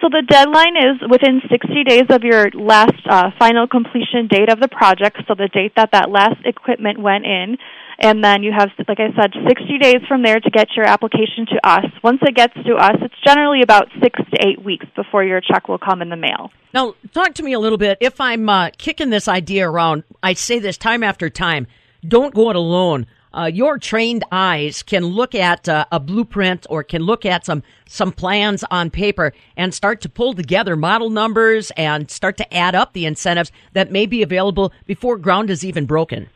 So 0.00 0.08
the 0.10 0.22
deadline 0.28 0.76
is 0.76 1.00
within 1.10 1.40
60 1.50 1.84
days 1.84 2.04
of 2.10 2.22
your 2.22 2.50
last 2.52 3.00
uh, 3.08 3.30
final 3.38 3.66
completion 3.66 4.28
date 4.28 4.50
of 4.50 4.60
the 4.60 4.68
project. 4.68 5.16
So 5.26 5.34
the 5.34 5.48
date 5.48 5.72
that 5.76 5.92
that 5.92 6.10
last 6.10 6.36
equipment 6.44 7.00
went 7.00 7.24
in, 7.24 7.56
and 7.98 8.22
then 8.22 8.42
you 8.42 8.52
have, 8.52 8.70
like 8.88 9.00
I 9.00 9.08
said, 9.20 9.32
60 9.48 9.78
days 9.78 10.02
from 10.06 10.22
there 10.22 10.38
to 10.38 10.50
get 10.50 10.68
your 10.76 10.84
application 10.84 11.46
to 11.46 11.68
us. 11.68 11.84
Once 12.02 12.18
it 12.22 12.34
gets 12.34 12.54
to 12.54 12.74
us, 12.74 12.96
it's 13.00 13.14
generally 13.24 13.62
about 13.62 13.88
six 14.02 14.18
to 14.18 14.46
eight 14.46 14.62
weeks 14.62 14.86
before 14.94 15.24
your 15.24 15.40
check 15.40 15.68
will 15.68 15.78
come 15.78 16.02
in 16.02 16.10
the 16.10 16.16
mail. 16.16 16.50
Now, 16.74 16.94
talk 17.12 17.34
to 17.34 17.42
me 17.42 17.54
a 17.54 17.58
little 17.58 17.78
bit. 17.78 17.98
If 18.00 18.20
I'm 18.20 18.48
uh, 18.48 18.70
kicking 18.76 19.10
this 19.10 19.28
idea 19.28 19.68
around, 19.68 20.04
I 20.22 20.34
say 20.34 20.58
this 20.58 20.76
time 20.76 21.02
after 21.02 21.30
time 21.30 21.66
don't 22.06 22.34
go 22.34 22.50
it 22.50 22.56
alone. 22.56 23.06
Uh, 23.32 23.46
your 23.46 23.78
trained 23.78 24.24
eyes 24.32 24.82
can 24.82 25.04
look 25.04 25.34
at 25.34 25.68
uh, 25.68 25.84
a 25.92 26.00
blueprint 26.00 26.66
or 26.70 26.82
can 26.82 27.02
look 27.02 27.26
at 27.26 27.44
some 27.44 27.62
some 27.86 28.10
plans 28.10 28.64
on 28.70 28.90
paper 28.90 29.32
and 29.56 29.74
start 29.74 30.00
to 30.00 30.08
pull 30.08 30.32
together 30.32 30.74
model 30.74 31.10
numbers 31.10 31.70
and 31.76 32.10
start 32.10 32.36
to 32.38 32.54
add 32.54 32.74
up 32.74 32.92
the 32.92 33.04
incentives 33.04 33.52
that 33.74 33.92
may 33.92 34.06
be 34.06 34.22
available 34.22 34.72
before 34.86 35.18
ground 35.18 35.50
is 35.50 35.64
even 35.64 35.84
broken. 35.84 36.30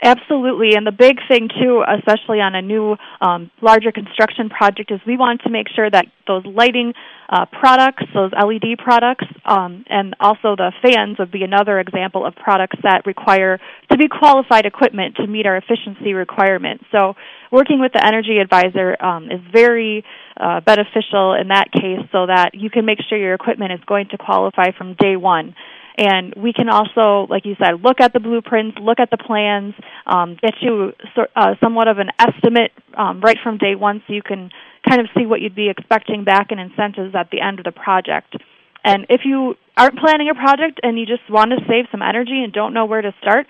Absolutely, 0.00 0.74
and 0.76 0.86
the 0.86 0.92
big 0.92 1.18
thing 1.26 1.48
too, 1.48 1.82
especially 1.98 2.38
on 2.40 2.54
a 2.54 2.62
new, 2.62 2.96
um, 3.20 3.50
larger 3.60 3.90
construction 3.90 4.48
project, 4.48 4.92
is 4.92 5.00
we 5.04 5.16
want 5.16 5.40
to 5.42 5.50
make 5.50 5.66
sure 5.74 5.90
that 5.90 6.06
those 6.28 6.44
lighting 6.46 6.92
uh, 7.28 7.46
products, 7.46 8.04
those 8.14 8.30
LED 8.30 8.78
products, 8.78 9.24
um, 9.44 9.84
and 9.88 10.14
also 10.20 10.54
the 10.54 10.72
fans 10.82 11.18
would 11.18 11.32
be 11.32 11.42
another 11.42 11.80
example 11.80 12.24
of 12.24 12.36
products 12.36 12.76
that 12.84 13.06
require 13.06 13.58
to 13.90 13.98
be 13.98 14.06
qualified 14.06 14.66
equipment 14.66 15.16
to 15.16 15.26
meet 15.26 15.46
our 15.46 15.56
efficiency 15.56 16.12
requirements. 16.14 16.84
So, 16.92 17.14
working 17.50 17.80
with 17.80 17.92
the 17.92 18.04
energy 18.04 18.38
advisor 18.38 18.96
um, 19.02 19.24
is 19.24 19.40
very 19.52 20.04
uh, 20.38 20.60
beneficial 20.60 21.34
in 21.34 21.48
that 21.48 21.72
case, 21.72 22.06
so 22.12 22.26
that 22.26 22.50
you 22.54 22.70
can 22.70 22.84
make 22.84 22.98
sure 23.08 23.18
your 23.18 23.34
equipment 23.34 23.72
is 23.72 23.80
going 23.84 24.06
to 24.12 24.18
qualify 24.18 24.70
from 24.76 24.94
day 24.94 25.16
one. 25.16 25.56
And 25.98 26.32
we 26.36 26.52
can 26.52 26.68
also, 26.68 27.26
like 27.28 27.44
you 27.44 27.56
said, 27.58 27.82
look 27.82 28.00
at 28.00 28.12
the 28.12 28.20
blueprints, 28.20 28.78
look 28.80 29.00
at 29.00 29.10
the 29.10 29.16
plans, 29.16 29.74
um, 30.06 30.38
get 30.40 30.54
you 30.60 30.92
uh, 31.34 31.56
somewhat 31.60 31.88
of 31.88 31.98
an 31.98 32.10
estimate 32.20 32.70
um, 32.96 33.20
right 33.20 33.36
from 33.42 33.58
day 33.58 33.74
one 33.74 34.00
so 34.06 34.12
you 34.12 34.22
can 34.22 34.50
kind 34.88 35.00
of 35.00 35.08
see 35.18 35.26
what 35.26 35.40
you'd 35.40 35.56
be 35.56 35.68
expecting 35.68 36.22
back 36.22 36.52
in 36.52 36.60
incentives 36.60 37.16
at 37.16 37.30
the 37.32 37.40
end 37.40 37.58
of 37.58 37.64
the 37.64 37.72
project. 37.72 38.36
And 38.84 39.06
if 39.08 39.22
you 39.24 39.56
aren't 39.76 39.98
planning 39.98 40.30
a 40.30 40.34
project 40.34 40.78
and 40.84 40.96
you 40.96 41.04
just 41.04 41.28
want 41.28 41.50
to 41.50 41.56
save 41.68 41.86
some 41.90 42.00
energy 42.00 42.44
and 42.44 42.52
don't 42.52 42.72
know 42.72 42.86
where 42.86 43.02
to 43.02 43.12
start, 43.20 43.48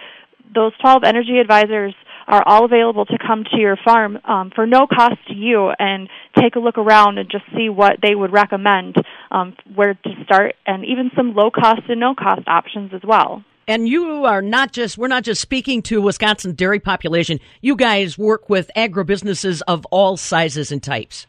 those 0.55 0.72
12 0.80 1.05
energy 1.05 1.38
advisors 1.38 1.94
are 2.29 2.43
all 2.47 2.64
available 2.64 3.07
to 3.07 3.18
come 3.26 3.45
to 3.51 3.57
your 3.57 3.76
farm 3.83 4.18
um, 4.24 4.53
for 4.55 4.66
no 4.66 4.87
cost 4.87 5.16
to 5.29 5.35
you 5.35 5.70
and 5.79 6.09
take 6.39 6.57
a 6.57 6.59
look 6.59 6.76
around 6.76 7.16
and 7.18 7.31
just 7.31 7.45
see 7.57 7.70
what 7.70 7.97
they 8.03 8.14
would 8.14 8.33
recommend 8.33 8.95
um, 9.31 9.57
where 9.74 9.95
to 9.95 10.11
start 10.24 10.55
and 10.66 10.85
even 10.85 11.11
some 11.16 11.35
low 11.35 11.51
cost 11.51 11.81
and 11.89 11.99
no 11.99 12.14
cost 12.14 12.47
options 12.47 12.93
as 12.95 13.01
well. 13.03 13.43
And 13.66 13.89
you 13.89 14.24
are 14.24 14.43
not 14.43 14.72
just, 14.72 14.97
we're 14.97 15.09
not 15.09 15.24
just 15.24 15.41
speaking 15.41 15.83
to 15.83 16.01
Wisconsin 16.01 16.55
dairy 16.55 16.81
population. 16.81 17.41
You 17.61 17.76
guys 17.76 18.16
work 18.16 18.49
with 18.49 18.70
agribusinesses 18.76 19.62
of 19.66 19.87
all 19.87 20.16
sizes 20.16 20.70
and 20.70 20.83
types. 20.83 21.26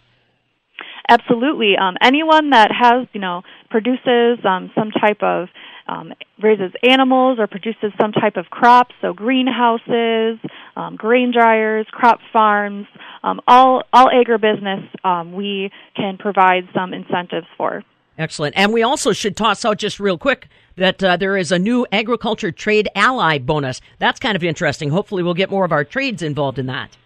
Absolutely. 1.09 1.73
Um, 1.75 1.95
anyone 2.01 2.51
that 2.51 2.71
has, 2.71 3.07
you 3.13 3.19
know, 3.19 3.41
produces 3.69 4.39
um, 4.45 4.71
some 4.75 4.91
type 4.91 5.23
of 5.23 5.47
um, 5.89 6.13
raises 6.41 6.71
animals 6.87 7.39
or 7.39 7.47
produces 7.47 7.91
some 7.99 8.11
type 8.11 8.37
of 8.37 8.45
crop, 8.49 8.89
so 9.01 9.13
greenhouses, 9.13 10.37
um, 10.75 10.95
grain 10.95 11.31
dryers, 11.33 11.87
crop 11.91 12.19
farms, 12.31 12.85
um, 13.23 13.41
all 13.47 13.83
all 13.91 14.07
agribusiness 14.07 14.87
um, 15.03 15.33
we 15.33 15.71
can 15.95 16.17
provide 16.17 16.67
some 16.73 16.93
incentives 16.93 17.47
for. 17.57 17.83
Excellent. 18.17 18.53
And 18.57 18.73
we 18.73 18.83
also 18.83 19.13
should 19.13 19.37
toss 19.37 19.63
out 19.63 19.77
just 19.77 19.99
real 19.99 20.17
quick 20.17 20.49
that 20.75 21.01
uh, 21.01 21.15
there 21.17 21.37
is 21.37 21.51
a 21.51 21.59
new 21.59 21.87
agriculture 21.91 22.51
trade 22.51 22.89
ally 22.93 23.37
bonus. 23.37 23.79
That's 23.97 24.19
kind 24.19 24.35
of 24.35 24.43
interesting. 24.43 24.89
Hopefully, 24.89 25.23
we'll 25.23 25.33
get 25.33 25.49
more 25.49 25.65
of 25.65 25.71
our 25.71 25.85
trades 25.85 26.21
involved 26.21 26.59
in 26.59 26.67
that. 26.67 26.97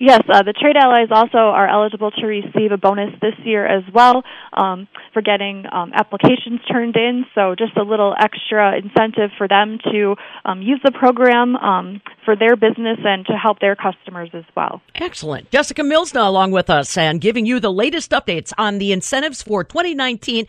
Yes, 0.00 0.22
uh, 0.32 0.42
the 0.44 0.52
trade 0.52 0.76
allies 0.76 1.08
also 1.10 1.38
are 1.38 1.68
eligible 1.68 2.12
to 2.12 2.26
receive 2.26 2.70
a 2.70 2.76
bonus 2.76 3.10
this 3.20 3.34
year 3.44 3.66
as 3.66 3.82
well 3.92 4.22
um, 4.52 4.86
for 5.12 5.22
getting 5.22 5.64
um, 5.72 5.92
applications 5.92 6.60
turned 6.70 6.96
in. 6.96 7.26
So 7.34 7.56
just 7.58 7.76
a 7.76 7.82
little 7.82 8.14
extra 8.16 8.78
incentive 8.78 9.30
for 9.36 9.48
them 9.48 9.78
to 9.90 10.14
um, 10.44 10.62
use 10.62 10.80
the 10.84 10.92
program 10.92 11.56
um, 11.56 12.00
for 12.24 12.36
their 12.36 12.54
business 12.54 12.98
and 13.04 13.26
to 13.26 13.32
help 13.32 13.58
their 13.58 13.74
customers 13.74 14.30
as 14.34 14.44
well. 14.56 14.80
Excellent. 14.94 15.50
Jessica 15.50 15.82
Milsna 15.82 16.24
along 16.24 16.52
with 16.52 16.70
us 16.70 16.96
and 16.96 17.20
giving 17.20 17.44
you 17.44 17.58
the 17.58 17.72
latest 17.72 18.12
updates 18.12 18.52
on 18.56 18.78
the 18.78 18.92
incentives 18.92 19.42
for 19.42 19.64
2019 19.64 20.46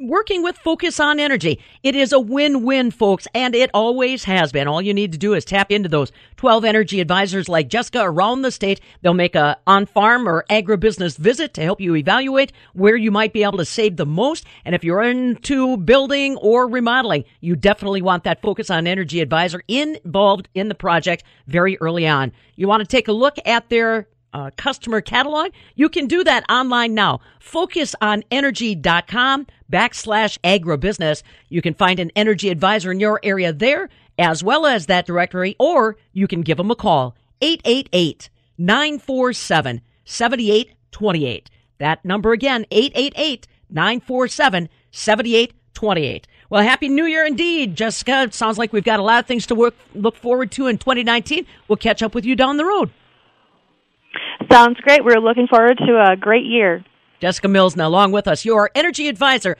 working 0.00 0.42
with 0.42 0.56
Focus 0.56 0.98
on 0.98 1.20
Energy. 1.20 1.60
It 1.82 1.94
is 1.94 2.12
a 2.12 2.18
win-win, 2.18 2.90
folks, 2.90 3.28
and 3.34 3.54
it 3.54 3.70
always 3.74 4.24
has 4.24 4.50
been. 4.50 4.66
All 4.66 4.80
you 4.80 4.94
need 4.94 5.12
to 5.12 5.18
do 5.18 5.34
is 5.34 5.44
tap 5.44 5.70
into 5.70 5.88
those 5.88 6.10
12 6.36 6.64
energy 6.64 7.00
advisors 7.00 7.48
like 7.48 7.68
Jessica 7.68 8.02
around 8.02 8.42
the 8.42 8.50
state. 8.50 8.80
They'll 9.02 9.14
make 9.14 9.34
a 9.34 9.58
on-farm 9.66 10.28
or 10.28 10.44
agribusiness 10.50 11.18
visit 11.18 11.54
to 11.54 11.62
help 11.62 11.80
you 11.80 11.94
evaluate 11.94 12.52
where 12.72 12.96
you 12.96 13.10
might 13.10 13.32
be 13.32 13.42
able 13.42 13.58
to 13.58 13.64
save 13.64 13.96
the 13.96 14.06
most. 14.06 14.44
And 14.64 14.74
if 14.74 14.82
you're 14.82 15.02
into 15.02 15.76
building 15.76 16.36
or 16.38 16.66
remodeling, 16.66 17.24
you 17.40 17.54
definitely 17.54 18.02
want 18.02 18.24
that 18.24 18.42
Focus 18.42 18.70
on 18.70 18.86
Energy 18.86 19.20
advisor 19.20 19.62
involved 19.68 20.48
in 20.54 20.68
the 20.68 20.74
project 20.74 21.24
very 21.46 21.76
early 21.78 22.08
on. 22.08 22.32
You 22.56 22.68
want 22.68 22.80
to 22.80 22.86
take 22.86 23.08
a 23.08 23.12
look 23.12 23.36
at 23.44 23.68
their 23.68 24.08
uh, 24.32 24.50
customer 24.56 25.00
catalog, 25.00 25.50
you 25.74 25.88
can 25.88 26.06
do 26.06 26.22
that 26.24 26.44
online 26.48 26.94
now. 26.94 27.20
FocusOnEnergy.com 27.40 29.46
backslash 29.70 30.38
agribusiness. 30.40 31.22
You 31.48 31.62
can 31.62 31.74
find 31.74 32.00
an 32.00 32.10
energy 32.16 32.50
advisor 32.50 32.92
in 32.92 33.00
your 33.00 33.20
area 33.22 33.52
there, 33.52 33.88
as 34.18 34.42
well 34.42 34.66
as 34.66 34.86
that 34.86 35.06
directory, 35.06 35.56
or 35.58 35.96
you 36.12 36.26
can 36.26 36.42
give 36.42 36.56
them 36.56 36.70
a 36.70 36.76
call. 36.76 37.14
888 37.40 38.28
947 38.58 39.80
7828. 40.04 41.50
That 41.78 42.04
number 42.04 42.32
again, 42.32 42.66
888 42.70 43.46
947 43.70 44.68
7828. 44.90 46.26
Well, 46.50 46.62
Happy 46.62 46.88
New 46.88 47.06
Year 47.06 47.24
indeed, 47.24 47.76
Jessica. 47.76 48.22
It 48.22 48.34
sounds 48.34 48.58
like 48.58 48.72
we've 48.72 48.84
got 48.84 48.98
a 48.98 49.04
lot 49.04 49.20
of 49.20 49.26
things 49.26 49.46
to 49.46 49.54
work, 49.54 49.74
look 49.94 50.16
forward 50.16 50.50
to 50.52 50.66
in 50.66 50.78
2019. 50.78 51.46
We'll 51.68 51.76
catch 51.76 52.02
up 52.02 52.14
with 52.14 52.24
you 52.24 52.34
down 52.34 52.56
the 52.56 52.64
road. 52.64 52.90
Sounds 54.50 54.78
great. 54.80 55.04
We're 55.04 55.20
looking 55.20 55.46
forward 55.46 55.78
to 55.78 56.10
a 56.10 56.16
great 56.16 56.44
year. 56.44 56.84
Jessica 57.20 57.48
Milsna 57.48 57.84
along 57.84 58.12
with 58.12 58.26
us, 58.26 58.46
your 58.46 58.70
energy 58.74 59.06
advisor 59.06 59.56